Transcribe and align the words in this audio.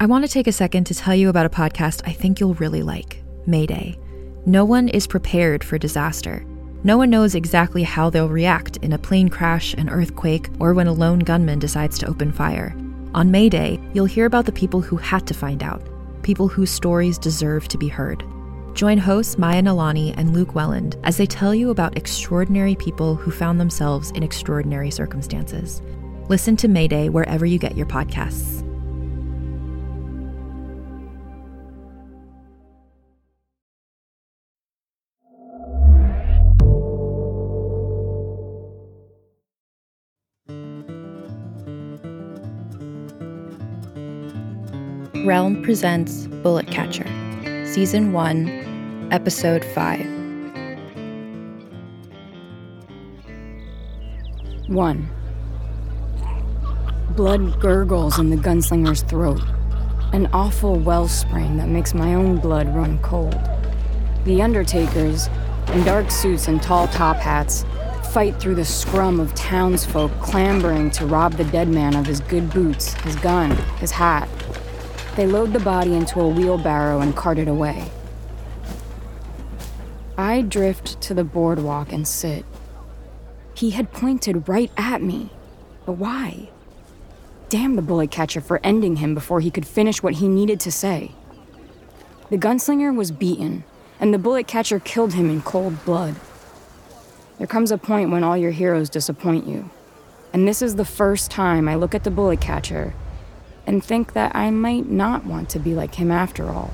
I 0.00 0.06
want 0.06 0.24
to 0.24 0.30
take 0.30 0.46
a 0.46 0.52
second 0.52 0.84
to 0.84 0.94
tell 0.94 1.16
you 1.16 1.28
about 1.28 1.46
a 1.46 1.50
podcast 1.50 2.02
I 2.06 2.12
think 2.12 2.38
you'll 2.38 2.54
really 2.54 2.84
like 2.84 3.20
Mayday. 3.46 3.98
No 4.46 4.64
one 4.64 4.86
is 4.88 5.08
prepared 5.08 5.64
for 5.64 5.76
disaster. 5.76 6.44
No 6.84 6.96
one 6.96 7.10
knows 7.10 7.34
exactly 7.34 7.82
how 7.82 8.08
they'll 8.08 8.28
react 8.28 8.76
in 8.76 8.92
a 8.92 8.98
plane 8.98 9.28
crash, 9.28 9.74
an 9.74 9.88
earthquake, 9.88 10.50
or 10.60 10.72
when 10.72 10.86
a 10.86 10.92
lone 10.92 11.18
gunman 11.18 11.58
decides 11.58 11.98
to 11.98 12.06
open 12.06 12.30
fire. 12.30 12.76
On 13.12 13.32
Mayday, 13.32 13.80
you'll 13.92 14.04
hear 14.04 14.26
about 14.26 14.46
the 14.46 14.52
people 14.52 14.80
who 14.80 14.96
had 14.96 15.26
to 15.26 15.34
find 15.34 15.64
out, 15.64 15.82
people 16.22 16.46
whose 16.46 16.70
stories 16.70 17.18
deserve 17.18 17.66
to 17.66 17.76
be 17.76 17.88
heard. 17.88 18.22
Join 18.74 18.98
hosts 18.98 19.36
Maya 19.36 19.62
Nalani 19.62 20.14
and 20.16 20.32
Luke 20.32 20.54
Welland 20.54 20.96
as 21.02 21.16
they 21.16 21.26
tell 21.26 21.52
you 21.52 21.70
about 21.70 21.96
extraordinary 21.96 22.76
people 22.76 23.16
who 23.16 23.32
found 23.32 23.58
themselves 23.58 24.12
in 24.12 24.22
extraordinary 24.22 24.92
circumstances. 24.92 25.82
Listen 26.28 26.56
to 26.58 26.68
Mayday 26.68 27.08
wherever 27.08 27.44
you 27.44 27.58
get 27.58 27.76
your 27.76 27.86
podcasts. 27.86 28.67
Realm 45.24 45.62
presents 45.62 46.26
Bullet 46.26 46.66
Catcher, 46.68 47.06
Season 47.66 48.12
1, 48.12 49.08
Episode 49.10 49.64
5. 49.64 50.00
1. 54.68 55.08
Blood 57.16 57.60
gurgles 57.60 58.18
in 58.18 58.30
the 58.30 58.36
gunslinger's 58.36 59.02
throat, 59.02 59.42
an 60.12 60.28
awful 60.32 60.76
wellspring 60.76 61.56
that 61.56 61.68
makes 61.68 61.94
my 61.94 62.14
own 62.14 62.38
blood 62.38 62.72
run 62.74 62.98
cold. 63.00 63.38
The 64.24 64.40
Undertakers, 64.40 65.28
in 65.72 65.84
dark 65.84 66.10
suits 66.10 66.48
and 66.48 66.62
tall 66.62 66.86
top 66.88 67.16
hats, 67.16 67.64
fight 68.12 68.38
through 68.40 68.54
the 68.54 68.64
scrum 68.64 69.20
of 69.20 69.34
townsfolk 69.34 70.12
clambering 70.20 70.90
to 70.92 71.06
rob 71.06 71.34
the 71.34 71.44
dead 71.44 71.68
man 71.68 71.96
of 71.96 72.06
his 72.06 72.20
good 72.20 72.50
boots, 72.50 72.94
his 72.94 73.16
gun, 73.16 73.50
his 73.78 73.90
hat, 73.90 74.28
they 75.18 75.26
load 75.26 75.52
the 75.52 75.58
body 75.58 75.96
into 75.96 76.20
a 76.20 76.28
wheelbarrow 76.28 77.00
and 77.00 77.16
cart 77.16 77.40
it 77.40 77.48
away. 77.48 77.90
I 80.16 80.42
drift 80.42 81.00
to 81.00 81.12
the 81.12 81.24
boardwalk 81.24 81.92
and 81.92 82.06
sit. 82.06 82.44
He 83.52 83.70
had 83.70 83.90
pointed 83.90 84.48
right 84.48 84.70
at 84.76 85.02
me. 85.02 85.30
But 85.84 85.94
why? 85.94 86.50
Damn 87.48 87.74
the 87.74 87.82
bullet 87.82 88.12
catcher 88.12 88.40
for 88.40 88.60
ending 88.62 88.96
him 88.96 89.12
before 89.12 89.40
he 89.40 89.50
could 89.50 89.66
finish 89.66 90.04
what 90.04 90.14
he 90.14 90.28
needed 90.28 90.60
to 90.60 90.70
say. 90.70 91.10
The 92.30 92.38
gunslinger 92.38 92.94
was 92.94 93.10
beaten, 93.10 93.64
and 93.98 94.14
the 94.14 94.18
bullet 94.18 94.46
catcher 94.46 94.78
killed 94.78 95.14
him 95.14 95.30
in 95.30 95.42
cold 95.42 95.84
blood. 95.84 96.14
There 97.38 97.48
comes 97.48 97.72
a 97.72 97.78
point 97.78 98.12
when 98.12 98.22
all 98.22 98.36
your 98.36 98.52
heroes 98.52 98.88
disappoint 98.88 99.48
you. 99.48 99.68
And 100.32 100.46
this 100.46 100.62
is 100.62 100.76
the 100.76 100.84
first 100.84 101.28
time 101.28 101.68
I 101.68 101.74
look 101.74 101.96
at 101.96 102.04
the 102.04 102.10
bullet 102.12 102.40
catcher 102.40 102.94
and 103.68 103.84
think 103.84 104.14
that 104.14 104.34
I 104.34 104.50
might 104.50 104.88
not 104.88 105.26
want 105.26 105.50
to 105.50 105.58
be 105.58 105.74
like 105.74 105.96
him 105.96 106.10
after 106.10 106.48
all. 106.48 106.70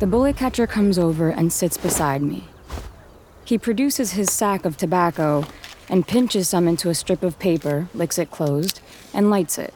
The 0.00 0.06
bullet 0.06 0.36
catcher 0.36 0.66
comes 0.66 0.98
over 0.98 1.30
and 1.30 1.50
sits 1.50 1.78
beside 1.78 2.20
me. 2.20 2.48
He 3.46 3.56
produces 3.56 4.12
his 4.12 4.30
sack 4.30 4.66
of 4.66 4.76
tobacco 4.76 5.46
and 5.88 6.06
pinches 6.06 6.50
some 6.50 6.68
into 6.68 6.90
a 6.90 6.94
strip 6.94 7.22
of 7.22 7.38
paper, 7.38 7.88
licks 7.94 8.18
it 8.18 8.30
closed, 8.30 8.82
and 9.14 9.30
lights 9.30 9.56
it. 9.56 9.72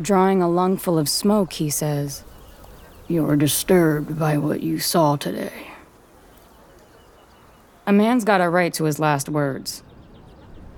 Drawing 0.00 0.42
a 0.42 0.50
lungful 0.50 0.98
of 0.98 1.08
smoke, 1.08 1.52
he 1.52 1.70
says, 1.70 2.24
You're 3.06 3.36
disturbed 3.36 4.18
by 4.18 4.36
what 4.36 4.64
you 4.64 4.80
saw 4.80 5.14
today. 5.14 5.70
A 7.86 7.92
man's 7.92 8.24
got 8.24 8.40
a 8.40 8.48
right 8.48 8.74
to 8.74 8.84
his 8.84 8.98
last 8.98 9.28
words. 9.28 9.84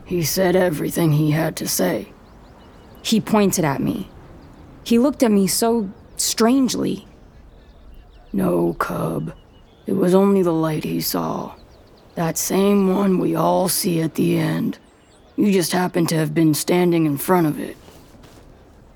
He 0.04 0.22
said 0.22 0.54
everything 0.54 1.12
he 1.12 1.30
had 1.30 1.56
to 1.56 1.66
say. 1.66 2.13
He 3.04 3.20
pointed 3.20 3.66
at 3.66 3.82
me. 3.82 4.08
He 4.82 4.98
looked 4.98 5.22
at 5.22 5.30
me 5.30 5.46
so 5.46 5.90
strangely. 6.16 7.06
No, 8.32 8.72
cub. 8.74 9.34
It 9.86 9.92
was 9.92 10.14
only 10.14 10.42
the 10.42 10.54
light 10.54 10.84
he 10.84 11.02
saw. 11.02 11.54
That 12.14 12.38
same 12.38 12.94
one 12.94 13.18
we 13.18 13.34
all 13.34 13.68
see 13.68 14.00
at 14.00 14.14
the 14.14 14.38
end. 14.38 14.78
You 15.36 15.52
just 15.52 15.72
happen 15.72 16.06
to 16.06 16.16
have 16.16 16.32
been 16.32 16.54
standing 16.54 17.04
in 17.04 17.18
front 17.18 17.46
of 17.46 17.60
it. 17.60 17.76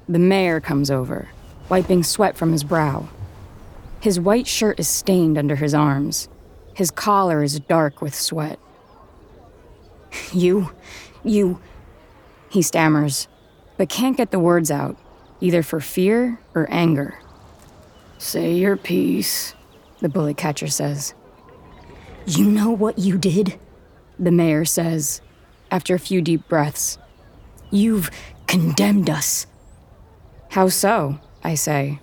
The 0.09 0.19
mayor 0.19 0.59
comes 0.59 0.91
over, 0.91 1.29
wiping 1.69 2.03
sweat 2.03 2.35
from 2.35 2.53
his 2.53 2.65
brow. 2.65 3.11
His 4.01 4.19
white 4.19 4.47
shirt 4.47 4.81
is 4.81 4.89
stained 4.89 5.37
under 5.37 5.57
his 5.57 5.75
arms. 5.75 6.31
His 6.73 6.91
collar 6.91 7.43
is 7.43 7.61
dark 7.61 8.01
with 8.01 8.15
sweat. 8.15 8.59
You, 10.33 10.71
you, 11.23 11.61
he 12.49 12.61
stammers, 12.61 13.29
but 13.79 13.89
can't 13.89 14.17
get 14.17 14.33
the 14.33 14.39
words 14.39 14.71
out, 14.71 14.97
either 15.41 15.63
for 15.63 15.81
fear 15.81 16.39
or 16.55 16.69
anger. 16.71 17.19
Say 18.19 18.55
your 18.55 18.77
piece, 18.77 19.55
the 20.01 20.09
bullet 20.09 20.37
catcher 20.37 20.67
says. 20.67 21.15
You 22.27 22.45
know 22.45 22.71
what 22.71 22.99
you 22.99 23.17
did? 23.17 23.59
The 24.19 24.33
mayor 24.33 24.65
says, 24.65 25.23
after 25.71 25.95
a 25.95 25.99
few 25.99 26.21
deep 26.21 26.47
breaths. 26.49 26.99
You've 27.71 28.11
condemned 28.47 29.09
us. 29.09 29.47
How 30.51 30.69
so? 30.69 31.21
I 31.45 31.55
say. 31.55 32.01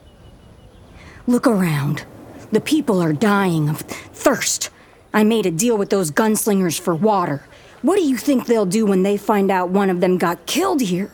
Look 1.28 1.46
around. 1.46 2.06
The 2.52 2.62
people 2.62 3.02
are 3.02 3.14
dying 3.14 3.68
of 3.70 3.80
thirst. 3.80 4.70
I 5.14 5.24
made 5.24 5.46
a 5.46 5.52
deal 5.52 5.78
with 5.78 5.90
those 5.90 6.12
gunslingers 6.12 6.80
for 6.80 6.96
water. 6.96 7.46
What 7.82 7.98
do 7.98 8.04
you 8.04 8.18
think 8.18 8.46
they'll 8.46 8.66
do 8.66 8.86
when 8.86 9.04
they 9.04 9.18
find 9.18 9.52
out 9.52 9.70
one 9.70 9.90
of 9.90 10.00
them 10.00 10.18
got 10.18 10.46
killed 10.46 10.82
here? 10.82 11.12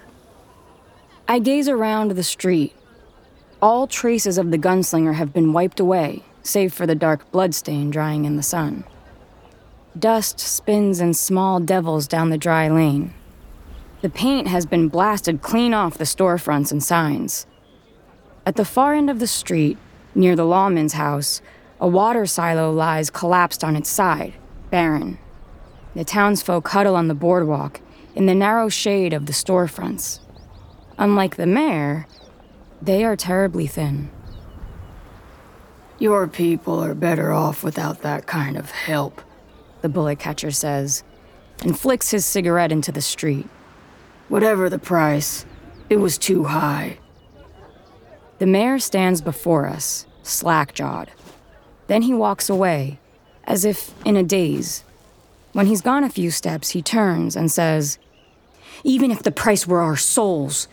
I 1.32 1.40
gaze 1.40 1.70
around 1.70 2.12
the 2.12 2.24
street. 2.24 2.76
All 3.62 3.88
traces 3.88 4.38
of 4.38 4.52
the 4.52 4.58
gunslinger 4.58 5.14
have 5.14 5.32
been 5.32 5.54
wiped 5.54 5.80
away, 5.80 6.24
save 6.44 6.74
for 6.74 6.86
the 6.86 6.94
dark 6.94 7.32
bloodstain 7.32 7.90
drying 7.90 8.26
in 8.26 8.36
the 8.36 8.44
sun. 8.44 8.84
Dust 9.98 10.42
spins 10.42 11.00
in 11.00 11.14
small 11.14 11.62
devils 11.62 12.06
down 12.06 12.32
the 12.32 12.38
dry 12.38 12.68
lane. 12.68 13.14
The 14.02 14.10
paint 14.10 14.50
has 14.50 14.66
been 14.66 14.90
blasted 14.90 15.42
clean 15.42 15.74
off 15.74 15.98
the 15.98 16.04
storefronts 16.04 16.70
and 16.70 16.84
signs. 16.84 17.48
At 18.46 18.58
the 18.58 18.66
far 18.66 18.94
end 18.94 19.10
of 19.10 19.20
the 19.20 19.26
street, 19.26 19.78
near 20.14 20.36
the 20.36 20.44
lawman's 20.44 21.00
house, 21.00 21.42
a 21.80 21.88
water 21.88 22.26
silo 22.26 22.74
lies 22.74 23.10
collapsed 23.10 23.64
on 23.64 23.78
its 23.78 23.90
side, 23.90 24.34
barren. 24.70 25.18
The 25.96 26.04
townsfolk 26.04 26.68
huddle 26.68 26.98
on 26.98 27.08
the 27.08 27.16
boardwalk 27.16 27.80
in 28.16 28.26
the 28.26 28.36
narrow 28.36 28.68
shade 28.68 29.14
of 29.14 29.28
the 29.28 29.32
storefronts. 29.32 30.20
Unlike 31.02 31.38
the 31.38 31.48
mayor, 31.48 32.06
they 32.80 33.04
are 33.04 33.16
terribly 33.16 33.66
thin. 33.66 34.12
Your 35.98 36.28
people 36.28 36.80
are 36.80 36.94
better 36.94 37.32
off 37.34 37.64
without 37.64 38.04
that 38.04 38.28
kind 38.28 38.56
of 38.56 38.70
help, 38.70 39.20
the 39.82 39.90
bullet 39.90 40.20
catcher 40.20 40.52
says, 40.52 41.04
and 41.64 41.78
flicks 41.78 42.12
his 42.12 42.24
cigarette 42.24 42.72
into 42.72 42.92
the 42.92 43.02
street. 43.02 43.48
Whatever 44.30 44.70
the 44.70 44.78
price, 44.78 45.44
it 45.90 45.98
was 45.98 46.20
too 46.20 46.44
high. 46.44 47.00
The 48.38 48.46
mayor 48.46 48.78
stands 48.78 49.22
before 49.22 49.66
us, 49.66 50.06
slack 50.22 50.76
jawed. 50.76 51.10
Then 51.88 52.04
he 52.04 52.14
walks 52.14 52.48
away, 52.48 53.00
as 53.46 53.66
if 53.66 53.92
in 54.06 54.16
a 54.16 54.24
daze. 54.24 54.84
When 55.54 55.66
he's 55.66 55.82
gone 55.82 56.04
a 56.04 56.12
few 56.12 56.30
steps, 56.30 56.70
he 56.70 56.84
turns 56.84 57.36
and 57.36 57.52
says, 57.52 57.98
Even 58.84 59.10
if 59.10 59.24
the 59.24 59.32
price 59.32 59.66
were 59.66 59.82
our 59.82 59.98
souls, 59.98 60.68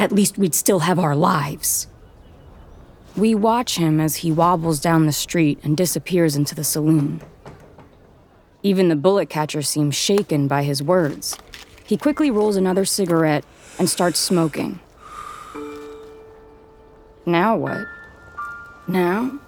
at 0.00 0.12
least 0.12 0.38
we'd 0.38 0.54
still 0.54 0.78
have 0.78 0.98
our 0.98 1.14
lives. 1.14 1.86
We 3.14 3.34
watch 3.34 3.76
him 3.76 4.00
as 4.00 4.16
he 4.16 4.32
wobbles 4.32 4.80
down 4.80 5.04
the 5.04 5.12
street 5.12 5.58
and 5.62 5.76
disappears 5.76 6.36
into 6.36 6.54
the 6.54 6.64
saloon. 6.64 7.20
Even 8.62 8.88
the 8.88 8.96
bullet 8.96 9.28
catcher 9.28 9.60
seems 9.60 9.94
shaken 9.94 10.48
by 10.48 10.62
his 10.62 10.82
words. 10.82 11.36
He 11.84 11.98
quickly 11.98 12.30
rolls 12.30 12.56
another 12.56 12.86
cigarette 12.86 13.44
and 13.78 13.90
starts 13.90 14.18
smoking. 14.18 14.80
Now 17.26 17.56
what? 17.56 17.86
Now? 18.88 19.38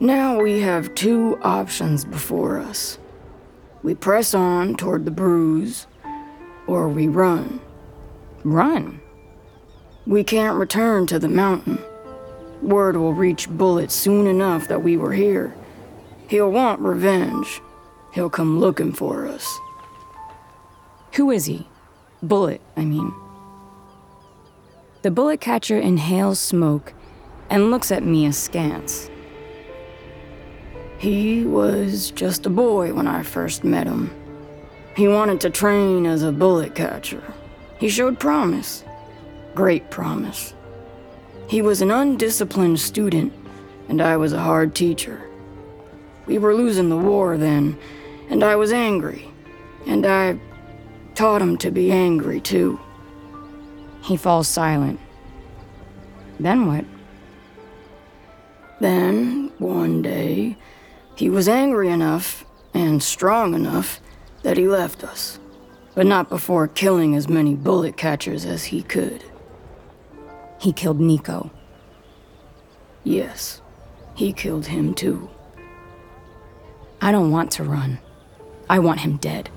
Now 0.00 0.40
we 0.40 0.60
have 0.60 0.94
two 0.94 1.38
options 1.42 2.06
before 2.06 2.58
us. 2.58 2.98
We 3.82 3.94
press 3.94 4.32
on 4.32 4.76
toward 4.76 5.04
the 5.04 5.10
bruise, 5.10 5.86
or 6.66 6.88
we 6.88 7.06
run. 7.06 7.60
Run. 8.44 8.99
We 10.06 10.24
can't 10.24 10.58
return 10.58 11.06
to 11.08 11.18
the 11.18 11.28
mountain. 11.28 11.78
Word 12.62 12.96
will 12.96 13.14
reach 13.14 13.48
Bullet 13.48 13.90
soon 13.90 14.26
enough 14.26 14.68
that 14.68 14.82
we 14.82 14.96
were 14.96 15.12
here. 15.12 15.54
He'll 16.28 16.50
want 16.50 16.80
revenge. 16.80 17.60
He'll 18.12 18.30
come 18.30 18.58
looking 18.58 18.92
for 18.92 19.26
us. 19.26 19.58
Who 21.14 21.30
is 21.30 21.46
he? 21.46 21.68
Bullet, 22.22 22.60
I 22.76 22.84
mean. 22.84 23.12
The 25.02 25.10
bullet 25.10 25.40
catcher 25.40 25.78
inhales 25.78 26.38
smoke 26.38 26.92
and 27.48 27.70
looks 27.70 27.90
at 27.90 28.04
me 28.04 28.26
askance. 28.26 29.10
He 30.98 31.44
was 31.44 32.10
just 32.10 32.44
a 32.46 32.50
boy 32.50 32.92
when 32.92 33.06
I 33.06 33.22
first 33.22 33.64
met 33.64 33.86
him. 33.86 34.14
He 34.94 35.08
wanted 35.08 35.40
to 35.40 35.50
train 35.50 36.04
as 36.04 36.22
a 36.22 36.32
bullet 36.32 36.74
catcher. 36.74 37.22
He 37.78 37.88
showed 37.88 38.20
promise. 38.20 38.84
Great 39.54 39.90
promise. 39.90 40.54
He 41.48 41.62
was 41.62 41.82
an 41.82 41.90
undisciplined 41.90 42.78
student, 42.78 43.32
and 43.88 44.00
I 44.00 44.16
was 44.16 44.32
a 44.32 44.38
hard 44.38 44.74
teacher. 44.74 45.28
We 46.26 46.38
were 46.38 46.54
losing 46.54 46.88
the 46.88 46.96
war 46.96 47.36
then, 47.36 47.76
and 48.28 48.44
I 48.44 48.54
was 48.54 48.72
angry. 48.72 49.28
And 49.86 50.06
I 50.06 50.38
taught 51.14 51.42
him 51.42 51.56
to 51.58 51.70
be 51.70 51.90
angry 51.90 52.40
too. 52.40 52.78
He 54.02 54.16
falls 54.16 54.46
silent. 54.46 55.00
Then 56.38 56.66
what? 56.66 56.84
Then, 58.80 59.50
one 59.58 60.00
day, 60.00 60.56
he 61.16 61.28
was 61.28 61.48
angry 61.48 61.90
enough 61.90 62.44
and 62.72 63.02
strong 63.02 63.54
enough 63.54 64.00
that 64.42 64.56
he 64.56 64.66
left 64.66 65.04
us, 65.04 65.38
but 65.94 66.06
not 66.06 66.30
before 66.30 66.68
killing 66.68 67.14
as 67.14 67.28
many 67.28 67.54
bullet 67.54 67.96
catchers 67.96 68.46
as 68.46 68.64
he 68.64 68.82
could. 68.82 69.24
He 70.60 70.72
killed 70.72 71.00
Nico. 71.00 71.50
Yes, 73.02 73.62
he 74.14 74.32
killed 74.32 74.66
him 74.66 74.92
too. 74.92 75.30
I 77.00 77.10
don't 77.12 77.30
want 77.30 77.50
to 77.52 77.64
run. 77.64 77.98
I 78.68 78.78
want 78.78 79.00
him 79.00 79.16
dead. 79.16 79.48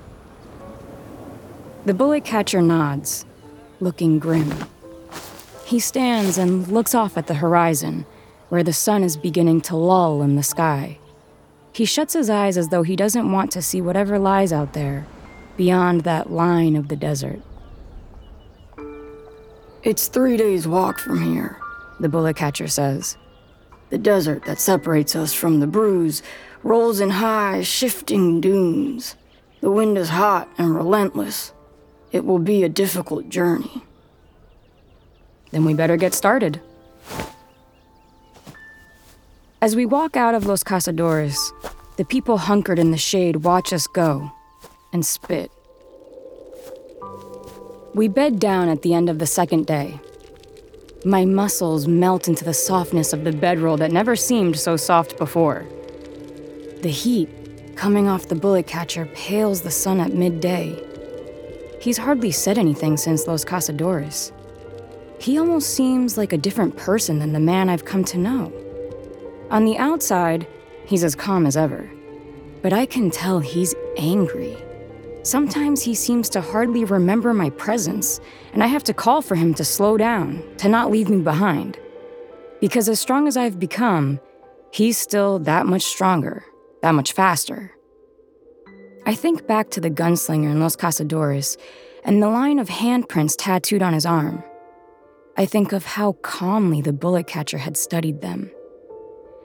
The 1.84 1.92
bullet 1.92 2.24
catcher 2.24 2.62
nods, 2.62 3.26
looking 3.80 4.18
grim. 4.18 4.50
He 5.66 5.78
stands 5.78 6.38
and 6.38 6.66
looks 6.68 6.94
off 6.94 7.18
at 7.18 7.26
the 7.26 7.34
horizon, 7.34 8.06
where 8.48 8.62
the 8.62 8.72
sun 8.72 9.02
is 9.02 9.18
beginning 9.18 9.60
to 9.62 9.76
lull 9.76 10.22
in 10.22 10.36
the 10.36 10.42
sky. 10.42 10.98
He 11.74 11.84
shuts 11.84 12.14
his 12.14 12.30
eyes 12.30 12.56
as 12.56 12.70
though 12.70 12.82
he 12.82 12.96
doesn't 12.96 13.30
want 13.30 13.50
to 13.52 13.60
see 13.60 13.82
whatever 13.82 14.18
lies 14.18 14.54
out 14.54 14.72
there, 14.72 15.06
beyond 15.58 16.00
that 16.00 16.30
line 16.30 16.76
of 16.76 16.88
the 16.88 16.96
desert. 16.96 17.42
It's 19.84 20.08
three 20.08 20.38
days' 20.38 20.66
walk 20.66 20.98
from 20.98 21.20
here, 21.20 21.58
the 22.00 22.08
bullet 22.08 22.36
catcher 22.36 22.68
says. 22.68 23.18
The 23.90 23.98
desert 23.98 24.46
that 24.46 24.58
separates 24.58 25.14
us 25.14 25.34
from 25.34 25.60
the 25.60 25.66
bruise 25.66 26.22
rolls 26.62 27.00
in 27.00 27.10
high, 27.10 27.60
shifting 27.60 28.40
dunes. 28.40 29.14
The 29.60 29.70
wind 29.70 29.98
is 29.98 30.08
hot 30.08 30.48
and 30.56 30.74
relentless. 30.74 31.52
It 32.12 32.24
will 32.24 32.38
be 32.38 32.62
a 32.62 32.68
difficult 32.70 33.28
journey. 33.28 33.84
Then 35.50 35.66
we 35.66 35.74
better 35.74 35.98
get 35.98 36.14
started. 36.14 36.62
As 39.60 39.76
we 39.76 39.84
walk 39.84 40.16
out 40.16 40.34
of 40.34 40.46
Los 40.46 40.64
Cazadores, 40.64 41.36
the 41.98 42.06
people 42.06 42.38
hunkered 42.38 42.78
in 42.78 42.90
the 42.90 42.96
shade 42.96 43.44
watch 43.44 43.70
us 43.70 43.86
go 43.86 44.32
and 44.94 45.04
spit. 45.04 45.50
We 47.94 48.08
bed 48.08 48.40
down 48.40 48.68
at 48.68 48.82
the 48.82 48.92
end 48.92 49.08
of 49.08 49.20
the 49.20 49.26
second 49.26 49.66
day. 49.66 50.00
My 51.04 51.24
muscles 51.24 51.86
melt 51.86 52.26
into 52.26 52.44
the 52.44 52.52
softness 52.52 53.12
of 53.12 53.22
the 53.22 53.30
bedroll 53.30 53.76
that 53.76 53.92
never 53.92 54.16
seemed 54.16 54.58
so 54.58 54.76
soft 54.76 55.16
before. 55.16 55.64
The 56.82 56.90
heat 56.90 57.28
coming 57.76 58.08
off 58.08 58.26
the 58.26 58.34
bullet 58.34 58.66
catcher 58.66 59.06
pales 59.14 59.62
the 59.62 59.70
sun 59.70 60.00
at 60.00 60.12
midday. 60.12 60.76
He's 61.80 61.98
hardly 61.98 62.32
said 62.32 62.58
anything 62.58 62.96
since 62.96 63.28
Los 63.28 63.44
Cazadores. 63.44 64.32
He 65.20 65.38
almost 65.38 65.70
seems 65.70 66.18
like 66.18 66.32
a 66.32 66.38
different 66.38 66.76
person 66.76 67.20
than 67.20 67.32
the 67.32 67.38
man 67.38 67.70
I've 67.70 67.84
come 67.84 68.02
to 68.06 68.18
know. 68.18 68.52
On 69.52 69.64
the 69.64 69.78
outside, 69.78 70.48
he's 70.84 71.04
as 71.04 71.14
calm 71.14 71.46
as 71.46 71.56
ever. 71.56 71.88
But 72.60 72.72
I 72.72 72.86
can 72.86 73.12
tell 73.12 73.38
he's 73.38 73.72
angry. 73.96 74.56
Sometimes 75.24 75.82
he 75.82 75.94
seems 75.94 76.28
to 76.28 76.40
hardly 76.40 76.84
remember 76.84 77.34
my 77.34 77.50
presence, 77.50 78.20
and 78.52 78.62
I 78.62 78.68
have 78.68 78.84
to 78.84 78.94
call 78.94 79.22
for 79.22 79.34
him 79.34 79.54
to 79.54 79.64
slow 79.64 79.96
down, 79.96 80.44
to 80.58 80.68
not 80.68 80.92
leave 80.92 81.10
me 81.10 81.20
behind. 81.22 81.76
Because 82.60 82.88
as 82.88 83.00
strong 83.00 83.26
as 83.26 83.36
I've 83.36 83.58
become, 83.58 84.20
he's 84.72 84.96
still 84.96 85.40
that 85.40 85.66
much 85.66 85.82
stronger, 85.82 86.44
that 86.82 86.92
much 86.92 87.12
faster. 87.12 87.72
I 89.06 89.14
think 89.14 89.48
back 89.48 89.70
to 89.70 89.80
the 89.80 89.90
gunslinger 89.90 90.50
in 90.50 90.60
Los 90.60 90.76
Cazadores 90.76 91.56
and 92.04 92.22
the 92.22 92.28
line 92.28 92.60
of 92.60 92.68
handprints 92.68 93.34
tattooed 93.36 93.82
on 93.82 93.94
his 93.94 94.06
arm. 94.06 94.44
I 95.36 95.46
think 95.46 95.72
of 95.72 95.84
how 95.84 96.12
calmly 96.22 96.80
the 96.80 96.92
bullet 96.92 97.26
catcher 97.26 97.58
had 97.58 97.76
studied 97.76 98.20
them 98.20 98.52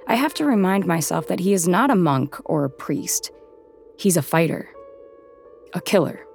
I 0.09 0.15
have 0.15 0.33
to 0.33 0.45
remind 0.45 0.87
myself 0.87 1.27
that 1.27 1.39
he 1.39 1.53
is 1.53 1.67
not 1.67 1.91
a 1.91 1.95
monk 1.95 2.35
or 2.45 2.65
a 2.65 2.69
priest. 2.69 3.29
He's 3.95 4.17
a 4.17 4.23
fighter, 4.23 4.67
a 5.74 5.81
killer. 5.81 6.25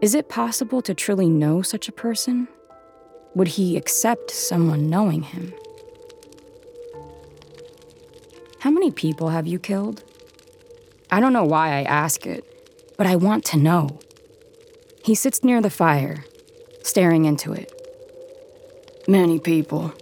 Is 0.00 0.14
it 0.14 0.28
possible 0.28 0.80
to 0.82 0.94
truly 0.94 1.28
know 1.28 1.62
such 1.62 1.88
a 1.88 1.92
person? 1.92 2.48
Would 3.34 3.48
he 3.48 3.76
accept 3.76 4.30
someone 4.30 4.88
knowing 4.88 5.22
him? 5.22 5.52
How 8.60 8.70
many 8.70 8.90
people 8.90 9.28
have 9.28 9.46
you 9.46 9.58
killed? 9.58 10.02
I 11.10 11.20
don't 11.20 11.32
know 11.32 11.44
why 11.44 11.78
I 11.78 11.82
ask 11.82 12.26
it, 12.26 12.44
but 12.96 13.06
I 13.06 13.16
want 13.16 13.44
to 13.46 13.58
know. 13.58 14.00
He 15.04 15.14
sits 15.14 15.42
near 15.42 15.60
the 15.60 15.70
fire, 15.70 16.24
staring 16.82 17.24
into 17.24 17.52
it. 17.52 17.72
Many 19.08 19.38
people, 19.38 19.92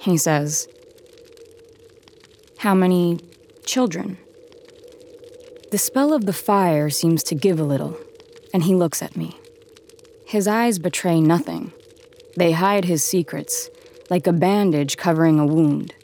he 0.00 0.16
says, 0.16 0.68
how 2.58 2.74
many 2.74 3.18
children? 3.64 4.18
The 5.72 5.78
spell 5.78 6.12
of 6.12 6.26
the 6.26 6.34
fire 6.34 6.90
seems 6.90 7.22
to 7.22 7.34
give 7.34 7.58
a 7.58 7.64
little, 7.64 7.96
and 8.52 8.64
he 8.64 8.74
looks 8.74 9.00
at 9.00 9.16
me. 9.16 9.38
His 10.26 10.46
eyes 10.46 10.78
betray 10.78 11.18
nothing. 11.18 11.72
They 12.36 12.52
hide 12.52 12.84
his 12.84 13.02
secrets, 13.02 13.70
like 14.10 14.26
a 14.26 14.34
bandage 14.34 14.98
covering 14.98 15.38
a 15.38 15.46
wound. 15.46 15.94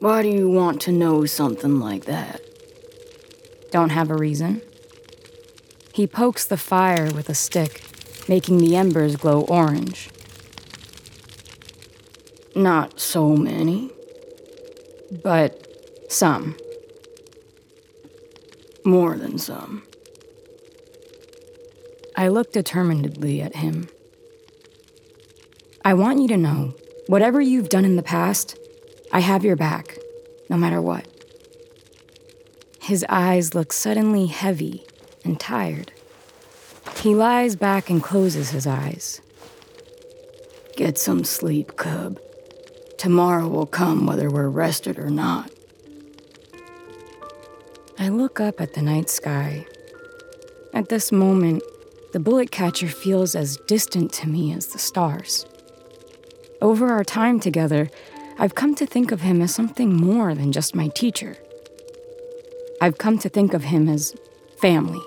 Why 0.00 0.22
do 0.22 0.28
you 0.28 0.50
want 0.50 0.80
to 0.82 0.90
know 0.90 1.24
something 1.24 1.78
like 1.78 2.06
that? 2.06 2.40
Don't 3.70 3.90
have 3.90 4.10
a 4.10 4.16
reason. 4.16 4.60
He 5.92 6.08
pokes 6.08 6.44
the 6.44 6.56
fire 6.56 7.08
with 7.12 7.28
a 7.28 7.34
stick, 7.34 7.80
making 8.28 8.58
the 8.58 8.74
embers 8.74 9.14
glow 9.14 9.42
orange. 9.42 10.10
Not 12.56 12.98
so 12.98 13.36
many 13.36 13.92
but 15.22 15.64
some. 16.08 16.56
More 18.86 19.16
than 19.16 19.36
some. 19.36 19.82
I 22.14 22.28
look 22.28 22.52
determinedly 22.52 23.42
at 23.42 23.56
him. 23.56 23.88
I 25.84 25.92
want 25.94 26.20
you 26.20 26.28
to 26.28 26.36
know 26.36 26.72
whatever 27.08 27.40
you've 27.40 27.68
done 27.68 27.84
in 27.84 27.96
the 27.96 28.02
past, 28.04 28.56
I 29.10 29.18
have 29.18 29.44
your 29.44 29.56
back, 29.56 29.98
no 30.48 30.56
matter 30.56 30.80
what. 30.80 31.04
His 32.80 33.04
eyes 33.08 33.56
look 33.56 33.72
suddenly 33.72 34.26
heavy 34.26 34.86
and 35.24 35.40
tired. 35.40 35.90
He 37.00 37.12
lies 37.12 37.56
back 37.56 37.90
and 37.90 38.00
closes 38.00 38.50
his 38.50 38.68
eyes. 38.68 39.20
Get 40.76 40.96
some 40.96 41.24
sleep, 41.24 41.74
cub. 41.74 42.20
Tomorrow 42.98 43.48
will 43.48 43.66
come 43.66 44.06
whether 44.06 44.30
we're 44.30 44.48
rested 44.48 44.96
or 44.96 45.10
not. 45.10 45.50
I 47.98 48.08
look 48.08 48.40
up 48.40 48.60
at 48.60 48.74
the 48.74 48.82
night 48.82 49.10
sky. 49.10 49.66
At 50.72 50.88
this 50.88 51.10
moment, 51.10 51.62
the 52.12 52.20
bullet 52.20 52.50
catcher 52.50 52.88
feels 52.88 53.34
as 53.34 53.56
distant 53.66 54.12
to 54.14 54.28
me 54.28 54.52
as 54.52 54.68
the 54.68 54.78
stars. 54.78 55.46
Over 56.60 56.88
our 56.88 57.04
time 57.04 57.40
together, 57.40 57.88
I've 58.38 58.54
come 58.54 58.74
to 58.76 58.86
think 58.86 59.12
of 59.12 59.22
him 59.22 59.40
as 59.42 59.54
something 59.54 59.94
more 59.94 60.34
than 60.34 60.52
just 60.52 60.74
my 60.74 60.88
teacher. 60.88 61.36
I've 62.80 62.98
come 62.98 63.18
to 63.18 63.28
think 63.28 63.54
of 63.54 63.64
him 63.64 63.88
as 63.88 64.14
family. 64.58 65.02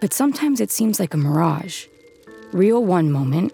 But 0.00 0.12
sometimes 0.14 0.60
it 0.60 0.70
seems 0.70 0.98
like 0.98 1.14
a 1.14 1.18
mirage 1.18 1.86
real 2.52 2.84
one 2.84 3.12
moment, 3.12 3.52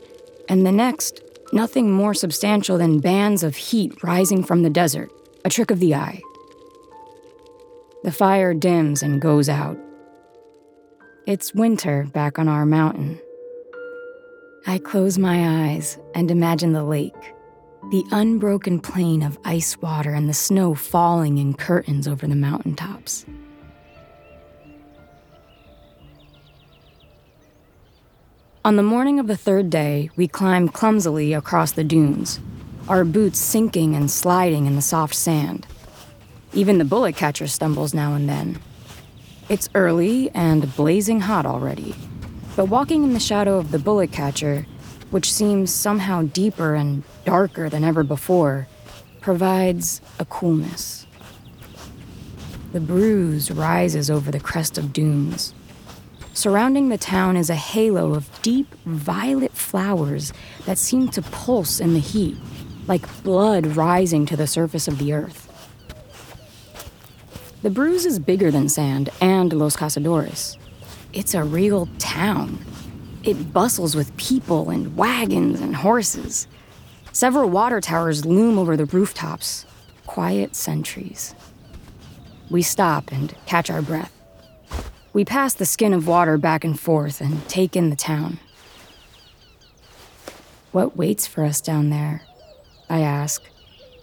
and 0.49 0.64
the 0.64 0.73
next, 0.73 1.20
Nothing 1.52 1.92
more 1.92 2.12
substantial 2.12 2.76
than 2.76 2.99
bands 2.99 3.44
of 3.44 3.54
heat 3.54 4.02
rising 4.02 4.42
from 4.42 4.62
the 4.62 4.70
desert, 4.70 5.12
a 5.44 5.49
trick 5.49 5.70
of 5.70 5.78
the 5.78 5.94
eye. 5.94 6.20
The 8.06 8.12
fire 8.12 8.54
dims 8.54 9.02
and 9.02 9.20
goes 9.20 9.48
out. 9.48 9.76
It's 11.26 11.52
winter 11.52 12.04
back 12.12 12.38
on 12.38 12.46
our 12.46 12.64
mountain. 12.64 13.18
I 14.64 14.78
close 14.78 15.18
my 15.18 15.72
eyes 15.72 15.98
and 16.14 16.30
imagine 16.30 16.72
the 16.72 16.84
lake, 16.84 17.34
the 17.90 18.04
unbroken 18.12 18.78
plain 18.78 19.25
of 19.25 19.40
ice 19.44 19.76
water 19.82 20.12
and 20.12 20.28
the 20.28 20.34
snow 20.34 20.76
falling 20.76 21.38
in 21.38 21.54
curtains 21.54 22.06
over 22.06 22.28
the 22.28 22.36
mountaintops. 22.36 23.26
On 28.64 28.76
the 28.76 28.84
morning 28.84 29.18
of 29.18 29.26
the 29.26 29.36
third 29.36 29.68
day, 29.68 30.10
we 30.14 30.28
climb 30.28 30.68
clumsily 30.68 31.32
across 31.32 31.72
the 31.72 31.82
dunes, 31.82 32.38
our 32.88 33.04
boots 33.04 33.40
sinking 33.40 33.96
and 33.96 34.08
sliding 34.08 34.66
in 34.66 34.76
the 34.76 34.80
soft 34.80 35.16
sand. 35.16 35.66
Even 36.56 36.78
the 36.78 36.86
bullet 36.86 37.14
catcher 37.14 37.46
stumbles 37.46 37.92
now 37.92 38.14
and 38.14 38.26
then. 38.26 38.58
It's 39.50 39.68
early 39.75 40.30
and 40.30 40.75
blazing 40.75 41.20
hot 41.20 41.44
already, 41.44 41.94
but 42.56 42.70
walking 42.70 43.04
in 43.04 43.12
the 43.12 43.20
shadow 43.20 43.58
of 43.58 43.72
the 43.72 43.78
bullet 43.78 44.10
catcher, 44.10 44.64
which 45.10 45.30
seems 45.30 45.70
somehow 45.70 46.22
deeper 46.22 46.75
and 46.75 47.02
darker 47.26 47.68
than 47.68 47.84
ever 47.84 48.02
before, 48.02 48.68
provides 49.20 50.00
a 50.18 50.25
coolness. 50.25 51.06
The 52.72 52.80
bruise 52.80 53.50
rises 53.50 54.10
over 54.10 54.30
the 54.30 54.40
crest 54.40 54.78
of 54.78 54.94
dunes. 54.94 55.52
Surrounding 56.32 56.88
the 56.88 56.96
town 56.96 57.36
is 57.36 57.50
a 57.50 57.54
halo 57.54 58.14
of 58.14 58.30
deep 58.40 58.75
violet 58.86 59.52
flowers 59.52 60.32
that 60.64 60.78
seem 60.78 61.08
to 61.08 61.20
pulse 61.20 61.80
in 61.80 61.92
the 61.92 62.00
heat, 62.00 62.38
like 62.86 63.22
blood 63.22 63.66
rising 63.76 64.25
to 64.25 64.38
the 64.38 64.46
surface 64.46 64.88
of 64.88 64.96
the 64.96 65.12
earth. 65.12 65.45
The 67.66 67.73
bruise 67.73 68.06
is 68.06 68.20
bigger 68.20 68.52
than 68.52 68.68
Sand 68.68 69.11
and 69.20 69.52
Los 69.52 69.75
Cazadores. 69.75 70.56
It's 71.12 71.35
a 71.35 71.42
real 71.42 71.88
town. 71.99 72.64
It 73.25 73.52
bustles 73.52 73.96
with 73.96 74.16
people 74.16 74.70
and 74.70 74.96
wagons 74.96 75.61
and 75.61 75.75
horses. 75.75 76.46
Several 77.11 77.50
water 77.50 77.80
towers 77.80 78.25
loom 78.25 78.56
over 78.56 78.76
the 78.76 78.85
rooftops, 78.85 79.66
quiet 80.06 80.54
sentries. 80.54 81.35
We 82.50 82.62
stop 82.62 83.11
and 83.11 83.35
catch 83.46 83.68
our 83.68 83.82
breath. 83.82 84.12
We 85.12 85.25
pass 85.25 85.52
the 85.52 85.66
skin 85.66 85.92
of 85.92 86.06
water 86.06 86.38
back 86.38 86.62
and 86.62 86.78
forth 86.78 87.20
and 87.20 87.49
take 87.49 87.75
in 87.75 87.90
the 87.90 87.96
town. 87.96 88.38
What 90.70 90.96
waits 90.96 91.26
for 91.26 91.42
us 91.42 91.61
down 91.61 91.90
there? 91.90 92.23
I 92.88 93.00
ask, 93.00 93.42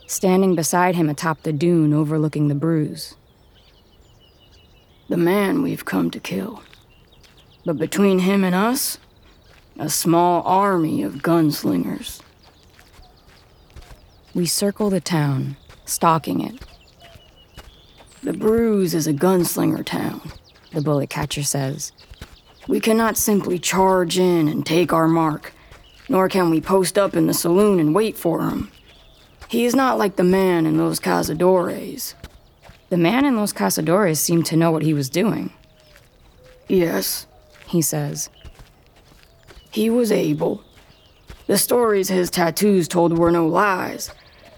standing 0.05 0.53
beside 0.53 0.98
him 0.98 1.08
atop 1.08 1.43
the 1.43 1.53
dune 1.53 1.93
overlooking 1.93 2.50
the 2.50 2.55
bruise 2.55 3.15
the 5.10 5.17
man 5.17 5.62
we've 5.62 5.86
come 5.86 6.10
to 6.12 6.19
kill. 6.19 6.63
But 7.65 7.77
between 7.77 8.19
him 8.19 8.43
and 8.43 8.55
us, 8.55 8.98
a 9.77 9.89
small 9.89 10.43
army 10.43 11.03
of 11.03 11.15
gunslingers. 11.15 12.22
We 14.33 14.45
circle 14.45 14.89
the 14.89 15.01
town, 15.01 15.57
stalking 15.86 16.41
it. 16.41 16.63
The 18.22 18.33
Bruise 18.33 18.93
is 18.93 19.07
a 19.07 19.13
gunslinger 19.13 19.86
town, 19.86 20.31
the 20.72 20.81
bullet 20.81 21.10
catcher 21.10 21.43
says. 21.43 21.91
We 22.67 22.79
cannot 22.79 23.17
simply 23.17 23.60
charge 23.60 24.17
in 24.17 24.48
and 24.48 24.65
take 24.65 24.93
our 24.93 25.07
mark, 25.07 25.53
nor 26.07 26.29
can 26.29 26.50
we 26.50 26.62
post 26.62 26.98
up 26.98 27.15
in 27.15 27.27
the 27.27 27.33
saloon 27.33 27.79
and 27.79 27.93
wait 27.93 28.17
for 28.17 28.48
him. 28.48 28.72
He 29.50 29.65
is 29.65 29.75
not 29.75 29.98
like 29.98 30.15
the 30.15 30.24
man 30.24 30.65
in 30.65 30.77
Los 30.77 31.00
Cazadores. 31.00 32.13
The 32.90 32.98
man 32.98 33.25
in 33.25 33.36
Los 33.36 33.54
Cazadores 33.54 34.18
seemed 34.18 34.46
to 34.48 34.58
know 34.58 34.72
what 34.72 34.84
he 34.84 34.94
was 34.94 35.10
doing. 35.10 35.52
Yes, 36.68 37.25
he 37.68 37.82
says. 37.82 38.30
He 39.72 39.90
was 39.90 40.12
able. 40.12 40.63
The 41.48 41.58
stories 41.58 42.10
his 42.10 42.30
tattoos 42.30 42.88
told 42.88 43.18
were 43.18 43.32
no 43.32 43.48
lies, 43.48 44.12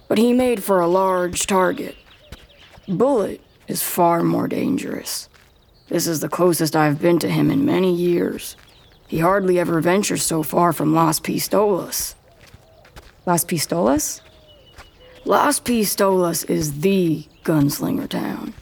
but 0.07 0.17
he 0.17 0.33
made 0.33 0.63
for 0.63 0.79
a 0.79 0.87
large 0.87 1.47
target. 1.47 1.95
Bullet 2.87 3.41
is 3.67 3.81
far 3.81 4.21
more 4.21 4.47
dangerous. 4.47 5.29
This 5.87 6.07
is 6.07 6.19
the 6.19 6.29
closest 6.29 6.75
I've 6.75 7.01
been 7.01 7.19
to 7.19 7.29
him 7.29 7.49
in 7.49 7.65
many 7.65 7.93
years. 7.93 8.55
He 9.07 9.19
hardly 9.19 9.59
ever 9.59 9.81
ventures 9.81 10.23
so 10.23 10.43
far 10.43 10.73
from 10.73 10.93
Las 10.93 11.19
Pistolas. 11.19 12.15
Las 13.25 13.45
Pistolas? 13.45 14.21
Las 15.25 15.59
Pistolas 15.59 16.47
is 16.49 16.81
the 16.81 17.25
gunslinger 17.45 18.09
town. 18.09 18.53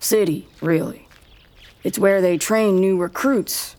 City, 0.00 0.48
really. 0.60 1.08
It's 1.84 1.98
where 1.98 2.20
they 2.20 2.36
train 2.36 2.80
new 2.80 2.98
recruits. 2.98 3.76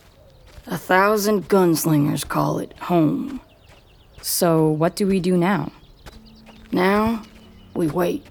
A 0.66 0.78
thousand 0.78 1.50
gunslingers 1.50 2.28
call 2.28 2.60
it 2.60 2.74
home. 2.80 3.42
So, 4.22 4.70
what 4.70 4.96
do 4.96 5.06
we 5.06 5.20
do 5.20 5.36
now? 5.36 5.72
Now, 6.72 7.24
we 7.76 7.88
wait. 7.88 8.26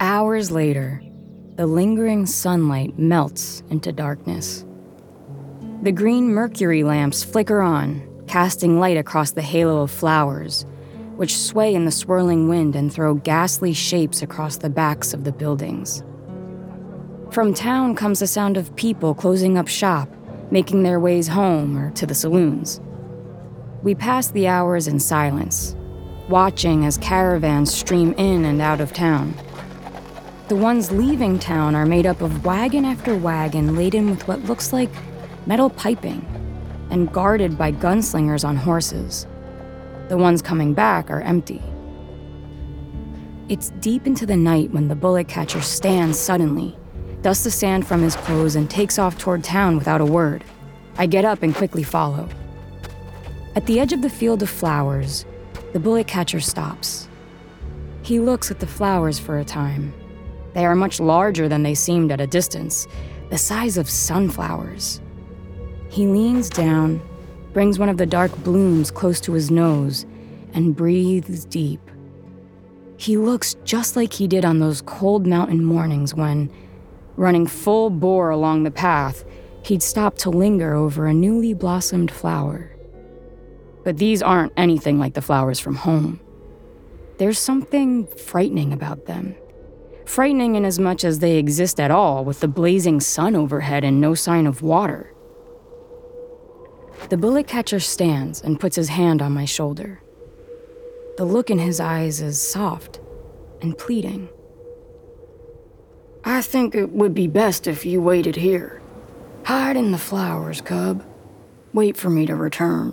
Hours 0.00 0.50
later, 0.50 1.00
the 1.54 1.66
lingering 1.66 2.26
sunlight 2.26 2.98
melts 2.98 3.62
into 3.70 3.92
darkness. 3.92 4.64
The 5.82 5.92
green 5.92 6.34
mercury 6.34 6.82
lamps 6.82 7.22
flicker 7.22 7.62
on, 7.62 8.02
casting 8.26 8.80
light 8.80 8.96
across 8.96 9.30
the 9.30 9.42
halo 9.42 9.82
of 9.82 9.92
flowers 9.92 10.66
which 11.16 11.36
sway 11.36 11.74
in 11.74 11.84
the 11.84 11.90
swirling 11.90 12.48
wind 12.48 12.76
and 12.76 12.92
throw 12.92 13.14
ghastly 13.14 13.72
shapes 13.72 14.22
across 14.22 14.58
the 14.58 14.70
backs 14.70 15.12
of 15.12 15.24
the 15.24 15.32
buildings. 15.32 16.02
From 17.30 17.52
town 17.52 17.94
comes 17.94 18.20
the 18.20 18.26
sound 18.26 18.56
of 18.56 18.74
people 18.76 19.14
closing 19.14 19.58
up 19.58 19.68
shop, 19.68 20.08
making 20.50 20.82
their 20.82 21.00
ways 21.00 21.28
home 21.28 21.76
or 21.76 21.90
to 21.92 22.06
the 22.06 22.14
saloons. 22.14 22.80
We 23.82 23.94
pass 23.94 24.28
the 24.28 24.46
hours 24.46 24.88
in 24.88 25.00
silence, 25.00 25.74
watching 26.28 26.84
as 26.84 26.98
caravans 26.98 27.74
stream 27.74 28.12
in 28.14 28.44
and 28.44 28.60
out 28.60 28.80
of 28.80 28.92
town. 28.92 29.34
The 30.48 30.56
ones 30.56 30.92
leaving 30.92 31.38
town 31.38 31.74
are 31.74 31.86
made 31.86 32.06
up 32.06 32.20
of 32.20 32.44
wagon 32.44 32.84
after 32.84 33.16
wagon 33.16 33.74
laden 33.74 34.10
with 34.10 34.28
what 34.28 34.44
looks 34.44 34.72
like 34.72 34.90
metal 35.46 35.70
piping 35.70 36.24
and 36.90 37.12
guarded 37.12 37.58
by 37.58 37.72
gunslingers 37.72 38.46
on 38.46 38.56
horses. 38.56 39.26
The 40.08 40.16
ones 40.16 40.40
coming 40.40 40.72
back 40.72 41.10
are 41.10 41.20
empty. 41.20 41.62
It's 43.48 43.70
deep 43.80 44.06
into 44.06 44.26
the 44.26 44.36
night 44.36 44.70
when 44.70 44.88
the 44.88 44.94
bullet 44.94 45.26
catcher 45.26 45.60
stands 45.60 46.18
suddenly, 46.18 46.76
dusts 47.22 47.44
the 47.44 47.50
sand 47.50 47.86
from 47.86 48.02
his 48.02 48.14
clothes, 48.16 48.56
and 48.56 48.70
takes 48.70 48.98
off 48.98 49.18
toward 49.18 49.42
town 49.42 49.76
without 49.76 50.00
a 50.00 50.04
word. 50.04 50.44
I 50.96 51.06
get 51.06 51.24
up 51.24 51.42
and 51.42 51.54
quickly 51.54 51.82
follow. 51.82 52.28
At 53.56 53.66
the 53.66 53.80
edge 53.80 53.92
of 53.92 54.02
the 54.02 54.10
field 54.10 54.42
of 54.42 54.50
flowers, 54.50 55.24
the 55.72 55.80
bullet 55.80 56.06
catcher 56.06 56.40
stops. 56.40 57.08
He 58.02 58.20
looks 58.20 58.50
at 58.50 58.60
the 58.60 58.66
flowers 58.66 59.18
for 59.18 59.38
a 59.38 59.44
time. 59.44 59.92
They 60.54 60.64
are 60.64 60.76
much 60.76 61.00
larger 61.00 61.48
than 61.48 61.64
they 61.64 61.74
seemed 61.74 62.12
at 62.12 62.20
a 62.20 62.26
distance, 62.26 62.86
the 63.30 63.38
size 63.38 63.76
of 63.76 63.90
sunflowers. 63.90 65.00
He 65.88 66.06
leans 66.06 66.48
down 66.48 67.00
brings 67.56 67.78
one 67.78 67.88
of 67.88 67.96
the 67.96 68.04
dark 68.04 68.36
blooms 68.44 68.90
close 68.90 69.18
to 69.18 69.32
his 69.32 69.50
nose, 69.50 70.04
and 70.52 70.76
breathes 70.76 71.46
deep. 71.46 71.80
He 72.98 73.16
looks 73.16 73.54
just 73.64 73.96
like 73.96 74.12
he 74.12 74.28
did 74.28 74.44
on 74.44 74.58
those 74.58 74.82
cold 74.82 75.26
mountain 75.26 75.64
mornings 75.64 76.14
when, 76.14 76.50
running 77.16 77.46
full 77.46 77.88
bore 77.88 78.28
along 78.28 78.64
the 78.64 78.70
path, 78.70 79.24
he'd 79.62 79.82
stop 79.82 80.18
to 80.18 80.28
linger 80.28 80.74
over 80.74 81.06
a 81.06 81.14
newly 81.14 81.54
blossomed 81.54 82.10
flower. 82.10 82.76
But 83.84 83.96
these 83.96 84.20
aren't 84.20 84.52
anything 84.58 84.98
like 84.98 85.14
the 85.14 85.22
flowers 85.22 85.58
from 85.58 85.76
home. 85.76 86.20
There's 87.16 87.38
something 87.38 88.06
frightening 88.06 88.74
about 88.74 89.06
them. 89.06 89.34
Frightening 90.04 90.56
in 90.56 90.66
as 90.66 90.78
much 90.78 91.04
as 91.04 91.20
they 91.20 91.38
exist 91.38 91.80
at 91.80 91.90
all, 91.90 92.22
with 92.22 92.40
the 92.40 92.48
blazing 92.48 93.00
sun 93.00 93.34
overhead 93.34 93.82
and 93.82 93.98
no 93.98 94.14
sign 94.14 94.46
of 94.46 94.60
water. 94.60 95.14
The 97.08 97.16
bullet 97.16 97.46
catcher 97.46 97.80
stands 97.80 98.40
and 98.42 98.58
puts 98.58 98.76
his 98.76 98.88
hand 98.88 99.22
on 99.22 99.32
my 99.32 99.44
shoulder. 99.44 100.00
The 101.16 101.24
look 101.24 101.50
in 101.50 101.58
his 101.58 101.80
eyes 101.80 102.20
is 102.20 102.40
soft 102.40 103.00
and 103.62 103.78
pleading. 103.78 104.28
I 106.24 106.42
think 106.42 106.74
it 106.74 106.90
would 106.90 107.14
be 107.14 107.28
best 107.28 107.66
if 107.66 107.86
you 107.86 108.02
waited 108.02 108.36
here. 108.36 108.82
Hide 109.44 109.76
in 109.76 109.92
the 109.92 109.98
flowers, 109.98 110.60
cub. 110.60 111.04
Wait 111.72 111.96
for 111.96 112.10
me 112.10 112.26
to 112.26 112.34
return. 112.34 112.92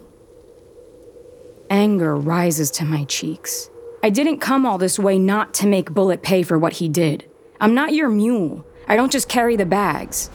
Anger 1.70 2.16
rises 2.16 2.70
to 2.72 2.86
my 2.86 3.06
cheeks. 3.06 3.72
I 4.04 4.12
didn't 4.12 4.40
come 4.40 4.66
all 4.66 4.78
this 4.78 5.00
way 5.00 5.18
not 5.18 5.54
to 5.56 5.68
make 5.68 5.94
Bullet 5.94 6.22
pay 6.22 6.44
for 6.44 6.60
what 6.60 6.74
he 6.74 6.88
did. 6.88 7.26
I'm 7.60 7.74
not 7.74 7.94
your 7.94 8.10
mule. 8.10 8.64
I 8.88 8.96
don't 8.96 9.12
just 9.12 9.30
carry 9.30 9.56
the 9.56 9.66
bags. 9.66 10.30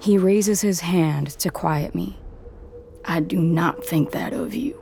He 0.00 0.18
raises 0.18 0.60
his 0.60 0.80
hand 0.80 1.30
to 1.38 1.50
quiet 1.50 1.94
me. 1.94 2.17
I 3.08 3.20
do 3.20 3.40
not 3.40 3.86
think 3.86 4.10
that 4.10 4.34
of 4.34 4.54
you. 4.54 4.78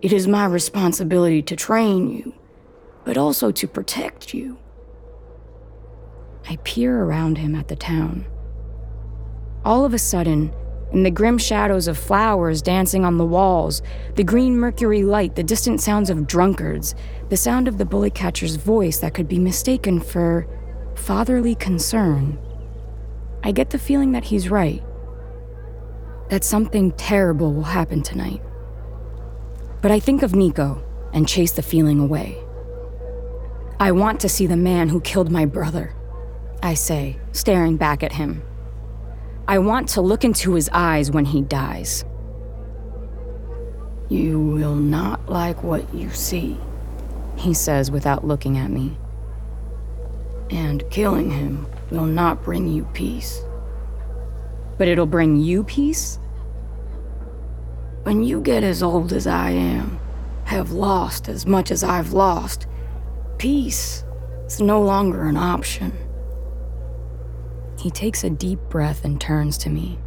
It 0.00 0.14
is 0.14 0.26
my 0.26 0.46
responsibility 0.46 1.42
to 1.42 1.54
train 1.54 2.10
you, 2.10 2.34
but 3.04 3.18
also 3.18 3.50
to 3.50 3.68
protect 3.68 4.32
you. 4.32 4.58
I 6.48 6.56
peer 6.64 7.02
around 7.02 7.36
him 7.36 7.54
at 7.54 7.68
the 7.68 7.76
town. 7.76 8.24
All 9.62 9.84
of 9.84 9.92
a 9.92 9.98
sudden, 9.98 10.54
in 10.90 11.02
the 11.02 11.10
grim 11.10 11.36
shadows 11.36 11.86
of 11.86 11.98
flowers 11.98 12.62
dancing 12.62 13.04
on 13.04 13.18
the 13.18 13.26
walls, 13.26 13.82
the 14.14 14.24
green 14.24 14.56
mercury 14.56 15.02
light, 15.02 15.34
the 15.34 15.42
distant 15.42 15.82
sounds 15.82 16.08
of 16.08 16.26
drunkards, 16.26 16.94
the 17.28 17.36
sound 17.36 17.68
of 17.68 17.76
the 17.76 17.84
bullet 17.84 18.14
catcher's 18.14 18.56
voice 18.56 19.00
that 19.00 19.12
could 19.12 19.28
be 19.28 19.38
mistaken 19.38 20.00
for 20.00 20.46
fatherly 20.94 21.54
concern. 21.56 22.38
I 23.42 23.52
get 23.52 23.68
the 23.68 23.78
feeling 23.78 24.12
that 24.12 24.24
he's 24.24 24.48
right. 24.48 24.82
That 26.34 26.42
something 26.42 26.90
terrible 26.90 27.52
will 27.52 27.62
happen 27.62 28.02
tonight. 28.02 28.42
But 29.80 29.92
I 29.92 30.00
think 30.00 30.24
of 30.24 30.34
Nico 30.34 30.82
and 31.12 31.28
chase 31.28 31.52
the 31.52 31.62
feeling 31.62 32.00
away. 32.00 32.36
I 33.78 33.92
want 33.92 34.18
to 34.18 34.28
see 34.28 34.48
the 34.48 34.56
man 34.56 34.88
who 34.88 35.00
killed 35.00 35.30
my 35.30 35.46
brother, 35.46 35.94
I 36.60 36.74
say, 36.74 37.20
staring 37.30 37.76
back 37.76 38.02
at 38.02 38.14
him. 38.14 38.42
I 39.46 39.60
want 39.60 39.88
to 39.90 40.00
look 40.00 40.24
into 40.24 40.54
his 40.54 40.68
eyes 40.72 41.08
when 41.08 41.24
he 41.24 41.40
dies. 41.40 42.04
You 44.08 44.40
will 44.40 44.74
not 44.74 45.28
like 45.28 45.62
what 45.62 45.94
you 45.94 46.10
see, 46.10 46.56
he 47.36 47.54
says 47.54 47.92
without 47.92 48.26
looking 48.26 48.58
at 48.58 48.72
me. 48.72 48.96
And 50.50 50.82
killing 50.90 51.30
him 51.30 51.68
will 51.92 52.06
not 52.06 52.42
bring 52.42 52.66
you 52.66 52.86
peace. 52.86 53.40
But 54.78 54.88
it'll 54.88 55.06
bring 55.06 55.36
you 55.36 55.62
peace? 55.62 56.18
When 58.04 58.22
you 58.22 58.42
get 58.42 58.62
as 58.62 58.82
old 58.82 59.14
as 59.14 59.26
I 59.26 59.50
am, 59.50 59.98
have 60.44 60.72
lost 60.72 61.26
as 61.26 61.46
much 61.46 61.70
as 61.70 61.82
I've 61.82 62.12
lost, 62.12 62.66
peace 63.38 64.04
is 64.46 64.60
no 64.60 64.82
longer 64.82 65.22
an 65.22 65.38
option. 65.38 65.96
He 67.78 67.90
takes 67.90 68.22
a 68.22 68.28
deep 68.28 68.58
breath 68.68 69.06
and 69.06 69.18
turns 69.18 69.56
to 69.58 69.70
me. 69.70 69.98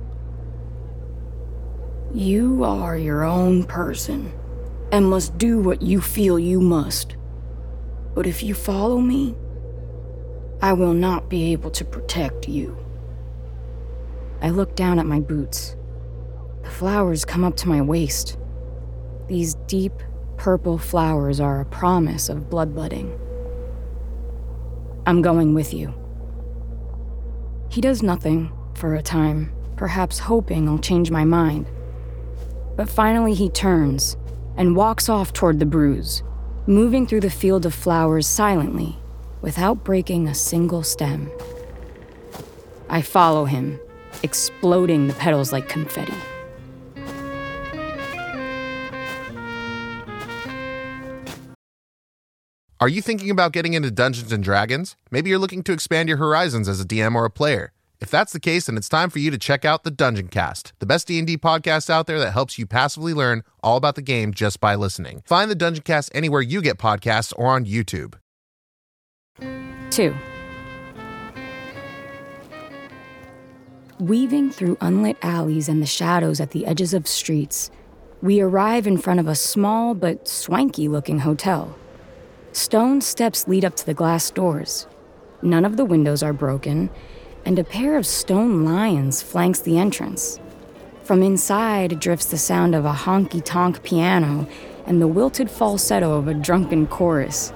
You 2.13 2.63
are 2.63 2.95
your 2.95 3.23
own 3.23 3.63
person 3.63 4.31
and 4.91 5.09
must 5.09 5.35
do 5.39 5.59
what 5.59 5.81
you 5.81 5.99
feel 5.99 6.37
you 6.37 6.61
must. 6.61 7.15
But 8.13 8.27
if 8.27 8.43
you 8.43 8.53
follow 8.53 8.99
me, 8.99 9.35
I 10.61 10.73
will 10.73 10.93
not 10.93 11.29
be 11.29 11.51
able 11.51 11.71
to 11.71 11.83
protect 11.83 12.47
you. 12.47 12.77
I 14.39 14.51
look 14.51 14.75
down 14.75 14.99
at 14.99 15.07
my 15.07 15.19
boots. 15.19 15.76
The 16.67 16.73
flowers 16.73 17.23
come 17.23 17.45
up 17.45 17.55
to 17.57 17.69
my 17.69 17.81
waist. 17.81 18.37
These 19.29 19.55
deep 19.67 19.93
purple 20.35 20.77
flowers 20.77 21.39
are 21.39 21.61
a 21.61 21.65
promise 21.65 22.27
of 22.27 22.49
bloodletting. 22.49 23.17
I'm 25.05 25.21
going 25.21 25.53
with 25.53 25.73
you. 25.73 25.93
He 27.69 27.79
does 27.79 28.03
nothing 28.03 28.51
for 28.75 28.95
a 28.95 29.01
time, 29.01 29.53
perhaps 29.77 30.19
hoping 30.19 30.67
I'll 30.67 30.77
change 30.77 31.09
my 31.09 31.23
mind. 31.23 31.67
But 32.75 32.89
finally, 32.89 33.33
he 33.33 33.49
turns 33.49 34.17
and 34.57 34.75
walks 34.75 35.07
off 35.07 35.31
toward 35.31 35.59
the 35.59 35.65
bruise, 35.65 36.21
moving 36.67 37.07
through 37.07 37.21
the 37.21 37.29
field 37.29 37.65
of 37.65 37.73
flowers 37.73 38.27
silently, 38.27 38.97
without 39.41 39.85
breaking 39.85 40.27
a 40.27 40.35
single 40.35 40.83
stem. 40.83 41.31
I 42.89 43.01
follow 43.01 43.45
him, 43.45 43.79
exploding 44.21 45.07
the 45.07 45.13
petals 45.13 45.53
like 45.53 45.69
confetti. 45.69 46.13
Are 52.79 52.87
you 52.87 53.01
thinking 53.01 53.31
about 53.31 53.53
getting 53.53 53.73
into 53.73 53.89
Dungeons 53.89 54.31
and 54.31 54.43
Dragons? 54.43 54.95
Maybe 55.09 55.31
you're 55.31 55.39
looking 55.39 55.63
to 55.63 55.71
expand 55.71 56.09
your 56.09 56.19
horizons 56.19 56.69
as 56.69 56.79
a 56.79 56.85
DM 56.85 57.15
or 57.15 57.25
a 57.25 57.29
player. 57.31 57.71
If 57.99 58.11
that's 58.11 58.31
the 58.31 58.39
case, 58.39 58.67
then 58.67 58.77
it's 58.77 58.87
time 58.87 59.09
for 59.09 59.17
you 59.17 59.31
to 59.31 59.37
check 59.39 59.65
out 59.65 59.83
the 59.83 59.89
Dungeon 59.89 60.27
Cast, 60.27 60.73
the 60.77 60.85
best 60.85 61.07
D&D 61.07 61.39
podcast 61.39 61.89
out 61.89 62.05
there 62.05 62.19
that 62.19 62.33
helps 62.33 62.59
you 62.59 62.67
passively 62.67 63.15
learn 63.15 63.41
all 63.63 63.77
about 63.77 63.95
the 63.95 64.03
game 64.03 64.31
just 64.31 64.59
by 64.59 64.75
listening. 64.75 65.23
Find 65.25 65.49
the 65.49 65.55
Dungeon 65.55 65.81
Cast 65.81 66.11
anywhere 66.13 66.43
you 66.43 66.61
get 66.61 66.77
podcasts 66.77 67.33
or 67.35 67.47
on 67.47 67.65
YouTube. 67.65 68.13
2. 69.89 70.15
Weaving 73.99 74.51
through 74.51 74.77
unlit 74.81 75.17
alleys 75.23 75.67
and 75.67 75.81
the 75.81 75.87
shadows 75.87 76.39
at 76.39 76.51
the 76.51 76.67
edges 76.67 76.93
of 76.93 77.07
streets, 77.07 77.71
we 78.21 78.39
arrive 78.39 78.85
in 78.85 78.99
front 78.99 79.19
of 79.19 79.27
a 79.27 79.33
small 79.33 79.95
but 79.95 80.27
swanky 80.27 80.87
looking 80.87 81.17
hotel. 81.17 81.75
Stone 82.57 83.01
steps 83.01 83.47
lead 83.47 83.63
up 83.63 83.75
to 83.75 83.85
the 83.85 83.93
glass 83.93 84.31
doors. 84.31 84.87
None 85.43 85.63
of 85.63 85.77
the 85.77 85.85
windows 85.85 86.23
are 86.23 86.33
broken, 86.33 86.89
and 87.45 87.59
a 87.59 87.63
pair 87.63 87.95
of 87.95 88.07
stone 88.07 88.65
lions 88.65 89.21
flanks 89.21 89.59
the 89.59 89.77
entrance. 89.77 90.39
From 91.03 91.21
inside 91.21 91.99
drifts 91.99 92.25
the 92.25 92.37
sound 92.39 92.73
of 92.73 92.83
a 92.83 92.93
honky 92.93 93.45
tonk 93.45 93.83
piano 93.83 94.47
and 94.87 94.99
the 94.99 95.07
wilted 95.07 95.51
falsetto 95.51 96.17
of 96.17 96.27
a 96.27 96.33
drunken 96.33 96.87
chorus. 96.87 97.53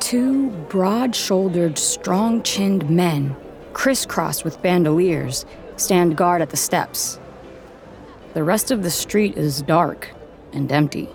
Two 0.00 0.50
broad 0.68 1.16
shouldered, 1.16 1.78
strong 1.78 2.42
chinned 2.42 2.90
men, 2.90 3.34
crisscrossed 3.72 4.44
with 4.44 4.60
bandoliers, 4.60 5.46
stand 5.78 6.14
guard 6.14 6.42
at 6.42 6.50
the 6.50 6.58
steps. 6.58 7.18
The 8.34 8.44
rest 8.44 8.70
of 8.70 8.82
the 8.82 8.90
street 8.90 9.38
is 9.38 9.62
dark 9.62 10.10
and 10.52 10.70
empty. 10.70 11.08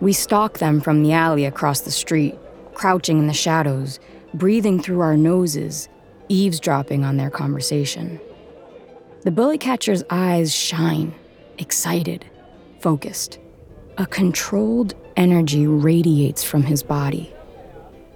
We 0.00 0.12
stalk 0.12 0.58
them 0.58 0.80
from 0.80 1.02
the 1.02 1.12
alley 1.12 1.44
across 1.44 1.80
the 1.80 1.90
street, 1.90 2.38
crouching 2.74 3.18
in 3.18 3.26
the 3.26 3.32
shadows, 3.32 3.98
breathing 4.32 4.80
through 4.80 5.00
our 5.00 5.16
noses, 5.16 5.88
eavesdropping 6.28 7.04
on 7.04 7.16
their 7.16 7.30
conversation. 7.30 8.20
The 9.22 9.32
bullet 9.32 9.60
catcher's 9.60 10.04
eyes 10.10 10.54
shine, 10.54 11.14
excited, 11.58 12.24
focused. 12.80 13.38
A 13.96 14.06
controlled 14.06 14.94
energy 15.16 15.66
radiates 15.66 16.44
from 16.44 16.62
his 16.62 16.84
body. 16.84 17.32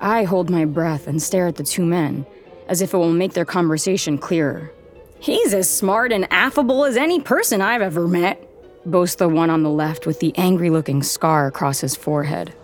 I 0.01 0.23
hold 0.23 0.51
my 0.51 0.65
breath 0.65 1.09
and 1.09 1.21
stare 1.21 1.49
at 1.49 1.57
the 1.57 1.65
two 1.65 1.85
men, 1.85 2.25
as 2.69 2.81
if 2.81 2.95
it 2.95 2.97
will 2.97 3.13
make 3.13 3.33
their 3.33 3.45
conversation 3.45 4.19
clearer. 4.19 4.71
He's 5.19 5.53
as 5.53 5.69
smart 5.69 6.13
and 6.13 6.33
affable 6.33 6.85
as 6.85 6.97
any 6.97 7.21
person 7.21 7.61
I've 7.61 7.83
ever 7.83 8.07
met 8.07 8.49
boasts 8.85 9.17
the 9.17 9.29
one 9.29 9.51
on 9.51 9.63
the 9.63 9.71
left 9.71 10.07
with 10.07 10.21
the 10.21 10.37
angry 10.37 10.71
looking 10.71 11.03
scar 11.03 11.47
across 11.47 11.81
his 11.81 11.97
forehead. 11.97 12.55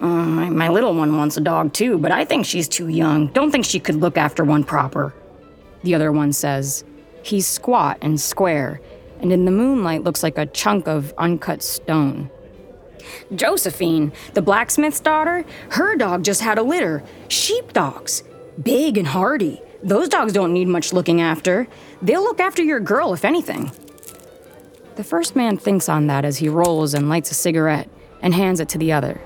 Uh, 0.00 0.06
my, 0.06 0.50
my 0.50 0.68
little 0.68 0.94
one 0.94 1.16
wants 1.16 1.36
a 1.36 1.40
dog 1.40 1.72
too, 1.72 1.98
but 1.98 2.12
I 2.12 2.24
think 2.24 2.46
she's 2.46 2.68
too 2.68 2.88
young. 2.88 3.28
Don't 3.28 3.50
think 3.50 3.64
she 3.64 3.80
could 3.80 3.96
look 3.96 4.16
after 4.16 4.44
one 4.44 4.64
proper. 4.64 5.14
The 5.82 5.94
other 5.94 6.12
one 6.12 6.32
says, 6.32 6.84
He's 7.22 7.46
squat 7.46 7.98
and 8.02 8.20
square, 8.20 8.80
and 9.20 9.32
in 9.32 9.44
the 9.44 9.50
moonlight 9.50 10.04
looks 10.04 10.22
like 10.22 10.36
a 10.36 10.46
chunk 10.46 10.88
of 10.88 11.14
uncut 11.16 11.62
stone. 11.62 12.30
Josephine, 13.34 14.12
the 14.34 14.42
blacksmith's 14.42 15.00
daughter, 15.00 15.44
her 15.70 15.96
dog 15.96 16.24
just 16.24 16.40
had 16.40 16.58
a 16.58 16.62
litter. 16.62 17.02
Sheepdogs. 17.28 18.24
Big 18.62 18.98
and 18.98 19.06
hardy. 19.06 19.60
Those 19.82 20.08
dogs 20.08 20.32
don't 20.32 20.52
need 20.52 20.68
much 20.68 20.92
looking 20.92 21.20
after. 21.20 21.66
They'll 22.00 22.22
look 22.22 22.40
after 22.40 22.62
your 22.62 22.80
girl, 22.80 23.12
if 23.12 23.24
anything. 23.24 23.70
The 24.96 25.04
first 25.04 25.34
man 25.34 25.56
thinks 25.56 25.88
on 25.88 26.06
that 26.06 26.24
as 26.24 26.38
he 26.38 26.48
rolls 26.48 26.94
and 26.94 27.08
lights 27.08 27.30
a 27.30 27.34
cigarette 27.34 27.88
and 28.22 28.32
hands 28.32 28.60
it 28.60 28.68
to 28.70 28.78
the 28.78 28.92
other. 28.92 29.20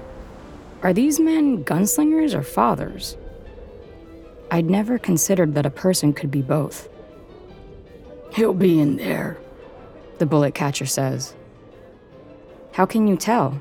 Are 0.83 0.93
these 0.93 1.21
men 1.21 1.65
gunslingers 1.65 2.35
or 2.35 2.43
fathers? 2.43 3.17
I'd 4.51 4.71
never 4.71 4.99
considered 4.99 5.55
that 5.55 5.67
a 5.67 5.71
person 5.71 6.15
could 6.15 6.31
be 6.31 6.41
both. 6.41 6.89
He'll 8.33 8.55
be 8.55 8.81
in 8.81 8.97
there, 8.97 9.39
the 10.19 10.27
bullet 10.27 10.55
catcher 10.55 10.87
says. 10.87 11.35
How 12.73 12.87
can 12.87 13.07
you 13.07 13.17
tell? 13.17 13.61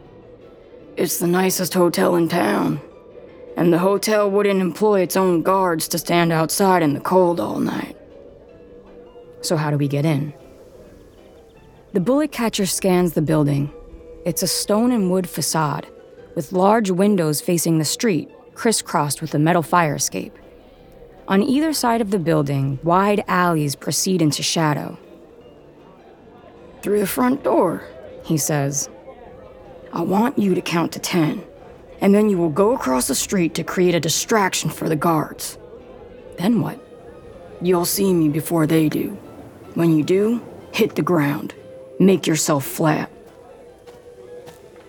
It's 0.96 1.20
the 1.20 1.28
nicest 1.28 1.74
hotel 1.74 2.16
in 2.16 2.30
town, 2.30 2.80
and 3.58 3.74
the 3.74 3.80
hotel 3.80 4.30
wouldn't 4.32 4.62
employ 4.62 5.02
its 5.02 5.18
own 5.18 5.42
guards 5.42 5.88
to 5.90 5.98
stand 5.98 6.32
outside 6.32 6.84
in 6.84 6.94
the 6.94 7.00
cold 7.00 7.40
all 7.40 7.60
night. 7.60 7.98
So, 9.42 9.58
how 9.58 9.72
do 9.72 9.78
we 9.78 9.88
get 9.88 10.06
in? 10.06 10.34
The 11.98 12.02
bullet 12.02 12.32
catcher 12.32 12.68
scans 12.68 13.14
the 13.14 13.24
building. 13.24 13.72
It's 14.24 14.44
a 14.44 14.48
stone 14.48 14.92
and 14.92 15.10
wood 15.10 15.28
facade, 15.28 15.88
with 16.36 16.52
large 16.52 16.92
windows 16.92 17.42
facing 17.42 17.80
the 17.80 17.86
street, 17.86 18.30
crisscrossed 18.54 19.20
with 19.20 19.34
a 19.34 19.40
metal 19.40 19.64
fire 19.64 19.96
escape. 19.96 20.38
On 21.28 21.42
either 21.42 21.74
side 21.74 22.00
of 22.00 22.12
the 22.12 22.20
building, 22.20 22.78
wide 22.84 23.24
alleys 23.28 23.76
proceed 23.76 24.22
into 24.22 24.44
shadow. 24.44 24.96
Through 26.84 27.00
the 27.00 27.08
front 27.08 27.44
door, 27.44 27.84
he 28.24 28.38
says. 28.38 28.90
I 29.92 30.04
want 30.04 30.38
you 30.38 30.54
to 30.54 30.62
count 30.62 30.92
to 30.92 31.00
ten, 31.00 31.44
and 32.00 32.14
then 32.14 32.30
you 32.30 32.38
will 32.38 32.52
go 32.52 32.76
across 32.76 33.08
the 33.08 33.16
street 33.16 33.56
to 33.56 33.64
create 33.64 33.96
a 33.96 34.00
distraction 34.00 34.70
for 34.70 34.88
the 34.88 34.96
guards. 34.96 35.58
Then 36.38 36.62
what? 36.62 36.80
You'll 37.60 37.86
see 37.86 38.14
me 38.14 38.30
before 38.30 38.68
they 38.68 38.88
do. 38.88 39.18
When 39.74 39.98
you 39.98 40.04
do, 40.04 40.46
hit 40.72 40.96
the 40.96 41.02
ground. 41.02 41.56
Make 42.00 42.28
yourself 42.28 42.66
flat. 42.66 43.12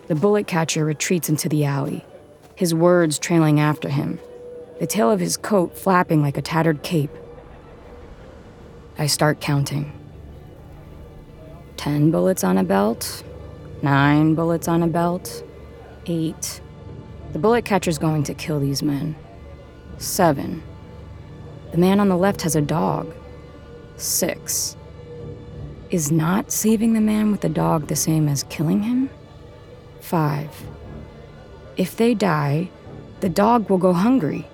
The 0.09 0.15
bullet 0.15 0.47
catcher 0.47 0.85
retreats 0.85 1.29
into 1.29 1.49
the 1.49 1.65
alley, 1.65 2.05
his 2.55 2.75
words 2.75 3.19
trailing 3.19 3.61
after 3.61 3.89
him, 3.89 4.19
the 4.81 4.87
tail 4.87 5.11
of 5.11 5.21
his 5.21 5.37
coat 5.37 5.77
flapping 5.77 6.23
like 6.23 6.37
a 6.37 6.43
tattered 6.43 6.83
cape. 6.83 7.11
I 8.99 9.07
start 9.07 9.41
counting. 9.41 9.93
Ten 11.77 12.11
bullets 12.11 12.43
on 12.43 12.59
a 12.59 12.65
belt, 12.65 13.23
nine 13.83 14.35
bullets 14.35 14.67
on 14.67 14.83
a 14.83 14.89
belt, 14.89 15.45
eight. 16.07 16.61
The 17.33 17.39
bullet 17.39 17.65
catcher's 17.65 17.99
going 17.99 18.23
to 18.25 18.35
kill 18.35 18.61
these 18.61 18.83
men. 18.83 19.15
Seven. 19.99 20.63
The 21.73 21.79
man 21.79 22.01
on 22.01 22.09
the 22.09 22.17
left 22.17 22.43
has 22.43 22.57
a 22.57 22.63
dog. 22.63 23.15
Six. 23.99 24.78
Is 25.91 26.13
not 26.13 26.53
saving 26.53 26.93
the 26.93 27.01
man 27.01 27.31
with 27.31 27.41
the 27.41 27.49
dog 27.49 27.87
the 27.87 27.97
same 27.97 28.29
as 28.29 28.43
killing 28.45 28.83
him? 28.83 29.09
Five. 30.01 30.51
If 31.79 31.97
they 31.97 32.13
die, 32.13 32.69
the 33.21 33.31
dog 33.31 33.71
will 33.71 33.79
go 33.79 33.95
hungry. 33.95 34.47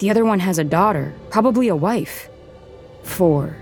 The 0.00 0.10
other 0.10 0.24
one 0.24 0.40
has 0.40 0.58
a 0.58 0.64
daughter, 0.64 1.14
probably 1.30 1.68
a 1.68 1.76
wife. 1.76 2.28
Four. 3.04 3.56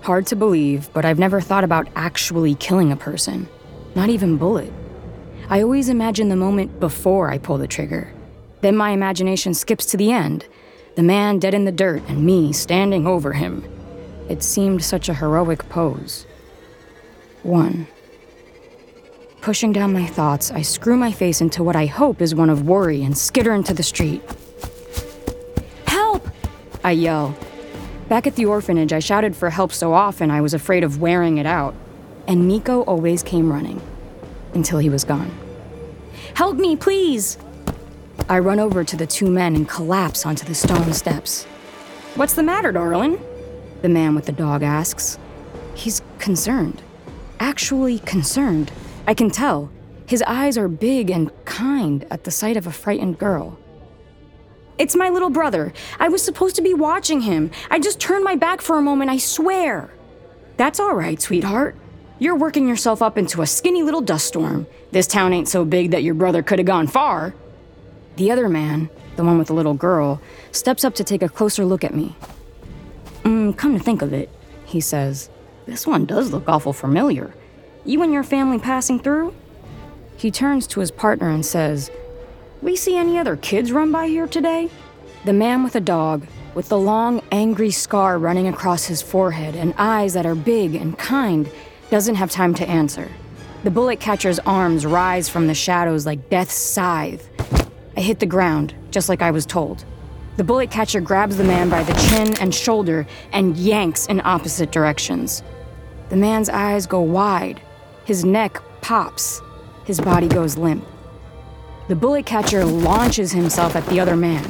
Hard 0.00 0.26
to 0.28 0.36
believe, 0.36 0.90
but 0.94 1.04
I've 1.04 1.18
never 1.18 1.38
thought 1.38 1.64
about 1.64 1.86
actually 1.94 2.54
killing 2.54 2.90
a 2.90 2.96
person, 2.96 3.46
not 3.94 4.08
even 4.08 4.38
Bullet. 4.38 4.72
I 5.50 5.60
always 5.60 5.90
imagine 5.90 6.30
the 6.30 6.36
moment 6.36 6.80
before 6.80 7.30
I 7.30 7.36
pull 7.36 7.58
the 7.58 7.68
trigger. 7.68 8.10
Then 8.62 8.74
my 8.74 8.92
imagination 8.92 9.52
skips 9.52 9.84
to 9.86 9.98
the 9.98 10.12
end 10.12 10.46
the 10.96 11.02
man 11.02 11.38
dead 11.38 11.54
in 11.54 11.66
the 11.66 11.72
dirt 11.72 12.02
and 12.08 12.24
me 12.24 12.52
standing 12.54 13.06
over 13.06 13.34
him. 13.34 13.62
It 14.30 14.44
seemed 14.44 14.84
such 14.84 15.08
a 15.08 15.14
heroic 15.14 15.68
pose. 15.68 16.24
One. 17.42 17.88
Pushing 19.40 19.72
down 19.72 19.92
my 19.92 20.06
thoughts, 20.06 20.52
I 20.52 20.62
screw 20.62 20.96
my 20.96 21.10
face 21.10 21.40
into 21.40 21.64
what 21.64 21.74
I 21.74 21.86
hope 21.86 22.22
is 22.22 22.32
one 22.32 22.48
of 22.48 22.68
worry 22.68 23.02
and 23.02 23.18
skitter 23.18 23.52
into 23.52 23.74
the 23.74 23.82
street. 23.82 24.22
Help! 25.84 26.28
I 26.84 26.92
yell. 26.92 27.36
Back 28.08 28.28
at 28.28 28.36
the 28.36 28.46
orphanage, 28.46 28.92
I 28.92 29.00
shouted 29.00 29.34
for 29.34 29.50
help 29.50 29.72
so 29.72 29.94
often 29.94 30.30
I 30.30 30.40
was 30.40 30.54
afraid 30.54 30.84
of 30.84 31.00
wearing 31.00 31.38
it 31.38 31.46
out, 31.46 31.74
and 32.28 32.46
Nico 32.46 32.82
always 32.82 33.24
came 33.24 33.50
running 33.50 33.82
until 34.54 34.78
he 34.78 34.88
was 34.88 35.02
gone. 35.02 35.36
Help 36.34 36.56
me, 36.56 36.76
please! 36.76 37.36
I 38.28 38.38
run 38.38 38.60
over 38.60 38.84
to 38.84 38.96
the 38.96 39.08
two 39.08 39.28
men 39.28 39.56
and 39.56 39.68
collapse 39.68 40.24
onto 40.24 40.46
the 40.46 40.54
stone 40.54 40.92
steps. 40.92 41.46
What's 42.14 42.34
the 42.34 42.44
matter, 42.44 42.70
darling? 42.70 43.20
The 43.82 43.88
man 43.88 44.14
with 44.14 44.26
the 44.26 44.32
dog 44.32 44.62
asks. 44.62 45.18
He's 45.74 46.02
concerned. 46.18 46.82
Actually 47.38 48.00
concerned. 48.00 48.70
I 49.06 49.14
can 49.14 49.30
tell. 49.30 49.70
His 50.06 50.22
eyes 50.22 50.58
are 50.58 50.68
big 50.68 51.08
and 51.10 51.30
kind 51.44 52.04
at 52.10 52.24
the 52.24 52.30
sight 52.30 52.56
of 52.56 52.66
a 52.66 52.72
frightened 52.72 53.18
girl. 53.18 53.58
It's 54.76 54.96
my 54.96 55.08
little 55.08 55.30
brother. 55.30 55.72
I 55.98 56.08
was 56.08 56.22
supposed 56.22 56.56
to 56.56 56.62
be 56.62 56.74
watching 56.74 57.20
him. 57.20 57.50
I 57.70 57.78
just 57.78 58.00
turned 58.00 58.24
my 58.24 58.34
back 58.34 58.60
for 58.60 58.78
a 58.78 58.82
moment, 58.82 59.10
I 59.10 59.18
swear. 59.18 59.90
That's 60.56 60.80
all 60.80 60.94
right, 60.94 61.20
sweetheart. 61.20 61.76
You're 62.18 62.36
working 62.36 62.68
yourself 62.68 63.00
up 63.00 63.16
into 63.16 63.40
a 63.40 63.46
skinny 63.46 63.82
little 63.82 64.00
dust 64.02 64.26
storm. 64.26 64.66
This 64.90 65.06
town 65.06 65.32
ain't 65.32 65.48
so 65.48 65.64
big 65.64 65.92
that 65.92 66.02
your 66.02 66.14
brother 66.14 66.42
could 66.42 66.58
have 66.58 66.66
gone 66.66 66.86
far. 66.86 67.34
The 68.16 68.30
other 68.30 68.48
man, 68.48 68.90
the 69.16 69.24
one 69.24 69.38
with 69.38 69.46
the 69.46 69.54
little 69.54 69.74
girl, 69.74 70.20
steps 70.52 70.84
up 70.84 70.94
to 70.96 71.04
take 71.04 71.22
a 71.22 71.28
closer 71.28 71.64
look 71.64 71.84
at 71.84 71.94
me. 71.94 72.16
Mm, 73.24 73.56
come 73.56 73.76
to 73.76 73.82
think 73.82 74.02
of 74.02 74.12
it, 74.12 74.30
he 74.64 74.80
says, 74.80 75.30
this 75.66 75.86
one 75.86 76.04
does 76.04 76.32
look 76.32 76.48
awful 76.48 76.72
familiar. 76.72 77.32
You 77.84 78.02
and 78.02 78.12
your 78.12 78.24
family 78.24 78.58
passing 78.58 78.98
through? 78.98 79.34
He 80.16 80.30
turns 80.30 80.66
to 80.66 80.80
his 80.80 80.90
partner 80.90 81.30
and 81.30 81.46
says, 81.46 81.90
We 82.60 82.76
see 82.76 82.96
any 82.96 83.18
other 83.18 83.36
kids 83.36 83.70
run 83.70 83.92
by 83.92 84.08
here 84.08 84.26
today? 84.26 84.68
The 85.24 85.32
man 85.32 85.62
with 85.62 85.76
a 85.76 85.80
dog, 85.80 86.26
with 86.54 86.68
the 86.68 86.78
long, 86.78 87.22
angry 87.30 87.70
scar 87.70 88.18
running 88.18 88.48
across 88.48 88.86
his 88.86 89.00
forehead 89.00 89.54
and 89.54 89.74
eyes 89.78 90.14
that 90.14 90.26
are 90.26 90.34
big 90.34 90.74
and 90.74 90.98
kind, 90.98 91.48
doesn't 91.90 92.16
have 92.16 92.30
time 92.30 92.54
to 92.54 92.68
answer. 92.68 93.08
The 93.62 93.70
bullet 93.70 94.00
catcher's 94.00 94.38
arms 94.40 94.84
rise 94.84 95.28
from 95.28 95.46
the 95.46 95.54
shadows 95.54 96.04
like 96.04 96.30
death's 96.30 96.54
scythe. 96.54 97.28
I 97.96 98.00
hit 98.00 98.18
the 98.18 98.26
ground, 98.26 98.74
just 98.90 99.08
like 99.08 99.22
I 99.22 99.30
was 99.30 99.46
told. 99.46 99.84
The 100.36 100.44
bullet 100.44 100.70
catcher 100.70 101.00
grabs 101.00 101.36
the 101.36 101.44
man 101.44 101.68
by 101.68 101.82
the 101.82 101.92
chin 102.08 102.34
and 102.40 102.54
shoulder 102.54 103.06
and 103.32 103.56
yanks 103.56 104.06
in 104.06 104.20
opposite 104.24 104.72
directions. 104.72 105.42
The 106.08 106.16
man's 106.16 106.48
eyes 106.48 106.86
go 106.86 107.00
wide, 107.00 107.60
his 108.04 108.24
neck 108.24 108.60
pops, 108.80 109.42
his 109.84 110.00
body 110.00 110.28
goes 110.28 110.56
limp. 110.56 110.84
The 111.88 111.96
bullet 111.96 112.26
catcher 112.26 112.64
launches 112.64 113.32
himself 113.32 113.74
at 113.76 113.86
the 113.86 114.00
other 114.00 114.16
man. 114.16 114.48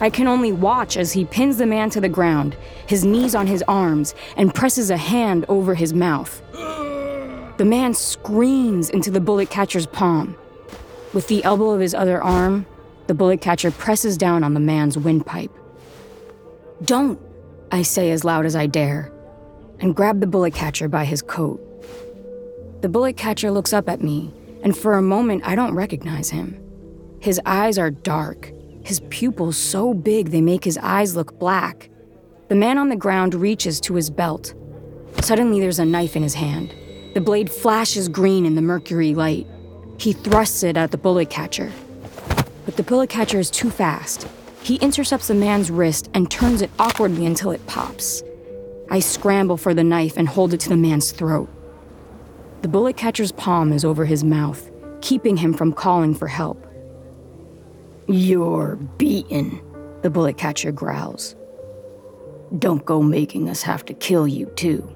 I 0.00 0.10
can 0.10 0.28
only 0.28 0.52
watch 0.52 0.96
as 0.96 1.12
he 1.12 1.24
pins 1.24 1.56
the 1.56 1.66
man 1.66 1.90
to 1.90 2.00
the 2.00 2.08
ground, 2.08 2.56
his 2.86 3.04
knees 3.04 3.34
on 3.34 3.46
his 3.46 3.64
arms, 3.66 4.14
and 4.36 4.54
presses 4.54 4.90
a 4.90 4.96
hand 4.96 5.44
over 5.48 5.74
his 5.74 5.92
mouth. 5.92 6.42
The 6.52 7.64
man 7.64 7.94
screams 7.94 8.90
into 8.90 9.10
the 9.10 9.20
bullet 9.20 9.48
catcher's 9.48 9.86
palm. 9.86 10.36
With 11.14 11.28
the 11.28 11.42
elbow 11.44 11.70
of 11.70 11.80
his 11.80 11.94
other 11.94 12.22
arm, 12.22 12.66
the 13.06 13.14
bullet 13.14 13.40
catcher 13.40 13.70
presses 13.70 14.16
down 14.16 14.42
on 14.42 14.54
the 14.54 14.60
man's 14.60 14.98
windpipe. 14.98 15.52
Don't, 16.84 17.20
I 17.72 17.82
say 17.82 18.10
as 18.10 18.24
loud 18.24 18.46
as 18.46 18.56
I 18.56 18.66
dare, 18.66 19.12
and 19.80 19.94
grab 19.94 20.20
the 20.20 20.26
bullet 20.26 20.54
catcher 20.54 20.88
by 20.88 21.04
his 21.04 21.22
coat. 21.22 21.62
The 22.82 22.88
bullet 22.88 23.16
catcher 23.16 23.50
looks 23.50 23.72
up 23.72 23.88
at 23.88 24.02
me, 24.02 24.32
and 24.62 24.76
for 24.76 24.94
a 24.94 25.02
moment 25.02 25.46
I 25.46 25.54
don't 25.54 25.74
recognize 25.74 26.30
him. 26.30 26.60
His 27.20 27.40
eyes 27.46 27.78
are 27.78 27.90
dark, 27.90 28.52
his 28.84 29.00
pupils 29.10 29.56
so 29.56 29.94
big 29.94 30.30
they 30.30 30.40
make 30.40 30.64
his 30.64 30.78
eyes 30.78 31.16
look 31.16 31.38
black. 31.38 31.88
The 32.48 32.54
man 32.54 32.78
on 32.78 32.88
the 32.88 32.96
ground 32.96 33.34
reaches 33.34 33.80
to 33.82 33.94
his 33.94 34.10
belt. 34.10 34.54
Suddenly, 35.22 35.60
there's 35.60 35.78
a 35.78 35.84
knife 35.84 36.14
in 36.14 36.22
his 36.22 36.34
hand. 36.34 36.74
The 37.14 37.20
blade 37.20 37.50
flashes 37.50 38.08
green 38.08 38.46
in 38.46 38.54
the 38.54 38.62
mercury 38.62 39.14
light. 39.14 39.46
He 39.98 40.12
thrusts 40.12 40.62
it 40.62 40.76
at 40.76 40.90
the 40.90 40.98
bullet 40.98 41.30
catcher. 41.30 41.72
But 42.66 42.76
the 42.76 42.82
bullet 42.82 43.08
catcher 43.08 43.38
is 43.38 43.50
too 43.50 43.70
fast. 43.70 44.28
He 44.60 44.76
intercepts 44.76 45.28
the 45.28 45.34
man's 45.34 45.70
wrist 45.70 46.10
and 46.12 46.30
turns 46.30 46.60
it 46.60 46.70
awkwardly 46.78 47.24
until 47.24 47.52
it 47.52 47.66
pops. 47.66 48.22
I 48.90 48.98
scramble 48.98 49.56
for 49.56 49.72
the 49.72 49.84
knife 49.84 50.16
and 50.16 50.28
hold 50.28 50.52
it 50.52 50.60
to 50.60 50.68
the 50.68 50.76
man's 50.76 51.12
throat. 51.12 51.48
The 52.62 52.68
bullet 52.68 52.96
catcher's 52.96 53.32
palm 53.32 53.72
is 53.72 53.84
over 53.84 54.04
his 54.04 54.24
mouth, 54.24 54.68
keeping 55.00 55.36
him 55.36 55.54
from 55.54 55.72
calling 55.72 56.14
for 56.14 56.26
help. 56.26 56.66
You're 58.08 58.76
beaten, 58.98 59.60
the 60.02 60.10
bullet 60.10 60.36
catcher 60.36 60.72
growls. 60.72 61.36
Don't 62.58 62.84
go 62.84 63.02
making 63.02 63.48
us 63.48 63.62
have 63.62 63.84
to 63.86 63.94
kill 63.94 64.26
you, 64.26 64.46
too. 64.56 64.88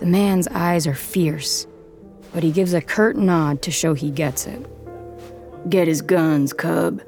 The 0.00 0.06
man's 0.06 0.48
eyes 0.48 0.86
are 0.86 0.94
fierce, 0.94 1.66
but 2.32 2.42
he 2.42 2.52
gives 2.52 2.74
a 2.74 2.80
curt 2.80 3.16
nod 3.16 3.62
to 3.62 3.70
show 3.70 3.94
he 3.94 4.10
gets 4.10 4.46
it. 4.46 4.66
Get 5.68 5.88
his 5.88 6.02
guns, 6.02 6.52
cub. 6.52 7.00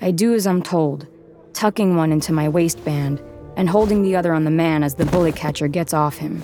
I 0.00 0.10
do 0.10 0.34
as 0.34 0.48
I'm 0.48 0.62
told, 0.62 1.06
tucking 1.52 1.96
one 1.96 2.10
into 2.10 2.32
my 2.32 2.48
waistband 2.48 3.22
and 3.56 3.68
holding 3.68 4.02
the 4.02 4.16
other 4.16 4.32
on 4.32 4.42
the 4.42 4.50
man 4.50 4.82
as 4.82 4.96
the 4.96 5.06
bullet 5.06 5.36
catcher 5.36 5.68
gets 5.68 5.94
off 5.94 6.16
him. 6.16 6.42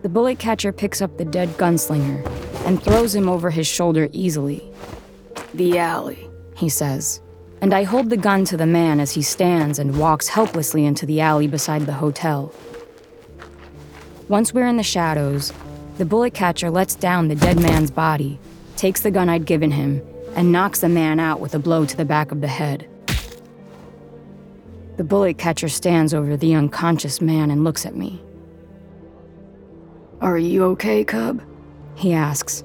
The 0.00 0.08
bullet 0.08 0.38
catcher 0.38 0.72
picks 0.72 1.02
up 1.02 1.18
the 1.18 1.26
dead 1.26 1.50
gunslinger 1.58 2.24
and 2.64 2.82
throws 2.82 3.14
him 3.14 3.28
over 3.28 3.50
his 3.50 3.66
shoulder 3.66 4.08
easily. 4.12 4.66
The 5.52 5.78
alley, 5.78 6.26
he 6.56 6.70
says, 6.70 7.20
and 7.60 7.74
I 7.74 7.82
hold 7.82 8.08
the 8.08 8.16
gun 8.16 8.46
to 8.46 8.56
the 8.56 8.66
man 8.66 9.00
as 9.00 9.12
he 9.12 9.20
stands 9.20 9.78
and 9.78 9.98
walks 9.98 10.28
helplessly 10.28 10.86
into 10.86 11.04
the 11.04 11.20
alley 11.20 11.48
beside 11.48 11.82
the 11.82 11.92
hotel. 11.92 12.50
Once 14.28 14.54
we're 14.54 14.68
in 14.68 14.78
the 14.78 14.82
shadows, 14.82 15.52
the 15.98 16.06
bullet 16.06 16.32
catcher 16.32 16.70
lets 16.70 16.94
down 16.94 17.28
the 17.28 17.34
dead 17.34 17.60
man's 17.60 17.90
body, 17.90 18.38
takes 18.76 19.02
the 19.02 19.10
gun 19.10 19.28
I'd 19.28 19.44
given 19.44 19.70
him, 19.70 20.02
and 20.34 20.52
knocks 20.52 20.80
the 20.80 20.88
man 20.88 21.20
out 21.20 21.40
with 21.40 21.54
a 21.54 21.58
blow 21.58 21.84
to 21.86 21.96
the 21.96 22.04
back 22.04 22.32
of 22.32 22.40
the 22.40 22.48
head. 22.48 22.88
The 24.96 25.04
bullet 25.04 25.38
catcher 25.38 25.68
stands 25.68 26.14
over 26.14 26.36
the 26.36 26.54
unconscious 26.54 27.20
man 27.20 27.50
and 27.50 27.64
looks 27.64 27.84
at 27.84 27.96
me. 27.96 28.22
Are 30.20 30.38
you 30.38 30.64
okay, 30.64 31.04
Cub? 31.04 31.42
He 31.96 32.12
asks. 32.12 32.64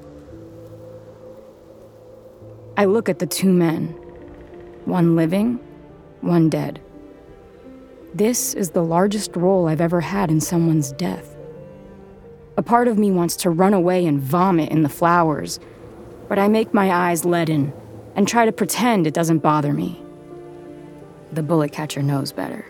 I 2.78 2.86
look 2.86 3.10
at 3.10 3.20
the 3.20 3.26
two 3.26 3.52
men 3.52 3.96
one 4.86 5.16
living, 5.16 5.60
one 6.22 6.50
dead. 6.50 6.82
This 8.14 8.56
is 8.56 8.72
the 8.72 8.84
largest 8.84 9.36
role 9.36 9.68
I've 9.68 9.82
ever 9.82 10.02
had 10.02 10.32
in 10.32 10.42
someone's 10.42 10.92
death. 10.94 11.36
A 12.58 12.64
part 12.64 12.88
of 12.88 12.98
me 12.98 13.12
wants 13.12 13.36
to 13.38 13.50
run 13.50 13.74
away 13.74 14.06
and 14.06 14.20
vomit 14.20 14.70
in 14.70 14.82
the 14.82 14.90
flowers, 14.90 15.60
but 16.30 16.40
I 16.40 16.48
make 16.48 16.74
my 16.74 16.92
eyes 16.92 17.26
leaden 17.26 17.74
and 18.16 18.28
try 18.28 18.46
to 18.46 18.52
pretend 18.52 19.06
it 19.08 19.14
doesn't 19.14 19.40
bother 19.40 19.74
me. 19.74 20.02
The 21.34 21.44
bullet 21.44 21.72
catcher 21.72 22.02
knows 22.02 22.32
better. 22.32 22.66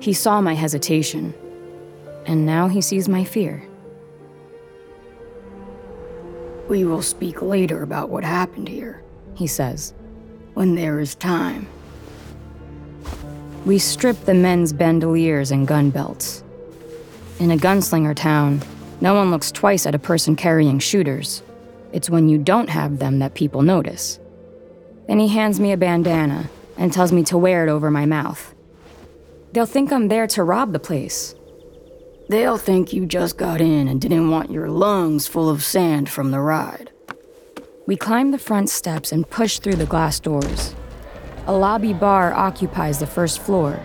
He 0.00 0.12
saw 0.12 0.40
my 0.40 0.54
hesitation, 0.54 1.34
and 2.24 2.46
now 2.46 2.68
he 2.68 2.80
sees 2.80 3.08
my 3.08 3.24
fear. 3.24 3.62
We 6.68 6.84
will 6.84 7.02
speak 7.02 7.42
later 7.42 7.82
about 7.82 8.10
what 8.10 8.24
happened 8.24 8.68
here, 8.68 9.02
he 9.34 9.46
says. 9.46 9.92
when 10.54 10.74
there 10.74 10.98
is 10.98 11.14
time. 11.14 11.68
We 13.64 13.78
strip 13.78 14.24
the 14.24 14.34
men's 14.34 14.72
bandoliers 14.72 15.52
and 15.52 15.68
gun 15.68 15.90
belts. 15.90 16.42
In 17.38 17.52
a 17.52 17.56
gunslinger 17.56 18.16
town, 18.16 18.60
no 19.00 19.14
one 19.14 19.30
looks 19.30 19.52
twice 19.52 19.86
at 19.86 19.94
a 19.94 20.00
person 20.00 20.34
carrying 20.34 20.80
shooters. 20.80 21.44
It's 21.92 22.10
when 22.10 22.28
you 22.28 22.38
don't 22.38 22.68
have 22.70 22.98
them 22.98 23.18
that 23.18 23.34
people 23.34 23.62
notice. 23.62 24.20
Then 25.06 25.18
he 25.18 25.28
hands 25.28 25.58
me 25.58 25.72
a 25.72 25.76
bandana 25.76 26.50
and 26.76 26.92
tells 26.92 27.12
me 27.12 27.24
to 27.24 27.38
wear 27.38 27.66
it 27.66 27.70
over 27.70 27.90
my 27.90 28.06
mouth. 28.06 28.54
They'll 29.52 29.66
think 29.66 29.92
I'm 29.92 30.08
there 30.08 30.26
to 30.28 30.44
rob 30.44 30.72
the 30.72 30.78
place. 30.78 31.34
They'll 32.28 32.58
think 32.58 32.92
you 32.92 33.06
just 33.06 33.38
got 33.38 33.62
in 33.62 33.88
and 33.88 34.00
didn't 34.00 34.30
want 34.30 34.50
your 34.50 34.68
lungs 34.68 35.26
full 35.26 35.48
of 35.48 35.64
sand 35.64 36.10
from 36.10 36.30
the 36.30 36.40
ride. 36.40 36.90
We 37.86 37.96
climb 37.96 38.32
the 38.32 38.38
front 38.38 38.68
steps 38.68 39.12
and 39.12 39.28
push 39.28 39.58
through 39.58 39.76
the 39.76 39.86
glass 39.86 40.20
doors. 40.20 40.74
A 41.46 41.52
lobby 41.52 41.94
bar 41.94 42.34
occupies 42.34 42.98
the 42.98 43.06
first 43.06 43.40
floor. 43.40 43.80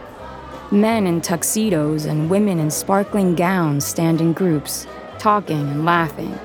Men 0.72 1.08
in 1.08 1.22
tuxedos 1.22 2.04
and 2.04 2.30
women 2.30 2.60
in 2.60 2.70
sparkling 2.70 3.36
gowns 3.36 3.86
stand 3.86 4.20
in 4.20 4.34
groups, 4.34 4.86
talking 5.20 5.62
and 5.70 5.86
laughing. 5.86 6.38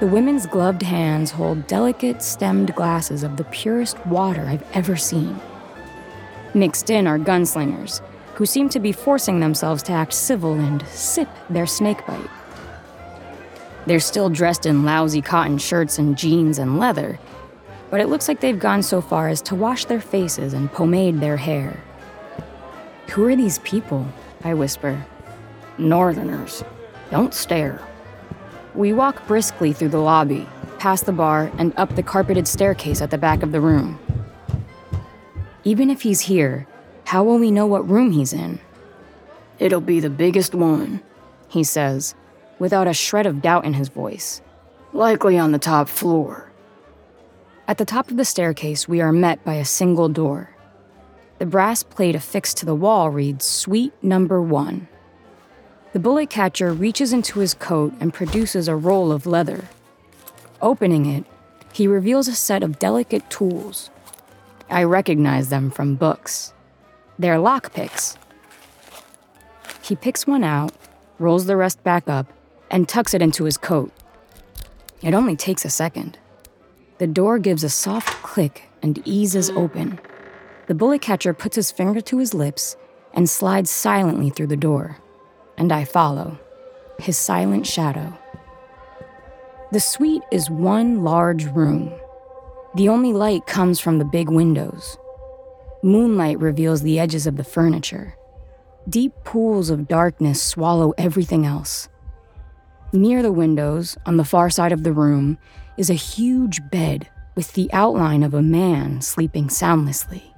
The 0.00 0.06
women's 0.06 0.46
gloved 0.46 0.84
hands 0.84 1.32
hold 1.32 1.66
delicate 1.66 2.22
stemmed 2.22 2.72
glasses 2.76 3.24
of 3.24 3.36
the 3.36 3.42
purest 3.42 3.98
water 4.06 4.46
I've 4.46 4.64
ever 4.72 4.94
seen. 4.94 5.40
Mixed 6.54 6.88
in 6.88 7.08
are 7.08 7.18
gunslingers, 7.18 8.00
who 8.34 8.46
seem 8.46 8.68
to 8.68 8.78
be 8.78 8.92
forcing 8.92 9.40
themselves 9.40 9.82
to 9.84 9.92
act 9.92 10.12
civil 10.12 10.52
and 10.52 10.86
sip 10.86 11.28
their 11.50 11.66
snakebite. 11.66 12.30
They're 13.86 13.98
still 13.98 14.30
dressed 14.30 14.66
in 14.66 14.84
lousy 14.84 15.20
cotton 15.20 15.58
shirts 15.58 15.98
and 15.98 16.16
jeans 16.16 16.60
and 16.60 16.78
leather, 16.78 17.18
but 17.90 18.00
it 18.00 18.06
looks 18.08 18.28
like 18.28 18.38
they've 18.38 18.56
gone 18.56 18.84
so 18.84 19.00
far 19.00 19.28
as 19.28 19.42
to 19.42 19.56
wash 19.56 19.86
their 19.86 20.00
faces 20.00 20.52
and 20.52 20.70
pomade 20.70 21.18
their 21.18 21.38
hair. 21.38 21.82
Who 23.08 23.24
are 23.24 23.34
these 23.34 23.58
people? 23.60 24.06
I 24.44 24.54
whisper. 24.54 25.04
Northerners, 25.76 26.62
don't 27.10 27.34
stare. 27.34 27.87
We 28.78 28.92
walk 28.92 29.26
briskly 29.26 29.72
through 29.72 29.88
the 29.88 29.98
lobby, 29.98 30.46
past 30.78 31.04
the 31.04 31.10
bar, 31.10 31.50
and 31.58 31.74
up 31.76 31.96
the 31.96 32.02
carpeted 32.04 32.46
staircase 32.46 33.02
at 33.02 33.10
the 33.10 33.18
back 33.18 33.42
of 33.42 33.50
the 33.50 33.60
room. 33.60 33.98
Even 35.64 35.90
if 35.90 36.02
he's 36.02 36.20
here, 36.20 36.64
how 37.04 37.24
will 37.24 37.40
we 37.40 37.50
know 37.50 37.66
what 37.66 37.88
room 37.88 38.12
he's 38.12 38.32
in? 38.32 38.60
It'll 39.58 39.80
be 39.80 39.98
the 39.98 40.08
biggest 40.08 40.54
one, 40.54 41.02
He 41.48 41.64
says, 41.64 42.14
without 42.60 42.86
a 42.86 42.94
shred 42.94 43.26
of 43.26 43.42
doubt 43.42 43.64
in 43.64 43.74
his 43.74 43.88
voice. 43.88 44.40
likely 44.92 45.36
on 45.36 45.50
the 45.50 45.58
top 45.58 45.88
floor. 45.88 46.52
At 47.66 47.78
the 47.78 47.84
top 47.84 48.12
of 48.12 48.16
the 48.16 48.24
staircase, 48.24 48.86
we 48.86 49.00
are 49.00 49.10
met 49.12 49.44
by 49.44 49.54
a 49.54 49.64
single 49.64 50.08
door. 50.08 50.50
The 51.40 51.46
brass 51.46 51.82
plate 51.82 52.14
affixed 52.14 52.58
to 52.58 52.66
the 52.66 52.76
wall 52.76 53.10
reads 53.10 53.44
Suite 53.44 53.92
Number 54.04 54.40
One. 54.40 54.86
The 55.92 55.98
bullet 55.98 56.28
catcher 56.28 56.72
reaches 56.72 57.12
into 57.12 57.40
his 57.40 57.54
coat 57.54 57.94
and 57.98 58.12
produces 58.12 58.68
a 58.68 58.76
roll 58.76 59.10
of 59.10 59.26
leather. 59.26 59.64
Opening 60.60 61.06
it, 61.06 61.24
he 61.72 61.86
reveals 61.86 62.28
a 62.28 62.34
set 62.34 62.62
of 62.62 62.78
delicate 62.78 63.28
tools. 63.30 63.90
I 64.68 64.84
recognize 64.84 65.48
them 65.48 65.70
from 65.70 65.94
books. 65.94 66.52
They're 67.18 67.38
lockpicks. 67.38 68.16
He 69.82 69.96
picks 69.96 70.26
one 70.26 70.44
out, 70.44 70.72
rolls 71.18 71.46
the 71.46 71.56
rest 71.56 71.82
back 71.82 72.08
up, 72.08 72.30
and 72.70 72.86
tucks 72.86 73.14
it 73.14 73.22
into 73.22 73.44
his 73.44 73.56
coat. 73.56 73.90
It 75.00 75.14
only 75.14 75.36
takes 75.36 75.64
a 75.64 75.70
second. 75.70 76.18
The 76.98 77.06
door 77.06 77.38
gives 77.38 77.64
a 77.64 77.70
soft 77.70 78.22
click 78.22 78.64
and 78.82 79.00
eases 79.06 79.48
open. 79.50 79.98
The 80.66 80.74
bullet 80.74 81.00
catcher 81.00 81.32
puts 81.32 81.56
his 81.56 81.70
finger 81.70 82.02
to 82.02 82.18
his 82.18 82.34
lips 82.34 82.76
and 83.14 83.30
slides 83.30 83.70
silently 83.70 84.28
through 84.28 84.48
the 84.48 84.56
door. 84.56 84.98
And 85.58 85.72
I 85.72 85.84
follow, 85.84 86.38
his 86.98 87.18
silent 87.18 87.66
shadow. 87.66 88.16
The 89.72 89.80
suite 89.80 90.22
is 90.32 90.48
one 90.48 91.04
large 91.04 91.44
room. 91.44 91.92
The 92.76 92.88
only 92.88 93.12
light 93.12 93.46
comes 93.46 93.80
from 93.80 93.98
the 93.98 94.04
big 94.04 94.30
windows. 94.30 94.96
Moonlight 95.82 96.38
reveals 96.38 96.80
the 96.82 96.98
edges 96.98 97.26
of 97.26 97.36
the 97.36 97.44
furniture. 97.44 98.14
Deep 98.88 99.12
pools 99.24 99.68
of 99.68 99.88
darkness 99.88 100.42
swallow 100.42 100.94
everything 100.96 101.44
else. 101.44 101.88
Near 102.92 103.22
the 103.22 103.32
windows, 103.32 103.98
on 104.06 104.16
the 104.16 104.24
far 104.24 104.48
side 104.48 104.72
of 104.72 104.84
the 104.84 104.92
room, 104.92 105.38
is 105.76 105.90
a 105.90 105.94
huge 105.94 106.60
bed 106.70 107.08
with 107.34 107.52
the 107.52 107.70
outline 107.72 108.22
of 108.22 108.32
a 108.32 108.42
man 108.42 109.02
sleeping 109.02 109.50
soundlessly. 109.50 110.34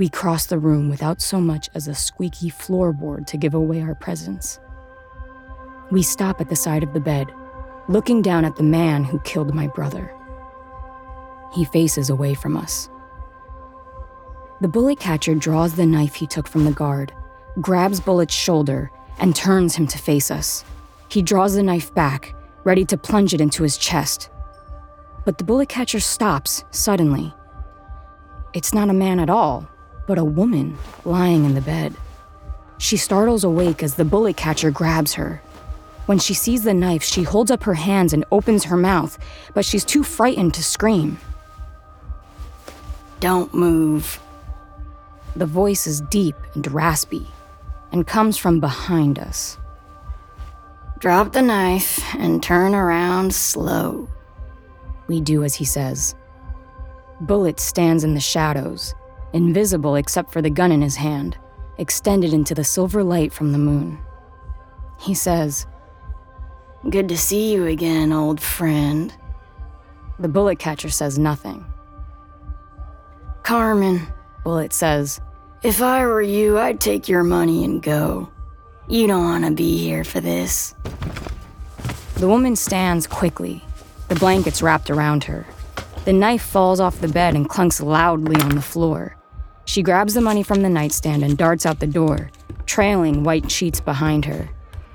We 0.00 0.08
cross 0.08 0.46
the 0.46 0.58
room 0.58 0.88
without 0.88 1.20
so 1.20 1.42
much 1.42 1.68
as 1.74 1.86
a 1.86 1.94
squeaky 1.94 2.50
floorboard 2.50 3.26
to 3.26 3.36
give 3.36 3.52
away 3.52 3.82
our 3.82 3.94
presence. 3.94 4.58
We 5.90 6.02
stop 6.02 6.40
at 6.40 6.48
the 6.48 6.56
side 6.56 6.82
of 6.82 6.94
the 6.94 7.00
bed, 7.00 7.30
looking 7.86 8.22
down 8.22 8.46
at 8.46 8.56
the 8.56 8.62
man 8.62 9.04
who 9.04 9.20
killed 9.20 9.54
my 9.54 9.66
brother. 9.66 10.10
He 11.54 11.66
faces 11.66 12.08
away 12.08 12.32
from 12.32 12.56
us. 12.56 12.88
The 14.62 14.68
bullet 14.68 14.98
catcher 14.98 15.34
draws 15.34 15.74
the 15.74 15.84
knife 15.84 16.14
he 16.14 16.26
took 16.26 16.48
from 16.48 16.64
the 16.64 16.72
guard, 16.72 17.12
grabs 17.60 18.00
Bullet's 18.00 18.32
shoulder, 18.32 18.90
and 19.18 19.36
turns 19.36 19.74
him 19.74 19.86
to 19.88 19.98
face 19.98 20.30
us. 20.30 20.64
He 21.10 21.20
draws 21.20 21.56
the 21.56 21.62
knife 21.62 21.94
back, 21.94 22.34
ready 22.64 22.86
to 22.86 22.96
plunge 22.96 23.34
it 23.34 23.40
into 23.42 23.64
his 23.64 23.76
chest. 23.76 24.30
But 25.26 25.36
the 25.36 25.44
bullet 25.44 25.68
catcher 25.68 26.00
stops 26.00 26.64
suddenly. 26.70 27.34
It's 28.54 28.72
not 28.72 28.88
a 28.88 28.94
man 28.94 29.20
at 29.20 29.28
all, 29.28 29.68
but 30.10 30.18
a 30.18 30.24
woman 30.24 30.76
lying 31.04 31.44
in 31.44 31.54
the 31.54 31.60
bed. 31.60 31.94
She 32.78 32.96
startles 32.96 33.44
awake 33.44 33.80
as 33.80 33.94
the 33.94 34.04
bullet 34.04 34.36
catcher 34.36 34.72
grabs 34.72 35.14
her. 35.14 35.40
When 36.06 36.18
she 36.18 36.34
sees 36.34 36.64
the 36.64 36.74
knife, 36.74 37.04
she 37.04 37.22
holds 37.22 37.48
up 37.48 37.62
her 37.62 37.74
hands 37.74 38.12
and 38.12 38.24
opens 38.32 38.64
her 38.64 38.76
mouth, 38.76 39.16
but 39.54 39.64
she's 39.64 39.84
too 39.84 40.02
frightened 40.02 40.52
to 40.54 40.64
scream. 40.64 41.20
Don't 43.20 43.54
move. 43.54 44.18
The 45.36 45.46
voice 45.46 45.86
is 45.86 46.00
deep 46.00 46.34
and 46.56 46.68
raspy 46.72 47.28
and 47.92 48.04
comes 48.04 48.36
from 48.36 48.58
behind 48.58 49.16
us. 49.16 49.58
Drop 50.98 51.32
the 51.32 51.42
knife 51.42 52.02
and 52.16 52.42
turn 52.42 52.74
around 52.74 53.32
slow. 53.32 54.08
We 55.06 55.20
do 55.20 55.44
as 55.44 55.54
he 55.54 55.64
says. 55.64 56.16
Bullet 57.20 57.60
stands 57.60 58.02
in 58.02 58.14
the 58.14 58.20
shadows, 58.20 58.92
invisible 59.32 59.96
except 59.96 60.32
for 60.32 60.42
the 60.42 60.50
gun 60.50 60.72
in 60.72 60.82
his 60.82 60.96
hand, 60.96 61.38
extended 61.78 62.32
into 62.32 62.54
the 62.54 62.64
silver 62.64 63.02
light 63.02 63.32
from 63.32 63.52
the 63.52 63.58
moon. 63.58 63.98
He 64.98 65.14
says, 65.14 65.66
Good 66.88 67.08
to 67.08 67.18
see 67.18 67.52
you 67.52 67.66
again, 67.66 68.12
old 68.12 68.40
friend. 68.40 69.14
The 70.18 70.28
bullet 70.28 70.58
catcher 70.58 70.90
says 70.90 71.18
nothing. 71.18 71.64
Carmen, 73.42 74.06
Bullet 74.44 74.72
says, 74.72 75.20
if 75.62 75.82
I 75.82 76.06
were 76.06 76.22
you, 76.22 76.58
I'd 76.58 76.80
take 76.80 77.08
your 77.08 77.22
money 77.22 77.64
and 77.64 77.82
go. 77.82 78.30
You 78.88 79.06
don't 79.06 79.24
want 79.24 79.44
to 79.44 79.50
be 79.50 79.76
here 79.76 80.04
for 80.04 80.20
this. 80.20 80.74
The 82.14 82.28
woman 82.28 82.56
stands 82.56 83.06
quickly, 83.06 83.62
the 84.08 84.14
blankets 84.14 84.62
wrapped 84.62 84.88
around 84.88 85.24
her. 85.24 85.46
The 86.06 86.14
knife 86.14 86.42
falls 86.42 86.80
off 86.80 87.00
the 87.00 87.08
bed 87.08 87.34
and 87.34 87.48
clunks 87.48 87.84
loudly 87.84 88.40
on 88.40 88.54
the 88.54 88.62
floor. 88.62 89.16
She 89.70 89.84
grabs 89.84 90.14
the 90.14 90.20
money 90.20 90.42
from 90.42 90.62
the 90.62 90.68
nightstand 90.68 91.22
and 91.22 91.38
darts 91.38 91.64
out 91.64 91.78
the 91.78 91.86
door, 91.86 92.32
trailing 92.66 93.22
white 93.22 93.48
sheets 93.52 93.80
behind 93.80 94.24
her. 94.24 94.50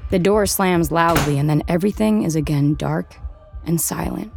The 0.09 0.19
door 0.19 0.45
slams 0.45 0.91
loudly, 0.91 1.39
and 1.39 1.49
then 1.49 1.63
everything 1.69 2.23
is 2.23 2.35
again 2.35 2.75
dark 2.75 3.15
and 3.65 3.79
silent. 3.79 4.33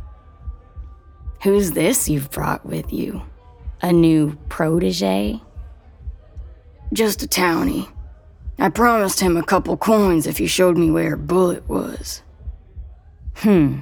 Who's 1.43 1.73
this 1.73 2.09
you've 2.09 2.31
brought 2.31 2.65
with 2.65 2.93
you? 2.93 3.21
A 3.83 3.93
new 3.93 4.39
protege? 4.49 5.41
Just 6.93 7.25
a 7.25 7.27
townie. 7.27 7.89
I 8.61 8.69
promised 8.69 9.19
him 9.19 9.37
a 9.37 9.43
couple 9.43 9.77
coins 9.77 10.29
if 10.29 10.39
he 10.39 10.47
showed 10.47 10.79
me 10.79 10.89
where 10.89 11.15
a 11.15 11.19
Bullet 11.19 11.69
was. 11.69 12.23
Hmm, 13.39 13.81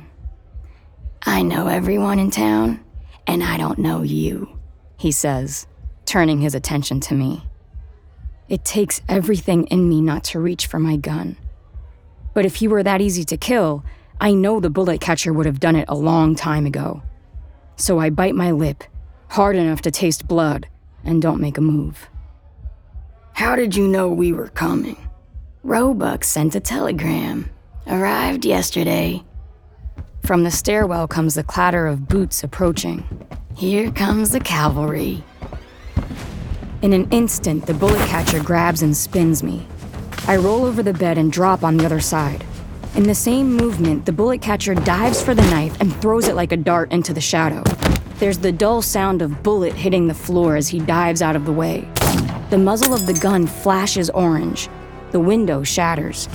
I 1.27 1.42
know 1.42 1.66
everyone 1.66 2.19
in 2.19 2.31
town, 2.31 2.83
and 3.27 3.45
I 3.45 3.59
don't 3.59 3.79
know 3.79 4.01
you. 4.01 4.59
he 4.97 5.12
says, 5.12 5.66
turning 6.07 6.40
his 6.40 6.55
attention 6.55 7.01
to 7.01 7.14
me. 7.14 7.42
It 8.49 8.64
takes 8.64 9.03
everything 9.09 9.66
in 9.66 9.88
me 9.88 10.01
not 10.01 10.25
to 10.25 10.40
reach 10.40 10.66
for 10.66 10.79
my 10.79 10.97
gun. 10.97 11.37
But 12.33 12.45
if 12.45 12.57
he 12.57 12.69
were 12.69 12.83
that 12.83 13.01
easy 13.01 13.25
to 13.25 13.37
kill, 13.37 13.85
I 14.21 14.33
know 14.33 14.61
the 14.61 14.71
bullet 14.71 15.01
catcher 15.01 15.33
would 15.33 15.47
have 15.47 15.61
done 15.61 15.77
it 15.77 15.88
a 15.88 15.95
long 15.95 16.35
time 16.35 16.64
ago. 16.64 17.03
So 17.77 17.99
I 17.99 18.11
bite 18.11 18.35
my 18.35 18.53
lip, 18.53 18.85
hard 19.29 19.57
enough 19.57 19.83
to 19.83 19.90
taste 19.90 20.29
blood, 20.29 20.66
and 21.05 21.21
don't 21.21 21.40
make 21.40 21.59
a 21.59 21.61
move. 21.61 22.09
How 23.33 23.57
did 23.57 23.77
you 23.77 23.87
know 23.87 24.09
we 24.09 24.33
were 24.33 24.49
coming? 24.49 24.97
Roebuck 25.62 26.25
sent 26.25 26.55
a 26.55 26.61
telegram. 26.61 27.51
Arrived 27.87 28.45
yesterday. 28.45 29.23
From 30.25 30.45
the 30.45 30.51
stairwell 30.51 31.07
comes 31.07 31.35
the 31.35 31.42
clatter 31.42 31.87
of 31.87 32.09
boots 32.09 32.42
approaching. 32.42 33.05
Here 33.57 33.90
comes 33.90 34.31
the 34.31 34.40
cavalry. 34.40 35.23
In 36.83 36.93
an 36.93 37.09
instant, 37.11 37.65
the 37.65 37.73
bullet 37.73 38.07
catcher 38.09 38.43
grabs 38.43 38.83
and 38.83 38.95
spins 38.95 39.43
me. 39.43 39.67
I 40.29 40.37
roll 40.37 40.67
over 40.67 40.83
the 40.83 40.93
bed 40.93 41.17
and 41.17 41.33
drop 41.33 41.65
on 41.65 41.79
the 41.79 41.87
other 41.87 42.01
side. 42.01 42.45
In 42.95 43.05
the 43.05 43.15
same 43.15 43.55
movement, 43.55 44.05
the 44.05 44.12
bullet 44.12 44.43
catcher 44.43 44.75
dives 44.75 45.23
for 45.23 45.35
the 45.35 45.49
knife 45.51 45.81
and 45.81 45.95
throws 45.97 46.29
it 46.29 46.35
like 46.35 46.53
a 46.53 46.57
dart 46.57 46.93
into 46.93 47.15
the 47.15 47.21
shadow. 47.21 47.62
There's 48.19 48.39
the 48.39 48.53
dull 48.53 48.83
sound 48.83 49.23
of 49.23 49.43
bullet 49.43 49.73
hitting 49.73 50.07
the 50.07 50.15
floor 50.15 50.55
as 50.55 50.69
he 50.69 50.79
dives 50.79 51.23
out 51.23 51.35
of 51.35 51.47
the 51.47 51.53
way. 51.53 51.89
The 52.51 52.59
muzzle 52.59 52.93
of 52.93 53.07
the 53.07 53.15
gun 53.15 53.47
flashes 53.47 54.11
orange. 54.11 54.69
The 55.12 55.21
window 55.21 55.62
shatters. 55.62 56.29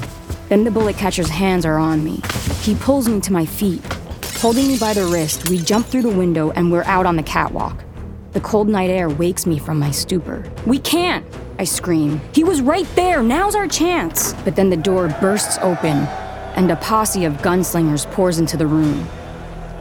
Then 0.49 0.63
the 0.63 0.71
bullet 0.71 0.97
catcher's 0.97 1.29
hands 1.29 1.67
are 1.67 1.77
on 1.77 2.03
me. 2.03 2.19
He 2.61 2.73
pulls 2.75 3.07
me 3.07 3.21
to 3.21 3.33
my 3.33 3.45
feet. 3.45 3.81
Holding 4.39 4.67
me 4.67 4.79
by 4.79 4.93
the 4.93 5.05
wrist, 5.05 5.49
we 5.49 5.59
jump 5.59 5.85
through 5.85 6.01
the 6.01 6.09
window 6.09 6.49
and 6.51 6.71
we're 6.71 6.83
out 6.85 7.05
on 7.05 7.15
the 7.15 7.23
catwalk. 7.23 7.83
The 8.33 8.41
cold 8.41 8.69
night 8.69 8.89
air 8.89 9.09
wakes 9.09 9.45
me 9.45 9.59
from 9.59 9.77
my 9.77 9.91
stupor. 9.91 10.49
We 10.65 10.79
can't! 10.79 11.25
I 11.59 11.65
scream. 11.65 12.21
He 12.33 12.43
was 12.43 12.61
right 12.61 12.87
there! 12.95 13.21
Now's 13.21 13.55
our 13.55 13.67
chance! 13.67 14.33
But 14.45 14.55
then 14.55 14.69
the 14.69 14.77
door 14.77 15.09
bursts 15.19 15.57
open 15.61 16.07
and 16.55 16.71
a 16.71 16.75
posse 16.77 17.25
of 17.25 17.33
gunslingers 17.41 18.09
pours 18.11 18.39
into 18.39 18.57
the 18.57 18.67
room. 18.67 19.07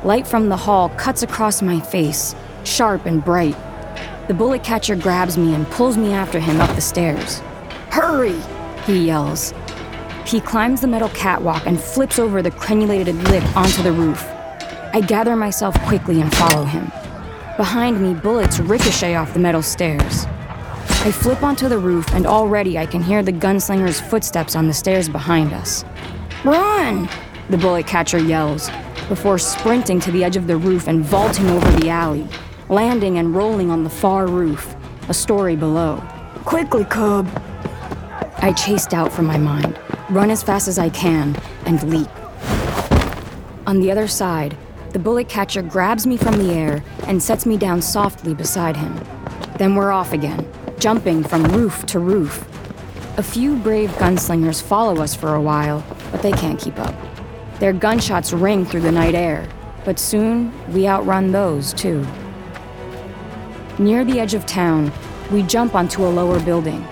Light 0.04 0.26
from 0.26 0.48
the 0.48 0.56
hall 0.56 0.88
cuts 0.90 1.22
across 1.22 1.62
my 1.62 1.78
face, 1.80 2.34
sharp 2.64 3.06
and 3.06 3.24
bright. 3.24 3.56
The 4.28 4.34
bullet 4.34 4.64
catcher 4.64 4.96
grabs 4.96 5.36
me 5.36 5.54
and 5.54 5.66
pulls 5.68 5.96
me 5.96 6.12
after 6.12 6.40
him 6.40 6.60
up 6.60 6.74
the 6.74 6.80
stairs. 6.80 7.40
Hurry! 7.90 8.40
He 8.84 9.06
yells. 9.06 9.52
He 10.24 10.40
climbs 10.40 10.80
the 10.80 10.86
metal 10.86 11.08
catwalk 11.10 11.66
and 11.66 11.80
flips 11.80 12.18
over 12.18 12.40
the 12.42 12.50
crenulated 12.50 13.22
lip 13.28 13.44
onto 13.56 13.82
the 13.82 13.92
roof. 13.92 14.22
I 14.92 15.02
gather 15.06 15.36
myself 15.36 15.74
quickly 15.82 16.20
and 16.20 16.34
follow 16.34 16.64
him. 16.64 16.90
Behind 17.56 18.00
me, 18.00 18.14
bullets 18.14 18.58
ricochet 18.58 19.16
off 19.16 19.34
the 19.34 19.40
metal 19.40 19.62
stairs. 19.62 20.26
I 21.02 21.10
flip 21.12 21.42
onto 21.42 21.68
the 21.68 21.78
roof, 21.78 22.06
and 22.12 22.26
already 22.26 22.78
I 22.78 22.86
can 22.86 23.02
hear 23.02 23.22
the 23.22 23.32
gunslinger's 23.32 24.00
footsteps 24.00 24.54
on 24.54 24.66
the 24.66 24.74
stairs 24.74 25.08
behind 25.08 25.52
us. 25.52 25.84
Run! 26.44 27.08
The 27.48 27.58
bullet 27.58 27.86
catcher 27.86 28.18
yells, 28.18 28.70
before 29.08 29.38
sprinting 29.38 29.98
to 30.00 30.12
the 30.12 30.22
edge 30.22 30.36
of 30.36 30.46
the 30.46 30.56
roof 30.56 30.88
and 30.88 31.04
vaulting 31.04 31.48
over 31.50 31.70
the 31.80 31.90
alley, 31.90 32.28
landing 32.68 33.18
and 33.18 33.34
rolling 33.34 33.70
on 33.70 33.82
the 33.82 33.90
far 33.90 34.26
roof, 34.26 34.74
a 35.08 35.14
story 35.14 35.56
below. 35.56 36.02
Quickly, 36.44 36.84
Cub! 36.84 37.28
I 38.38 38.52
chased 38.52 38.94
out 38.94 39.12
from 39.12 39.26
my 39.26 39.36
mind, 39.36 39.78
run 40.10 40.30
as 40.30 40.42
fast 40.42 40.68
as 40.68 40.78
I 40.78 40.88
can, 40.88 41.36
and 41.66 41.82
leap. 41.90 42.08
On 43.66 43.80
the 43.80 43.90
other 43.90 44.08
side, 44.08 44.56
the 44.92 44.98
bullet 44.98 45.28
catcher 45.28 45.62
grabs 45.62 46.06
me 46.06 46.16
from 46.16 46.36
the 46.36 46.52
air 46.52 46.82
and 47.06 47.22
sets 47.22 47.46
me 47.46 47.56
down 47.56 47.80
softly 47.80 48.34
beside 48.34 48.76
him. 48.76 48.98
Then 49.56 49.74
we're 49.74 49.92
off 49.92 50.12
again, 50.12 50.50
jumping 50.78 51.22
from 51.22 51.44
roof 51.44 51.86
to 51.86 52.00
roof. 52.00 52.44
A 53.16 53.22
few 53.22 53.56
brave 53.56 53.90
gunslingers 53.92 54.62
follow 54.62 55.00
us 55.00 55.14
for 55.14 55.34
a 55.34 55.40
while, 55.40 55.84
but 56.10 56.22
they 56.22 56.32
can't 56.32 56.58
keep 56.58 56.78
up. 56.78 56.94
Their 57.60 57.72
gunshots 57.72 58.32
ring 58.32 58.64
through 58.64 58.80
the 58.80 58.90
night 58.90 59.14
air, 59.14 59.48
but 59.84 59.98
soon 59.98 60.52
we 60.72 60.88
outrun 60.88 61.30
those 61.30 61.72
too. 61.72 62.06
Near 63.78 64.04
the 64.04 64.18
edge 64.18 64.34
of 64.34 64.46
town, 64.46 64.92
we 65.30 65.42
jump 65.42 65.74
onto 65.74 66.04
a 66.04 66.08
lower 66.08 66.40
building. 66.40 66.86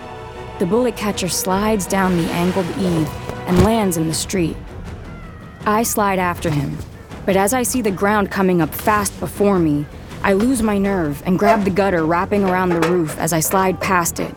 The 0.59 0.67
bullet 0.67 0.97
catcher 0.97 1.29
slides 1.29 1.87
down 1.87 2.17
the 2.17 2.31
angled 2.31 2.69
eave 2.79 3.09
and 3.47 3.65
lands 3.65 3.97
in 3.97 4.07
the 4.07 4.15
street. 4.15 4.57
I 5.67 5.83
slide 5.83 6.19
after 6.19 6.51
him, 6.51 6.79
but 7.29 7.37
as 7.37 7.53
I 7.53 7.63
see 7.63 7.83
the 7.83 7.91
ground 7.91 8.31
coming 8.31 8.63
up 8.63 8.75
fast 8.75 9.21
before 9.21 9.59
me, 9.59 9.85
I 10.23 10.33
lose 10.33 10.63
my 10.63 10.79
nerve 10.79 11.23
and 11.27 11.39
grab 11.39 11.63
the 11.63 11.71
gutter 11.71 12.07
wrapping 12.07 12.43
around 12.43 12.71
the 12.71 12.89
roof 12.89 13.19
as 13.19 13.35
I 13.35 13.41
slide 13.41 13.83
past 13.83 14.19
it. 14.19 14.35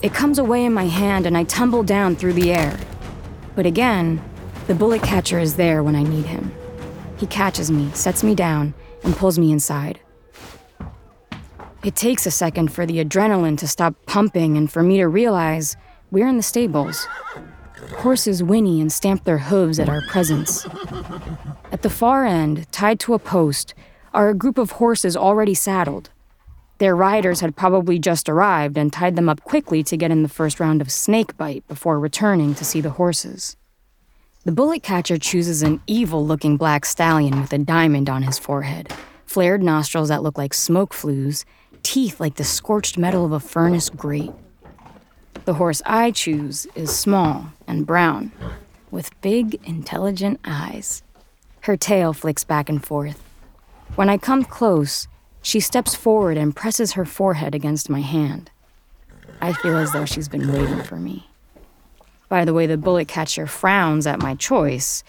It 0.00 0.14
comes 0.14 0.38
away 0.38 0.64
in 0.64 0.72
my 0.72 0.86
hand 0.86 1.26
and 1.26 1.36
I 1.36 1.42
tumble 1.42 1.82
down 1.82 2.14
through 2.14 2.34
the 2.34 2.52
air. 2.52 2.78
But 3.56 3.66
again, 3.66 4.22
the 4.68 4.76
bullet 4.76 5.02
catcher 5.02 5.40
is 5.40 5.56
there 5.56 5.82
when 5.82 5.96
I 5.96 6.04
need 6.04 6.26
him. 6.26 6.54
He 7.16 7.26
catches 7.26 7.68
me, 7.68 7.90
sets 7.94 8.22
me 8.22 8.36
down, 8.36 8.74
and 9.02 9.16
pulls 9.16 9.36
me 9.36 9.50
inside. 9.50 9.98
It 11.82 11.96
takes 11.96 12.26
a 12.26 12.30
second 12.30 12.72
for 12.72 12.86
the 12.86 13.04
adrenaline 13.04 13.58
to 13.58 13.66
stop 13.66 13.96
pumping 14.06 14.56
and 14.56 14.70
for 14.70 14.84
me 14.84 14.98
to 14.98 15.08
realize 15.08 15.76
we're 16.12 16.28
in 16.28 16.36
the 16.36 16.44
stables. 16.44 17.08
Horses 17.96 18.40
whinny 18.40 18.80
and 18.80 18.92
stamp 18.92 19.24
their 19.24 19.38
hooves 19.38 19.80
at 19.80 19.88
our 19.88 20.02
presence. 20.02 20.64
At 21.78 21.82
the 21.82 21.90
far 21.90 22.26
end, 22.26 22.66
tied 22.72 22.98
to 22.98 23.14
a 23.14 23.20
post, 23.20 23.72
are 24.12 24.28
a 24.28 24.34
group 24.34 24.58
of 24.58 24.72
horses 24.72 25.16
already 25.16 25.54
saddled. 25.54 26.10
Their 26.78 26.96
riders 26.96 27.38
had 27.38 27.54
probably 27.54 28.00
just 28.00 28.28
arrived 28.28 28.76
and 28.76 28.92
tied 28.92 29.14
them 29.14 29.28
up 29.28 29.44
quickly 29.44 29.84
to 29.84 29.96
get 29.96 30.10
in 30.10 30.24
the 30.24 30.28
first 30.28 30.58
round 30.58 30.80
of 30.80 30.90
snake 30.90 31.36
bite 31.36 31.64
before 31.68 32.00
returning 32.00 32.56
to 32.56 32.64
see 32.64 32.80
the 32.80 32.90
horses. 32.90 33.56
The 34.44 34.50
bullet 34.50 34.82
catcher 34.82 35.18
chooses 35.18 35.62
an 35.62 35.80
evil 35.86 36.26
looking 36.26 36.56
black 36.56 36.84
stallion 36.84 37.40
with 37.40 37.52
a 37.52 37.58
diamond 37.58 38.10
on 38.10 38.24
his 38.24 38.40
forehead, 38.40 38.92
flared 39.24 39.62
nostrils 39.62 40.08
that 40.08 40.24
look 40.24 40.36
like 40.36 40.54
smoke 40.54 40.92
flues, 40.92 41.44
teeth 41.84 42.18
like 42.18 42.34
the 42.34 42.42
scorched 42.42 42.98
metal 42.98 43.24
of 43.24 43.30
a 43.30 43.38
furnace 43.38 43.88
grate. 43.88 44.32
The 45.44 45.54
horse 45.54 45.80
I 45.86 46.10
choose 46.10 46.66
is 46.74 46.90
small 46.98 47.52
and 47.68 47.86
brown, 47.86 48.32
with 48.90 49.12
big, 49.20 49.60
intelligent 49.64 50.40
eyes. 50.44 51.04
Her 51.68 51.76
tail 51.76 52.14
flicks 52.14 52.44
back 52.44 52.70
and 52.70 52.82
forth. 52.82 53.22
When 53.94 54.08
I 54.08 54.16
come 54.16 54.42
close, 54.42 55.06
she 55.42 55.60
steps 55.60 55.94
forward 55.94 56.38
and 56.38 56.56
presses 56.56 56.92
her 56.92 57.04
forehead 57.04 57.54
against 57.54 57.90
my 57.90 58.00
hand. 58.00 58.50
I 59.42 59.52
feel 59.52 59.76
as 59.76 59.92
though 59.92 60.06
she's 60.06 60.30
been 60.30 60.50
waiting 60.50 60.82
for 60.82 60.96
me. 60.96 61.28
By 62.30 62.46
the 62.46 62.54
way 62.54 62.64
the 62.64 62.78
bullet 62.78 63.06
catcher 63.06 63.46
frowns 63.46 64.06
at 64.06 64.22
my 64.22 64.34
choice, 64.34 65.04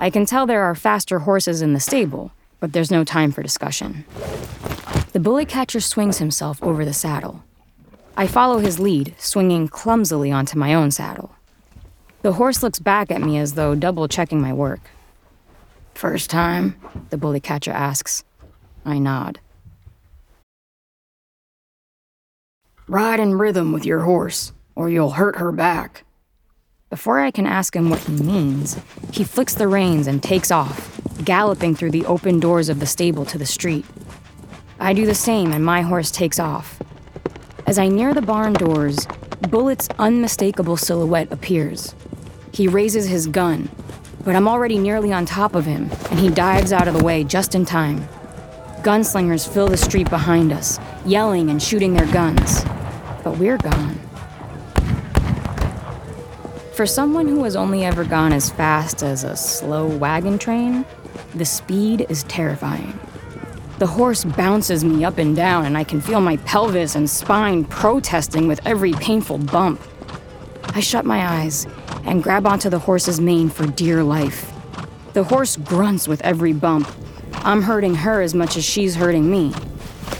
I 0.00 0.10
can 0.10 0.26
tell 0.26 0.46
there 0.46 0.64
are 0.64 0.74
faster 0.74 1.20
horses 1.20 1.62
in 1.62 1.74
the 1.74 1.78
stable, 1.78 2.32
but 2.58 2.72
there's 2.72 2.90
no 2.90 3.04
time 3.04 3.30
for 3.30 3.44
discussion. 3.44 4.04
The 5.12 5.20
bullet 5.20 5.46
catcher 5.46 5.78
swings 5.78 6.18
himself 6.18 6.60
over 6.60 6.84
the 6.84 6.92
saddle. 6.92 7.44
I 8.16 8.26
follow 8.26 8.58
his 8.58 8.80
lead, 8.80 9.14
swinging 9.16 9.68
clumsily 9.68 10.32
onto 10.32 10.58
my 10.58 10.74
own 10.74 10.90
saddle. 10.90 11.36
The 12.22 12.32
horse 12.32 12.64
looks 12.64 12.80
back 12.80 13.12
at 13.12 13.22
me 13.22 13.38
as 13.38 13.54
though 13.54 13.76
double 13.76 14.08
checking 14.08 14.40
my 14.40 14.52
work. 14.52 14.80
First 16.00 16.30
time? 16.30 16.76
The 17.10 17.18
bullet 17.18 17.42
catcher 17.42 17.72
asks. 17.72 18.24
I 18.86 18.98
nod. 18.98 19.38
Ride 22.88 23.20
in 23.20 23.34
rhythm 23.34 23.70
with 23.70 23.84
your 23.84 24.00
horse, 24.00 24.54
or 24.74 24.88
you'll 24.88 25.10
hurt 25.10 25.36
her 25.36 25.52
back. 25.52 26.04
Before 26.88 27.20
I 27.20 27.30
can 27.30 27.46
ask 27.46 27.76
him 27.76 27.90
what 27.90 28.00
he 28.00 28.14
means, 28.14 28.78
he 29.12 29.24
flicks 29.24 29.52
the 29.52 29.68
reins 29.68 30.06
and 30.06 30.22
takes 30.22 30.50
off, 30.50 31.02
galloping 31.22 31.74
through 31.74 31.90
the 31.90 32.06
open 32.06 32.40
doors 32.40 32.70
of 32.70 32.80
the 32.80 32.86
stable 32.86 33.26
to 33.26 33.36
the 33.36 33.44
street. 33.44 33.84
I 34.78 34.94
do 34.94 35.04
the 35.04 35.14
same, 35.14 35.52
and 35.52 35.62
my 35.62 35.82
horse 35.82 36.10
takes 36.10 36.40
off. 36.40 36.80
As 37.66 37.78
I 37.78 37.88
near 37.88 38.14
the 38.14 38.22
barn 38.22 38.54
doors, 38.54 39.06
Bullet's 39.50 39.90
unmistakable 39.98 40.78
silhouette 40.78 41.30
appears. 41.30 41.94
He 42.52 42.68
raises 42.68 43.06
his 43.06 43.26
gun, 43.26 43.68
but 44.24 44.36
I'm 44.36 44.48
already 44.48 44.78
nearly 44.78 45.12
on 45.12 45.26
top 45.26 45.54
of 45.54 45.64
him, 45.64 45.90
and 46.10 46.18
he 46.18 46.28
dives 46.28 46.72
out 46.72 46.88
of 46.88 46.94
the 46.94 47.04
way 47.04 47.24
just 47.24 47.54
in 47.54 47.64
time. 47.64 48.06
Gunslingers 48.82 49.48
fill 49.48 49.68
the 49.68 49.76
street 49.76 50.08
behind 50.10 50.52
us, 50.52 50.78
yelling 51.04 51.50
and 51.50 51.62
shooting 51.62 51.94
their 51.94 52.10
guns 52.12 52.64
but 53.22 53.38
we're 53.38 53.58
gone. 53.58 53.98
For 56.74 56.86
someone 56.86 57.28
who 57.28 57.44
has 57.44 57.56
only 57.56 57.84
ever 57.84 58.04
gone 58.04 58.32
as 58.32 58.50
fast 58.50 59.02
as 59.02 59.24
a 59.24 59.36
slow 59.36 59.86
wagon 59.86 60.38
train, 60.38 60.86
the 61.34 61.44
speed 61.44 62.06
is 62.08 62.22
terrifying. 62.24 62.98
The 63.78 63.86
horse 63.86 64.24
bounces 64.24 64.84
me 64.84 65.04
up 65.04 65.18
and 65.18 65.34
down, 65.36 65.66
and 65.66 65.76
I 65.76 65.84
can 65.84 66.00
feel 66.00 66.20
my 66.20 66.36
pelvis 66.38 66.94
and 66.94 67.08
spine 67.08 67.64
protesting 67.64 68.46
with 68.46 68.64
every 68.66 68.92
painful 68.92 69.38
bump. 69.38 69.80
I 70.74 70.80
shut 70.80 71.04
my 71.04 71.26
eyes 71.26 71.66
and 72.04 72.22
grab 72.22 72.46
onto 72.46 72.70
the 72.70 72.78
horse's 72.78 73.20
mane 73.20 73.48
for 73.48 73.66
dear 73.66 74.02
life. 74.02 74.52
The 75.12 75.24
horse 75.24 75.56
grunts 75.56 76.06
with 76.06 76.20
every 76.22 76.52
bump. 76.52 76.88
I'm 77.32 77.62
hurting 77.62 77.94
her 77.96 78.22
as 78.22 78.34
much 78.34 78.56
as 78.56 78.64
she's 78.64 78.94
hurting 78.94 79.30
me. 79.30 79.52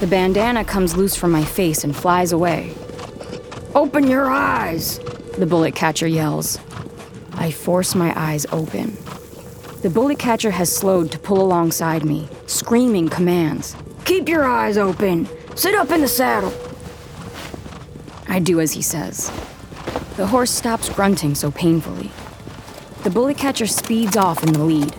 The 0.01 0.07
bandana 0.07 0.65
comes 0.65 0.97
loose 0.97 1.15
from 1.15 1.31
my 1.31 1.45
face 1.45 1.85
and 1.85 1.95
flies 1.95 2.33
away. 2.33 2.75
Open 3.75 4.09
your 4.09 4.29
eyes, 4.31 4.99
the 5.39 5.47
bullet 5.47 5.75
catcher 5.75 6.07
yells. 6.07 6.59
I 7.35 7.51
force 7.51 7.95
my 7.95 8.13
eyes 8.17 8.47
open. 8.53 8.97
The 9.83 9.91
bullet 9.91 10.19
catcher 10.19 10.51
has 10.51 10.75
slowed 10.75 11.11
to 11.13 11.19
pull 11.19 11.41
alongside 11.41 12.05
me, 12.05 12.29
screaming 12.47 13.09
commands. 13.09 13.77
Keep 14.05 14.29
your 14.29 14.45
eyes 14.45 14.77
open. 14.77 15.29
Sit 15.55 15.75
up 15.75 15.91
in 15.91 16.01
the 16.01 16.09
saddle. 16.09 16.53
I 18.29 18.41
do 18.41 18.61
as 18.61 18.73
he 18.73 18.83
says. 18.83 19.31
The 20.21 20.27
horse 20.27 20.51
stops 20.51 20.91
grunting 20.91 21.35
so 21.35 21.51
painfully. 21.51 22.11
The 23.05 23.11
bullet 23.11 23.39
catcher 23.39 23.67
speeds 23.67 24.19
off 24.19 24.43
in 24.43 24.53
the 24.53 24.63
lead. 24.63 24.95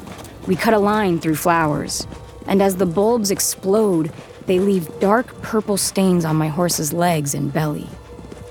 We 0.47 0.55
cut 0.55 0.73
a 0.73 0.79
line 0.79 1.19
through 1.19 1.35
flowers, 1.35 2.07
and 2.47 2.59
as 2.59 2.77
the 2.77 2.87
bulbs 2.87 3.29
explode, 3.29 4.11
they 4.47 4.59
leave 4.59 4.99
dark 4.99 5.39
purple 5.43 5.77
stains 5.77 6.25
on 6.25 6.37
my 6.37 6.47
horse's 6.47 6.91
legs 6.91 7.35
and 7.35 7.53
belly. 7.53 7.87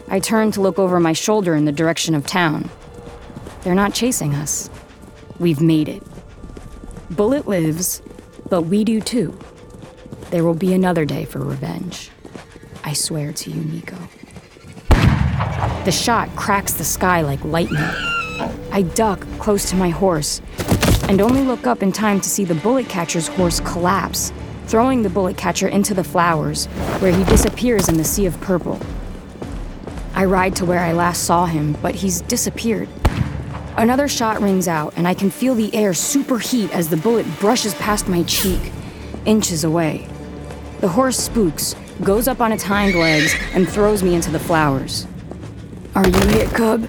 I 0.07 0.21
turn 0.21 0.53
to 0.53 0.61
look 0.61 0.79
over 0.79 1.01
my 1.01 1.13
shoulder 1.13 1.57
in 1.57 1.65
the 1.65 1.73
direction 1.73 2.15
of 2.15 2.25
town. 2.25 2.71
They're 3.63 3.75
not 3.75 3.93
chasing 3.93 4.37
us. 4.37 4.71
We've 5.41 5.61
made 5.61 5.89
it. 5.89 6.05
Bullet 7.11 7.49
lives, 7.49 8.01
but 8.49 8.63
we 8.63 8.85
do 8.85 9.01
too. 9.01 9.37
There 10.31 10.45
will 10.45 10.55
be 10.55 10.73
another 10.73 11.05
day 11.05 11.25
for 11.25 11.41
revenge. 11.41 12.13
I 12.85 12.93
swear 12.93 13.33
to 13.33 13.51
you, 13.51 13.61
Nico. 13.65 13.97
The 15.91 15.97
shot 15.97 16.29
cracks 16.37 16.75
the 16.75 16.85
sky 16.85 17.23
like 17.23 17.45
lightning. 17.45 17.83
I 18.71 18.83
duck 18.95 19.27
close 19.41 19.69
to 19.71 19.75
my 19.75 19.89
horse 19.89 20.41
and 21.09 21.21
only 21.21 21.43
look 21.43 21.67
up 21.67 21.83
in 21.83 21.91
time 21.91 22.21
to 22.21 22.29
see 22.29 22.45
the 22.45 22.55
bullet 22.55 22.89
catcher's 22.89 23.27
horse 23.27 23.59
collapse, 23.59 24.33
throwing 24.67 25.03
the 25.03 25.11
bullet 25.11 25.37
catcher 25.37 25.67
into 25.67 25.93
the 25.93 26.05
flowers, 26.05 26.67
where 27.01 27.11
he 27.11 27.25
disappears 27.25 27.89
in 27.89 27.97
the 27.97 28.05
sea 28.05 28.27
of 28.27 28.41
purple. 28.41 28.79
I 30.15 30.27
ride 30.27 30.55
to 30.57 30.65
where 30.65 30.79
I 30.79 30.93
last 30.93 31.25
saw 31.25 31.47
him, 31.47 31.77
but 31.83 31.97
he's 31.97 32.21
disappeared. 32.21 32.89
Another 33.77 34.07
shot 34.07 34.41
rings 34.41 34.69
out, 34.69 34.95
and 34.97 35.09
I 35.09 35.15
can 35.15 35.29
feel 35.29 35.57
the 35.57 35.75
air 35.75 35.91
superheat 35.91 36.71
as 36.71 36.89
the 36.89 36.99
bullet 36.99 37.27
brushes 37.41 37.75
past 37.75 38.07
my 38.07 38.23
cheek, 38.23 38.61
inches 39.25 39.65
away. 39.65 40.07
The 40.83 40.89
horse 40.91 41.19
spooks, 41.19 41.75
goes 42.05 42.29
up 42.29 42.41
on 42.41 42.53
its 42.53 42.63
hind 42.63 42.95
legs, 42.95 43.35
and 43.55 43.69
throws 43.69 44.05
me 44.05 44.15
into 44.15 44.31
the 44.31 44.39
flowers. 44.39 45.09
Are 45.95 46.07
you 46.07 46.21
hit, 46.29 46.51
Cub? 46.51 46.89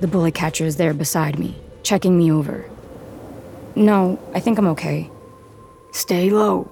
The 0.00 0.06
bullet 0.06 0.34
catcher 0.34 0.64
is 0.64 0.76
there 0.76 0.94
beside 0.94 1.38
me, 1.38 1.56
checking 1.82 2.16
me 2.16 2.30
over. 2.30 2.68
No, 3.74 4.20
I 4.34 4.40
think 4.40 4.56
I'm 4.56 4.68
okay. 4.68 5.10
Stay 5.90 6.30
low. 6.30 6.70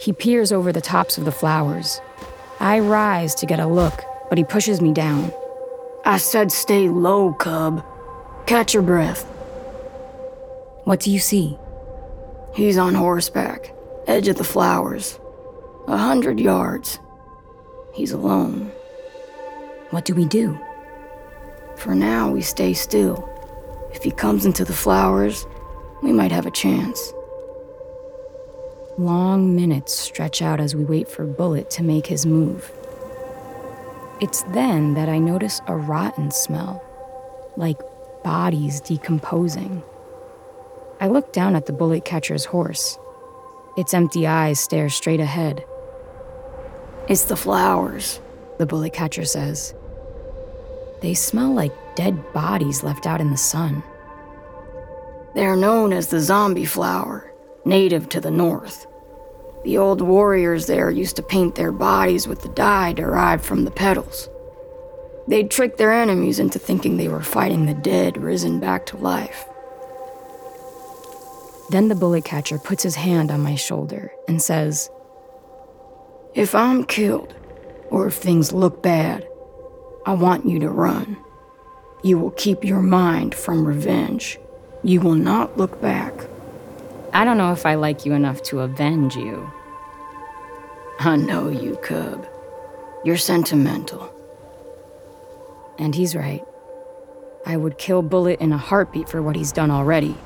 He 0.00 0.12
peers 0.12 0.52
over 0.52 0.70
the 0.70 0.80
tops 0.80 1.16
of 1.16 1.24
the 1.24 1.32
flowers. 1.32 2.00
I 2.58 2.80
rise 2.80 3.34
to 3.36 3.46
get 3.46 3.58
a 3.58 3.66
look, 3.66 4.02
but 4.28 4.36
he 4.36 4.44
pushes 4.44 4.82
me 4.82 4.92
down. 4.92 5.32
I 6.04 6.18
said 6.18 6.52
stay 6.52 6.88
low, 6.88 7.32
Cub. 7.32 7.84
Catch 8.46 8.74
your 8.74 8.82
breath. 8.82 9.24
What 10.84 11.00
do 11.00 11.10
you 11.10 11.20
see? 11.20 11.56
He's 12.54 12.76
on 12.76 12.94
horseback, 12.94 13.74
edge 14.06 14.28
of 14.28 14.36
the 14.36 14.44
flowers. 14.44 15.18
A 15.86 15.96
hundred 15.96 16.38
yards. 16.38 16.98
He's 17.94 18.12
alone. 18.12 18.72
What 19.90 20.04
do 20.04 20.14
we 20.14 20.24
do? 20.24 20.58
For 21.76 21.94
now, 21.94 22.30
we 22.30 22.42
stay 22.42 22.74
still. 22.74 23.28
If 23.92 24.02
he 24.02 24.10
comes 24.10 24.46
into 24.46 24.64
the 24.64 24.72
flowers, 24.72 25.46
we 26.02 26.12
might 26.12 26.30
have 26.30 26.46
a 26.46 26.50
chance. 26.50 27.12
Long 28.98 29.56
minutes 29.56 29.92
stretch 29.92 30.42
out 30.42 30.60
as 30.60 30.76
we 30.76 30.84
wait 30.84 31.08
for 31.08 31.24
Bullet 31.24 31.70
to 31.70 31.82
make 31.82 32.06
his 32.06 32.24
move. 32.24 32.70
It's 34.20 34.42
then 34.52 34.94
that 34.94 35.08
I 35.08 35.18
notice 35.18 35.60
a 35.66 35.74
rotten 35.74 36.30
smell, 36.30 36.84
like 37.56 37.80
bodies 38.22 38.80
decomposing. 38.80 39.82
I 41.00 41.08
look 41.08 41.32
down 41.32 41.56
at 41.56 41.64
the 41.64 41.72
bullet 41.72 42.04
catcher's 42.04 42.44
horse. 42.44 42.98
Its 43.78 43.94
empty 43.94 44.26
eyes 44.26 44.60
stare 44.60 44.90
straight 44.90 45.20
ahead. 45.20 45.64
It's 47.08 47.24
the 47.24 47.36
flowers, 47.36 48.20
the 48.58 48.66
bullet 48.66 48.92
catcher 48.92 49.24
says. 49.24 49.74
They 51.00 51.14
smell 51.14 51.52
like 51.52 51.72
dead 51.96 52.32
bodies 52.32 52.82
left 52.82 53.06
out 53.06 53.20
in 53.20 53.30
the 53.30 53.36
sun. 53.36 53.82
They're 55.34 55.56
known 55.56 55.92
as 55.92 56.08
the 56.08 56.20
zombie 56.20 56.64
flower, 56.64 57.32
native 57.64 58.08
to 58.10 58.20
the 58.20 58.30
north. 58.30 58.86
The 59.64 59.78
old 59.78 60.00
warriors 60.00 60.66
there 60.66 60.90
used 60.90 61.16
to 61.16 61.22
paint 61.22 61.54
their 61.54 61.72
bodies 61.72 62.26
with 62.26 62.42
the 62.42 62.48
dye 62.48 62.92
derived 62.92 63.44
from 63.44 63.64
the 63.64 63.70
petals. 63.70 64.28
They'd 65.28 65.50
trick 65.50 65.76
their 65.76 65.92
enemies 65.92 66.38
into 66.38 66.58
thinking 66.58 66.96
they 66.96 67.08
were 67.08 67.22
fighting 67.22 67.66
the 67.66 67.74
dead 67.74 68.16
risen 68.16 68.58
back 68.58 68.86
to 68.86 68.96
life. 68.96 69.46
Then 71.70 71.88
the 71.88 71.94
bullet 71.94 72.24
catcher 72.24 72.58
puts 72.58 72.82
his 72.82 72.96
hand 72.96 73.30
on 73.30 73.40
my 73.40 73.54
shoulder 73.54 74.10
and 74.26 74.42
says, 74.42 74.90
If 76.34 76.54
I'm 76.54 76.84
killed, 76.84 77.34
or 77.90 78.08
if 78.08 78.14
things 78.14 78.52
look 78.52 78.82
bad, 78.82 79.28
I 80.06 80.14
want 80.14 80.46
you 80.46 80.58
to 80.60 80.68
run. 80.70 81.16
You 82.02 82.18
will 82.18 82.30
keep 82.30 82.64
your 82.64 82.80
mind 82.80 83.34
from 83.34 83.66
revenge. 83.66 84.38
You 84.82 85.00
will 85.00 85.14
not 85.14 85.58
look 85.58 85.80
back. 85.82 86.14
I 87.12 87.24
don't 87.24 87.36
know 87.38 87.52
if 87.52 87.66
I 87.66 87.74
like 87.74 88.06
you 88.06 88.14
enough 88.14 88.42
to 88.44 88.60
avenge 88.60 89.16
you. 89.16 89.50
I 91.00 91.16
know 91.16 91.48
you, 91.48 91.76
Cub. 91.76 92.26
You're 93.04 93.16
sentimental. 93.16 94.14
And 95.78 95.94
he's 95.94 96.14
right. 96.14 96.44
I 97.46 97.56
would 97.56 97.78
kill 97.78 98.02
Bullet 98.02 98.40
in 98.40 98.52
a 98.52 98.58
heartbeat 98.58 99.08
for 99.08 99.22
what 99.22 99.36
he's 99.36 99.52
done 99.52 99.70
already. 99.70 100.16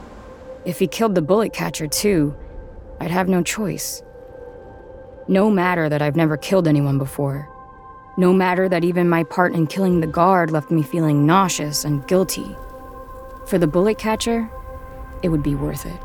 If 0.64 0.78
he 0.78 0.86
killed 0.86 1.14
the 1.14 1.22
bullet 1.22 1.52
catcher 1.52 1.86
too, 1.86 2.34
I'd 3.00 3.10
have 3.10 3.28
no 3.28 3.42
choice. 3.42 4.02
No 5.28 5.50
matter 5.50 5.88
that 5.88 6.02
I've 6.02 6.16
never 6.16 6.36
killed 6.36 6.66
anyone 6.66 6.98
before. 6.98 7.48
No 8.16 8.32
matter 8.32 8.68
that 8.68 8.84
even 8.84 9.08
my 9.08 9.24
part 9.24 9.54
in 9.54 9.66
killing 9.66 10.00
the 10.00 10.06
guard 10.06 10.50
left 10.50 10.70
me 10.70 10.82
feeling 10.82 11.26
nauseous 11.26 11.84
and 11.84 12.06
guilty. 12.06 12.56
For 13.46 13.58
the 13.58 13.66
bullet 13.66 13.98
catcher, 13.98 14.48
it 15.22 15.30
would 15.30 15.42
be 15.42 15.54
worth 15.54 15.84
it. 15.84 16.00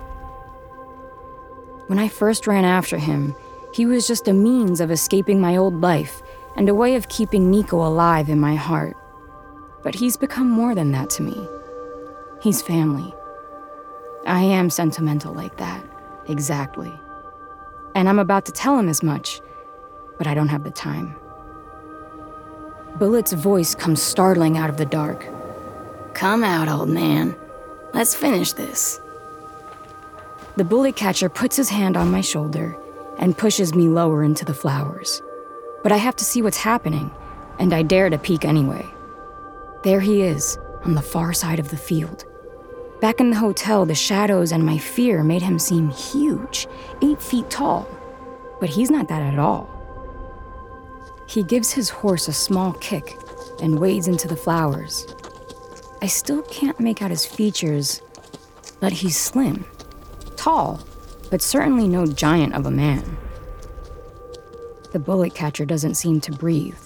When 1.88 2.00
I 2.00 2.08
first 2.08 2.48
ran 2.48 2.66
after 2.66 2.98
him, 2.98 3.36
he 3.74 3.86
was 3.86 4.08
just 4.08 4.28
a 4.28 4.34
means 4.34 4.82
of 4.82 4.92
escaping 4.92 5.40
my 5.40 5.58
old 5.58 5.82
life 5.82 6.22
and 6.56 6.68
a 6.68 6.76
way 6.76 6.96
of 6.96 7.10
keeping 7.10 7.52
Nico 7.52 7.86
alive 7.86 8.30
in 8.30 8.40
my 8.40 8.56
heart. 8.56 8.96
But 9.84 9.96
he's 9.96 10.18
become 10.18 10.50
more 10.50 10.74
than 10.76 10.92
that 10.92 11.10
to 11.12 11.24
me. 11.24 11.48
He's 12.42 12.62
family. 12.62 13.14
I 14.26 14.42
am 14.42 14.70
sentimental 14.70 15.34
like 15.34 15.58
that, 15.58 15.84
exactly. 16.28 16.92
And 17.96 18.10
I'm 18.10 18.20
about 18.20 18.46
to 18.46 18.52
tell 18.52 18.78
him 18.78 18.90
as 18.90 19.04
much, 19.04 19.42
but 20.18 20.28
I 20.28 20.34
don't 20.34 20.50
have 20.50 20.64
the 20.64 20.72
time. 20.72 21.19
Bullet's 22.98 23.34
voice 23.34 23.76
comes 23.76 24.02
startling 24.02 24.58
out 24.58 24.70
of 24.70 24.78
the 24.78 24.86
dark. 24.86 25.26
Come 26.14 26.44
out, 26.44 26.68
old 26.68 26.90
man. 26.90 27.36
Let's 27.94 28.16
finish 28.16 28.54
this. 28.54 29.00
The 30.58 30.64
bullet 30.64 30.96
catcher 30.96 31.30
puts 31.30 31.56
his 31.56 31.70
hand 31.70 31.96
on 31.96 32.12
my 32.12 32.22
shoulder 32.22 32.78
and 33.18 33.38
pushes 33.38 33.74
me 33.74 33.88
lower 33.88 34.24
into 34.24 34.44
the 34.44 34.54
flowers. 34.54 35.22
But 35.84 35.92
I 35.92 35.98
have 35.98 36.16
to 36.18 36.26
see 36.26 36.42
what's 36.42 36.58
happening, 36.58 37.12
and 37.58 37.74
I 37.74 37.84
dare 37.84 38.10
to 38.10 38.18
peek 38.18 38.44
anyway. 38.44 38.86
There 39.84 40.02
he 40.02 40.22
is, 40.22 40.58
on 40.84 40.96
the 40.96 41.02
far 41.02 41.32
side 41.32 41.60
of 41.60 41.70
the 41.70 41.78
field. 41.78 42.26
Back 43.00 43.22
in 43.22 43.30
the 43.30 43.38
hotel, 43.38 43.86
the 43.86 43.96
shadows 43.96 44.52
and 44.52 44.66
my 44.66 44.78
fear 44.78 45.24
made 45.24 45.42
him 45.42 45.58
seem 45.58 45.90
huge, 45.90 46.68
eight 47.02 47.22
feet 47.22 47.50
tall. 47.50 47.88
But 48.60 48.70
he's 48.70 48.92
not 48.92 49.08
that 49.08 49.22
at 49.22 49.40
all. 49.40 49.79
He 51.30 51.44
gives 51.44 51.72
his 51.72 51.90
horse 51.90 52.28
a 52.28 52.34
small 52.34 52.74
kick 52.74 53.16
and 53.62 53.80
wades 53.80 54.08
into 54.08 54.28
the 54.28 54.36
flowers. 54.36 55.06
I 56.02 56.08
still 56.08 56.42
can't 56.44 56.80
make 56.80 57.02
out 57.02 57.12
his 57.12 57.26
features, 57.26 58.02
but 58.80 58.92
he's 58.92 59.16
slim 59.16 59.66
tall, 60.40 60.80
but 61.30 61.42
certainly 61.42 61.88
no 61.88 62.06
giant 62.06 62.56
of 62.56 62.66
a 62.66 62.72
man. 62.72 63.18
The 64.94 65.00
bullet 65.00 65.36
catcher 65.36 65.66
doesn't 65.66 65.96
seem 65.96 66.22
to 66.22 66.32
breathe. 66.32 66.78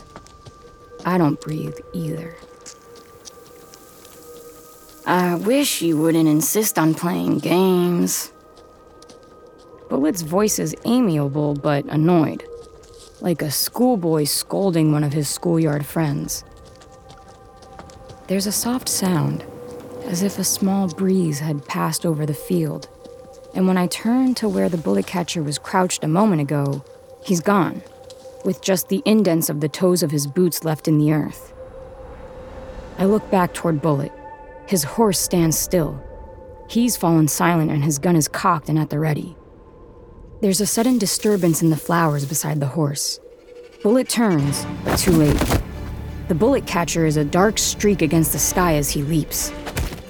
I 1.05 1.17
don't 1.17 1.39
breathe 1.39 1.77
either. 1.93 2.35
I 5.05 5.35
wish 5.35 5.81
you 5.81 5.97
wouldn't 5.97 6.27
insist 6.27 6.79
on 6.79 6.95
playing 6.95 7.39
games. 7.39 8.31
Bullet's 9.89 10.23
voice 10.23 10.57
is 10.57 10.75
amiable 10.85 11.53
but 11.53 11.85
annoyed, 11.85 12.43
like 13.23 13.41
a 13.41 13.49
schoolboy 13.49 14.25
scolding 14.25 14.91
one 14.91 15.03
of 15.03 15.13
his 15.13 15.27
schoolyard 15.27 15.83
friends. 15.83 16.43
There's 18.27 18.45
a 18.45 18.51
soft 18.51 18.87
sound, 18.87 19.43
as 20.05 20.21
if 20.21 20.37
a 20.37 20.43
small 20.43 20.87
breeze 20.87 21.39
had 21.39 21.65
passed 21.65 22.05
over 22.05 22.27
the 22.27 22.35
field 22.35 22.87
and 23.55 23.67
when 23.67 23.77
I 23.77 23.87
turn 23.87 24.33
to 24.35 24.49
where 24.49 24.69
the 24.69 24.77
bullet 24.77 25.05
catcher 25.05 25.43
was 25.43 25.59
crouched 25.59 26.03
a 26.03 26.07
moment 26.07 26.41
ago, 26.41 26.83
he's 27.23 27.39
gone, 27.39 27.83
with 28.43 28.61
just 28.61 28.89
the 28.89 29.03
indents 29.05 29.49
of 29.49 29.61
the 29.61 29.69
toes 29.69 30.01
of 30.01 30.11
his 30.11 30.25
boots 30.25 30.63
left 30.63 30.87
in 30.87 30.97
the 30.97 31.13
earth. 31.13 31.53
I 32.97 33.05
look 33.05 33.29
back 33.29 33.53
toward 33.53 33.81
Bullet. 33.81 34.11
His 34.67 34.83
horse 34.83 35.19
stands 35.19 35.57
still. 35.57 36.01
He's 36.67 36.97
fallen 36.97 37.27
silent 37.27 37.69
and 37.69 37.83
his 37.83 37.99
gun 37.99 38.15
is 38.15 38.27
cocked 38.27 38.69
and 38.69 38.79
at 38.79 38.89
the 38.89 38.99
ready. 38.99 39.35
There's 40.43 40.59
a 40.59 40.65
sudden 40.65 40.97
disturbance 40.97 41.61
in 41.61 41.69
the 41.69 41.77
flowers 41.77 42.25
beside 42.25 42.59
the 42.59 42.67
horse. 42.67 43.17
Bullet 43.81 44.09
turns, 44.09 44.65
but 44.83 44.97
too 44.97 45.13
late. 45.13 45.41
The 46.27 46.35
bullet 46.35 46.67
catcher 46.67 47.05
is 47.05 47.15
a 47.15 47.23
dark 47.23 47.57
streak 47.57 48.01
against 48.01 48.33
the 48.33 48.39
sky 48.39 48.75
as 48.75 48.89
he 48.89 49.03
leaps. 49.03 49.53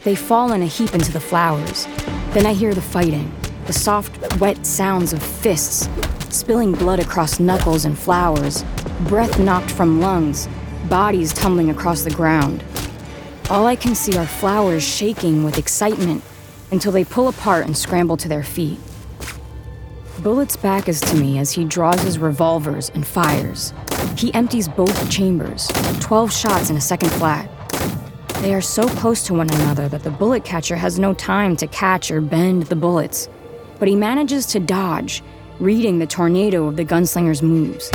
They 0.04 0.16
fall 0.16 0.54
in 0.54 0.64
a 0.64 0.66
heap 0.66 0.96
into 0.96 1.12
the 1.12 1.20
flowers. 1.20 1.86
Then 2.32 2.48
I 2.48 2.54
hear 2.54 2.74
the 2.74 2.82
fighting, 2.82 3.32
the 3.68 3.74
soft, 3.74 4.40
wet 4.40 4.66
sounds 4.66 5.14
of 5.14 5.22
fists, 5.22 5.88
spilling 6.36 6.72
blood 6.72 7.00
across 7.00 7.40
knuckles 7.40 7.86
and 7.86 7.96
flowers, 7.96 8.66
breath 9.02 9.38
knocked 9.38 9.70
from 9.70 10.02
lungs, 10.02 10.50
bodies 10.90 11.32
tumbling 11.32 11.70
across 11.70 12.02
the 12.02 12.10
ground. 12.10 12.64
All 13.52 13.68
I 13.68 13.76
can 13.76 13.94
see 13.94 14.18
are 14.18 14.26
flowers 14.26 14.82
shaking 14.82 15.44
with 15.44 15.60
excitement 15.60 16.24
until 16.72 16.92
they 16.92 17.06
pull 17.06 17.28
apart 17.28 17.68
and 17.68 17.78
scramble 17.78 18.18
to 18.18 18.28
their 18.28 18.42
feet. 18.42 18.80
Bullet's 20.24 20.56
back 20.56 20.88
is 20.88 21.02
to 21.02 21.18
me 21.18 21.38
as 21.38 21.52
he 21.52 21.66
draws 21.66 22.02
his 22.02 22.18
revolvers 22.18 22.90
and 22.92 23.06
fires. 23.06 23.74
He 24.16 24.34
empties 24.34 24.70
both 24.70 25.12
chambers, 25.12 25.68
12 26.00 26.32
shots 26.32 26.70
in 26.70 26.78
a 26.78 26.82
second 26.82 27.10
flat. 27.12 27.50
They 28.36 28.54
are 28.54 28.62
so 28.62 28.88
close 28.88 29.24
to 29.24 29.34
one 29.34 29.50
another 29.50 29.90
that 29.90 30.04
the 30.04 30.10
bullet 30.10 30.46
catcher 30.46 30.78
has 30.78 30.98
no 30.98 31.14
time 31.14 31.58
to 31.58 31.68
catch 31.68 32.10
or 32.10 32.22
bend 32.22 32.64
the 32.64 32.76
bullets, 32.78 33.28
but 33.80 33.90
he 33.90 33.98
manages 33.98 34.46
to 34.46 34.62
dodge, 34.62 35.22
reading 35.60 36.00
the 36.00 36.08
tornado 36.08 36.68
of 36.68 36.78
the 36.78 36.86
gunslinger's 36.86 37.42
moves. 37.42 37.92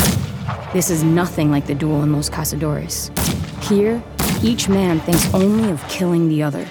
This 0.74 0.90
is 0.90 1.02
nothing 1.02 1.50
like 1.50 1.66
the 1.66 1.74
duel 1.74 2.02
in 2.02 2.12
Los 2.12 2.28
Cazadores. 2.28 3.08
Here, 3.64 4.02
each 4.42 4.68
man 4.68 5.00
thinks 5.00 5.32
only 5.32 5.70
of 5.70 5.82
killing 5.88 6.28
the 6.28 6.42
other. 6.42 6.68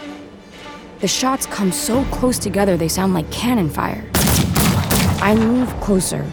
The 1.00 1.08
shots 1.08 1.48
come 1.48 1.72
so 1.72 2.04
close 2.06 2.38
together 2.38 2.78
they 2.78 2.88
sound 2.88 3.16
like 3.16 3.32
cannon 3.32 3.72
fire. 3.72 4.08
I 5.20 5.34
move 5.36 5.70
closer, 5.82 6.26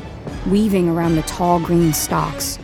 weaving 0.47 0.89
around 0.89 1.17
the 1.17 1.23
tall 1.23 1.59
green 1.59 1.93
stalks, 1.95 2.59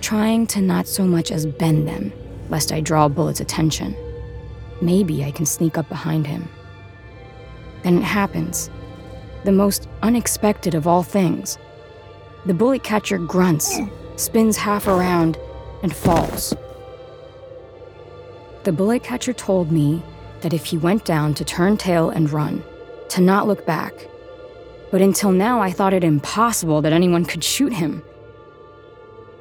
trying 0.00 0.46
to 0.48 0.60
not 0.60 0.88
so 0.88 1.04
much 1.04 1.30
as 1.30 1.46
bend 1.46 1.86
them, 1.86 2.12
lest 2.48 2.72
I 2.72 2.80
draw 2.80 3.08
Bullet's 3.08 3.40
attention. 3.40 3.94
Maybe 4.80 5.22
I 5.22 5.30
can 5.30 5.44
sneak 5.44 5.76
up 5.76 5.88
behind 5.88 6.26
him. 6.26 6.48
Then 7.82 7.98
it 7.98 8.04
happens. 8.04 8.70
The 9.44 9.52
most 9.52 9.86
unexpected 10.02 10.74
of 10.74 10.86
all 10.86 11.02
things. 11.02 11.58
The 12.46 12.54
bullet 12.54 12.82
catcher 12.82 13.18
grunts, 13.18 13.78
spins 14.16 14.56
half 14.56 14.88
around, 14.88 15.38
and 15.82 15.94
falls. 15.94 16.54
The 18.64 18.72
bullet 18.72 19.04
catcher 19.04 19.34
told 19.34 19.70
me 19.70 20.02
that 20.40 20.54
if 20.54 20.64
he 20.64 20.78
went 20.78 21.04
down 21.04 21.34
to 21.34 21.44
turn 21.44 21.76
tail 21.76 22.08
and 22.10 22.30
run, 22.30 22.64
to 23.10 23.20
not 23.20 23.46
look 23.46 23.66
back. 23.66 23.92
But 24.90 25.02
until 25.02 25.32
now, 25.32 25.60
I 25.60 25.70
thought 25.70 25.92
it 25.92 26.04
impossible 26.04 26.82
that 26.82 26.92
anyone 26.92 27.24
could 27.24 27.42
shoot 27.42 27.72
him. 27.72 28.02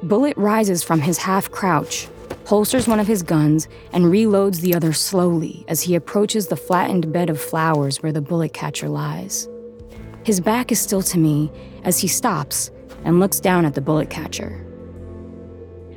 Bullet 0.03 0.35
rises 0.37 0.83
from 0.83 1.01
his 1.01 1.17
half 1.17 1.49
crouch, 1.51 2.07
holsters 2.45 2.87
one 2.87 2.99
of 2.99 3.07
his 3.07 3.23
guns, 3.23 3.67
and 3.91 4.05
reloads 4.05 4.61
the 4.61 4.75
other 4.75 4.93
slowly 4.93 5.65
as 5.67 5.81
he 5.81 5.95
approaches 5.95 6.47
the 6.47 6.55
flattened 6.55 7.11
bed 7.11 7.29
of 7.29 7.41
flowers 7.41 8.03
where 8.03 8.11
the 8.11 8.21
bullet 8.21 8.53
catcher 8.53 8.89
lies. 8.89 9.47
His 10.23 10.39
back 10.39 10.71
is 10.71 10.79
still 10.79 11.01
to 11.03 11.19
me 11.19 11.51
as 11.83 11.99
he 11.99 12.07
stops 12.07 12.71
and 13.03 13.19
looks 13.19 13.39
down 13.39 13.65
at 13.65 13.75
the 13.75 13.81
bullet 13.81 14.09
catcher. 14.09 14.65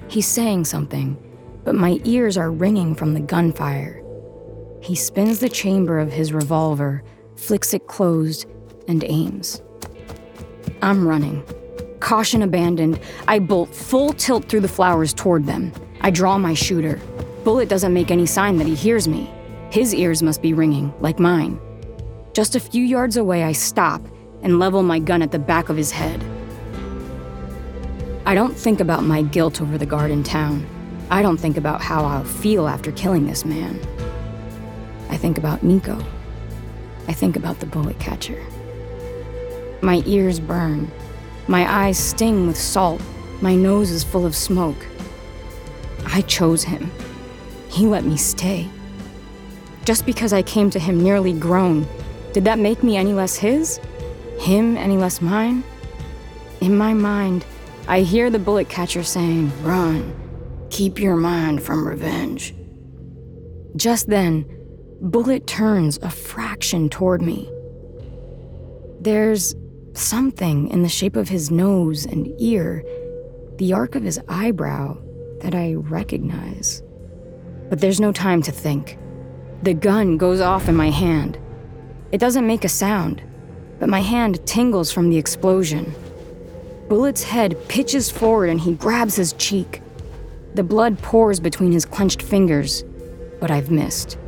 He's 0.09 0.27
saying 0.27 0.67
something, 0.67 1.17
but 1.65 1.75
my 1.75 2.01
ears 2.05 2.37
are 2.37 2.51
ringing 2.51 2.95
from 2.95 3.15
the 3.15 3.21
gunfire. 3.21 4.03
He 4.81 4.95
spins 4.95 5.41
the 5.41 5.49
chamber 5.49 5.99
of 5.99 6.13
his 6.13 6.33
revolver, 6.33 7.03
flicks 7.37 7.75
it 7.75 7.87
closed, 7.87 8.47
and 8.89 9.05
aims. 9.05 9.63
I'm 10.83 11.07
running. 11.07 11.45
Caution 12.01 12.43
abandoned, 12.43 12.99
I 13.29 13.39
bolt 13.39 13.75
full 13.75 14.13
tilt 14.13 14.49
through 14.49 14.61
the 14.61 14.69
flowers 14.69 15.15
toward 15.15 15.47
them. 15.47 15.73
I 16.01 16.11
draw 16.11 16.39
my 16.39 16.55
shooter. 16.55 17.01
Bullet 17.45 17.69
doesn't 17.69 17.95
make 17.95 18.11
any 18.11 18.27
sign 18.27 18.57
that 18.57 18.67
he 18.67 18.75
hears 18.75 19.07
me. 19.07 19.31
His 19.71 19.95
ears 19.95 20.23
must 20.23 20.43
be 20.43 20.55
ringing, 20.55 20.93
like 21.01 21.19
mine. 21.19 21.61
Just 22.33 22.57
a 22.57 22.61
few 22.61 22.85
yards 22.85 23.17
away, 23.17 23.45
I 23.45 23.53
stop 23.53 24.01
and 24.43 24.59
level 24.59 24.83
my 24.83 24.99
gun 24.99 25.23
at 25.23 25.33
the 25.33 25.39
back 25.39 25.69
of 25.69 25.77
his 25.77 25.91
head. 25.91 26.25
I 28.25 28.35
don't 28.35 28.57
think 28.57 28.81
about 28.81 29.05
my 29.05 29.23
guilt 29.23 29.61
over 29.61 29.77
the 29.79 29.87
guard 29.87 30.11
in 30.11 30.23
town. 30.23 30.67
I 31.11 31.23
don't 31.23 31.39
think 31.39 31.57
about 31.57 31.81
how 31.81 32.05
I'll 32.05 32.25
feel 32.25 32.69
after 32.69 32.93
killing 32.93 33.27
this 33.27 33.45
man. 33.45 33.81
I 35.09 35.17
think 35.17 35.39
about 35.39 35.63
Nico. 35.63 35.99
I 37.09 37.13
think 37.15 37.37
about 37.37 37.61
the 37.61 37.67
bullet 37.67 37.99
catcher. 37.99 38.45
My 39.81 40.03
ears 40.07 40.41
burn. 40.41 40.91
My 41.47 41.87
eyes 41.87 41.99
sting 41.99 42.47
with 42.47 42.57
salt. 42.57 43.01
My 43.41 43.55
nose 43.55 43.91
is 43.91 44.05
full 44.05 44.27
of 44.27 44.35
smoke. 44.35 44.87
I 46.07 46.23
chose 46.23 46.65
him. 46.65 46.91
He 47.69 47.87
let 47.87 48.05
me 48.05 48.17
stay. 48.17 48.69
Just 49.85 50.05
because 50.05 50.33
I 50.33 50.43
came 50.43 50.71
to 50.71 50.79
him 50.79 51.03
nearly 51.03 51.33
grown, 51.33 51.87
did 52.33 52.45
that 52.45 52.59
make 52.59 52.83
me 52.83 52.97
any 52.97 53.13
less 53.13 53.37
his? 53.37 53.81
Him 54.39 54.77
any 54.77 54.97
less 54.97 55.21
mine? 55.21 55.65
In 56.61 56.77
my 56.77 56.95
mind, 56.95 57.45
I 57.87 58.01
hear 58.01 58.31
the 58.31 58.39
bullet 58.39 58.69
catcher 58.69 59.03
saying, 59.03 59.53
Run. 59.63 60.15
Keep 60.71 61.01
your 61.01 61.17
mind 61.17 61.63
from 61.63 61.87
revenge. 61.87 62.55
Just 63.77 64.09
then, 64.09 64.45
Bullet 65.01 65.47
turns 65.47 65.97
a 66.03 66.11
fraction 66.11 66.89
toward 66.89 67.23
me. 67.23 67.49
There's 69.01 69.55
something 69.99 70.69
in 70.69 70.83
the 70.83 70.89
shape 70.89 71.17
of 71.17 71.29
his 71.29 71.51
nose 71.51 72.07
and 72.07 72.33
ear, 72.41 72.85
the 73.57 73.73
arc 73.73 73.95
of 73.95 74.03
his 74.03 74.21
eyebrow, 74.29 74.97
that 75.41 75.55
I 75.55 75.75
recognize. 75.75 76.83
But 77.69 77.81
there's 77.81 78.01
no 78.01 78.13
time 78.13 78.43
to 78.43 78.53
think. 78.53 78.99
The 79.63 79.75
gun 79.75 80.17
goes 80.17 80.41
off 80.41 80.69
in 80.69 80.77
my 80.77 80.91
hand. 80.91 81.39
It 82.13 82.19
doesn't 82.19 82.47
make 82.47 82.65
a 82.65 82.69
sound, 82.69 83.23
but 83.79 83.89
my 83.89 84.01
hand 84.01 84.45
tingles 84.47 84.91
from 84.91 85.11
the 85.11 85.19
explosion. 85.19 85.95
Bullet's 86.89 87.23
head 87.23 87.57
pitches 87.69 88.11
forward 88.11 88.51
and 88.51 88.61
he 88.61 88.75
grabs 88.75 89.17
his 89.17 89.35
cheek. 89.35 89.83
The 90.55 90.63
blood 90.63 90.99
pours 90.99 91.39
between 91.39 91.73
his 91.73 91.85
clenched 91.85 92.23
fingers, 92.23 92.85
but 93.41 93.51
I've 93.51 93.71
missed. 93.71 94.19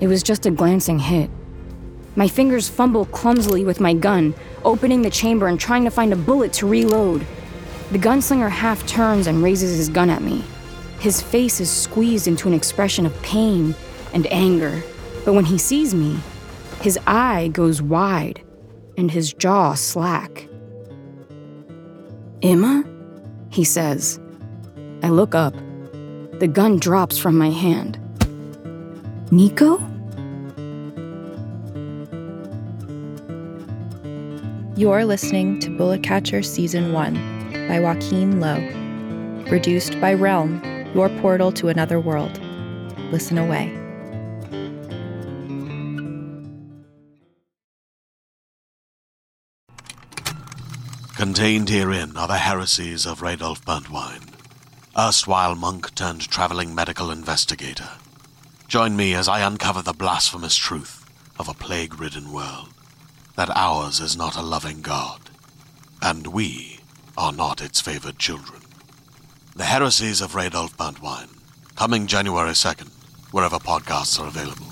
It 0.00 0.06
was 0.08 0.22
just 0.22 0.46
a 0.46 0.50
glancing 0.50 0.98
hit. 0.98 1.30
My 2.14 2.28
fingers 2.28 2.68
fumble 2.68 3.06
clumsily 3.06 3.64
with 3.64 3.80
my 3.80 3.94
gun, 3.94 4.34
opening 4.64 5.02
the 5.02 5.10
chamber 5.10 5.46
and 5.48 5.58
trying 5.58 5.84
to 5.84 5.90
find 5.90 6.12
a 6.12 6.16
bullet 6.16 6.52
to 6.54 6.66
reload. 6.66 7.26
The 7.90 7.98
gunslinger 7.98 8.50
half 8.50 8.86
turns 8.86 9.26
and 9.26 9.42
raises 9.42 9.76
his 9.76 9.88
gun 9.88 10.10
at 10.10 10.22
me. 10.22 10.44
His 11.00 11.22
face 11.22 11.60
is 11.60 11.70
squeezed 11.70 12.28
into 12.28 12.48
an 12.48 12.54
expression 12.54 13.06
of 13.06 13.22
pain 13.22 13.74
and 14.12 14.26
anger, 14.32 14.82
but 15.24 15.32
when 15.32 15.44
he 15.44 15.58
sees 15.58 15.94
me, 15.94 16.18
his 16.80 16.98
eye 17.06 17.48
goes 17.48 17.80
wide 17.80 18.42
and 18.96 19.10
his 19.10 19.32
jaw 19.32 19.74
slack. 19.74 20.48
Emma? 22.42 22.84
He 23.50 23.64
says. 23.64 24.20
I 25.02 25.08
look 25.08 25.34
up. 25.34 25.54
The 26.38 26.48
gun 26.52 26.78
drops 26.78 27.18
from 27.18 27.36
my 27.38 27.50
hand. 27.50 27.98
Nico? 29.30 29.78
You're 34.74 35.04
listening 35.04 35.58
to 35.58 35.68
Bullet 35.68 36.02
Catcher 36.02 36.42
Season 36.42 36.94
1 36.94 37.68
by 37.68 37.78
Joaquin 37.78 38.40
Lowe. 38.40 39.44
Produced 39.46 40.00
by 40.00 40.14
Realm, 40.14 40.62
your 40.94 41.10
portal 41.20 41.52
to 41.52 41.68
another 41.68 42.00
world. 42.00 42.40
Listen 43.12 43.36
away. 43.36 43.70
Contained 51.16 51.68
herein 51.68 52.16
are 52.16 52.28
the 52.28 52.38
heresies 52.38 53.04
of 53.04 53.20
Radolf 53.20 53.62
Burntwine, 53.66 54.26
erstwhile 54.98 55.54
monk 55.54 55.94
turned 55.94 56.30
traveling 56.30 56.74
medical 56.74 57.10
investigator. 57.10 57.90
Join 58.68 58.96
me 58.96 59.12
as 59.12 59.28
I 59.28 59.46
uncover 59.46 59.82
the 59.82 59.92
blasphemous 59.92 60.56
truth 60.56 61.04
of 61.38 61.46
a 61.46 61.54
plague 61.54 62.00
ridden 62.00 62.32
world 62.32 62.70
that 63.36 63.50
ours 63.56 64.00
is 64.00 64.16
not 64.16 64.36
a 64.36 64.42
loving 64.42 64.82
God, 64.82 65.20
and 66.00 66.26
we 66.26 66.80
are 67.16 67.32
not 67.32 67.62
its 67.62 67.80
favored 67.80 68.18
children. 68.18 68.60
The 69.56 69.64
Heresies 69.64 70.20
of 70.20 70.32
Radolf 70.32 70.76
Burntwine, 70.76 71.28
coming 71.76 72.06
January 72.06 72.50
2nd, 72.50 72.88
wherever 73.32 73.58
podcasts 73.58 74.20
are 74.20 74.28
available. 74.28 74.66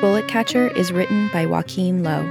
Bullet 0.00 0.28
Catcher 0.28 0.68
is 0.68 0.92
written 0.92 1.28
by 1.30 1.44
Joaquin 1.44 2.02
Lowe, 2.02 2.26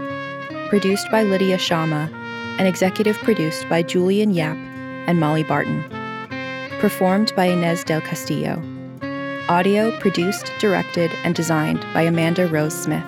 produced 0.70 1.10
by 1.12 1.22
Lydia 1.22 1.60
Shama, 1.60 2.10
and 2.58 2.68
executive 2.68 3.18
produced 3.20 3.70
by 3.70 3.84
Julian 3.84 4.32
Yap 4.32 4.58
and 5.08 5.20
Molly 5.20 5.44
Barton. 5.44 5.84
Performed 6.80 7.32
by 7.36 7.46
Inez 7.46 7.84
del 7.84 8.02
Castillo. 8.02 8.62
Audio 9.50 9.90
produced, 9.98 10.52
directed, 10.60 11.10
and 11.24 11.34
designed 11.34 11.84
by 11.92 12.04
Amanda 12.04 12.46
Rose 12.46 12.84
Smith. 12.84 13.04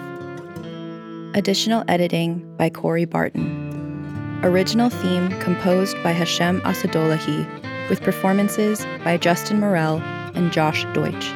Additional 1.35 1.83
editing 1.87 2.39
by 2.57 2.67
Corey 2.67 3.05
Barton. 3.05 4.39
Original 4.41 4.89
theme 4.89 5.29
composed 5.39 5.95
by 6.01 6.13
Hashem 6.13 6.61
Assadullahi 6.61 7.47
with 7.91 8.01
performances 8.01 8.83
by 9.03 9.17
Justin 9.17 9.59
Morel 9.59 9.99
and 10.33 10.51
Josh 10.51 10.83
Deutsch. 10.93 11.31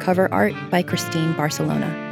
Cover 0.00 0.32
art 0.32 0.54
by 0.70 0.82
Christine 0.82 1.34
Barcelona. 1.34 2.03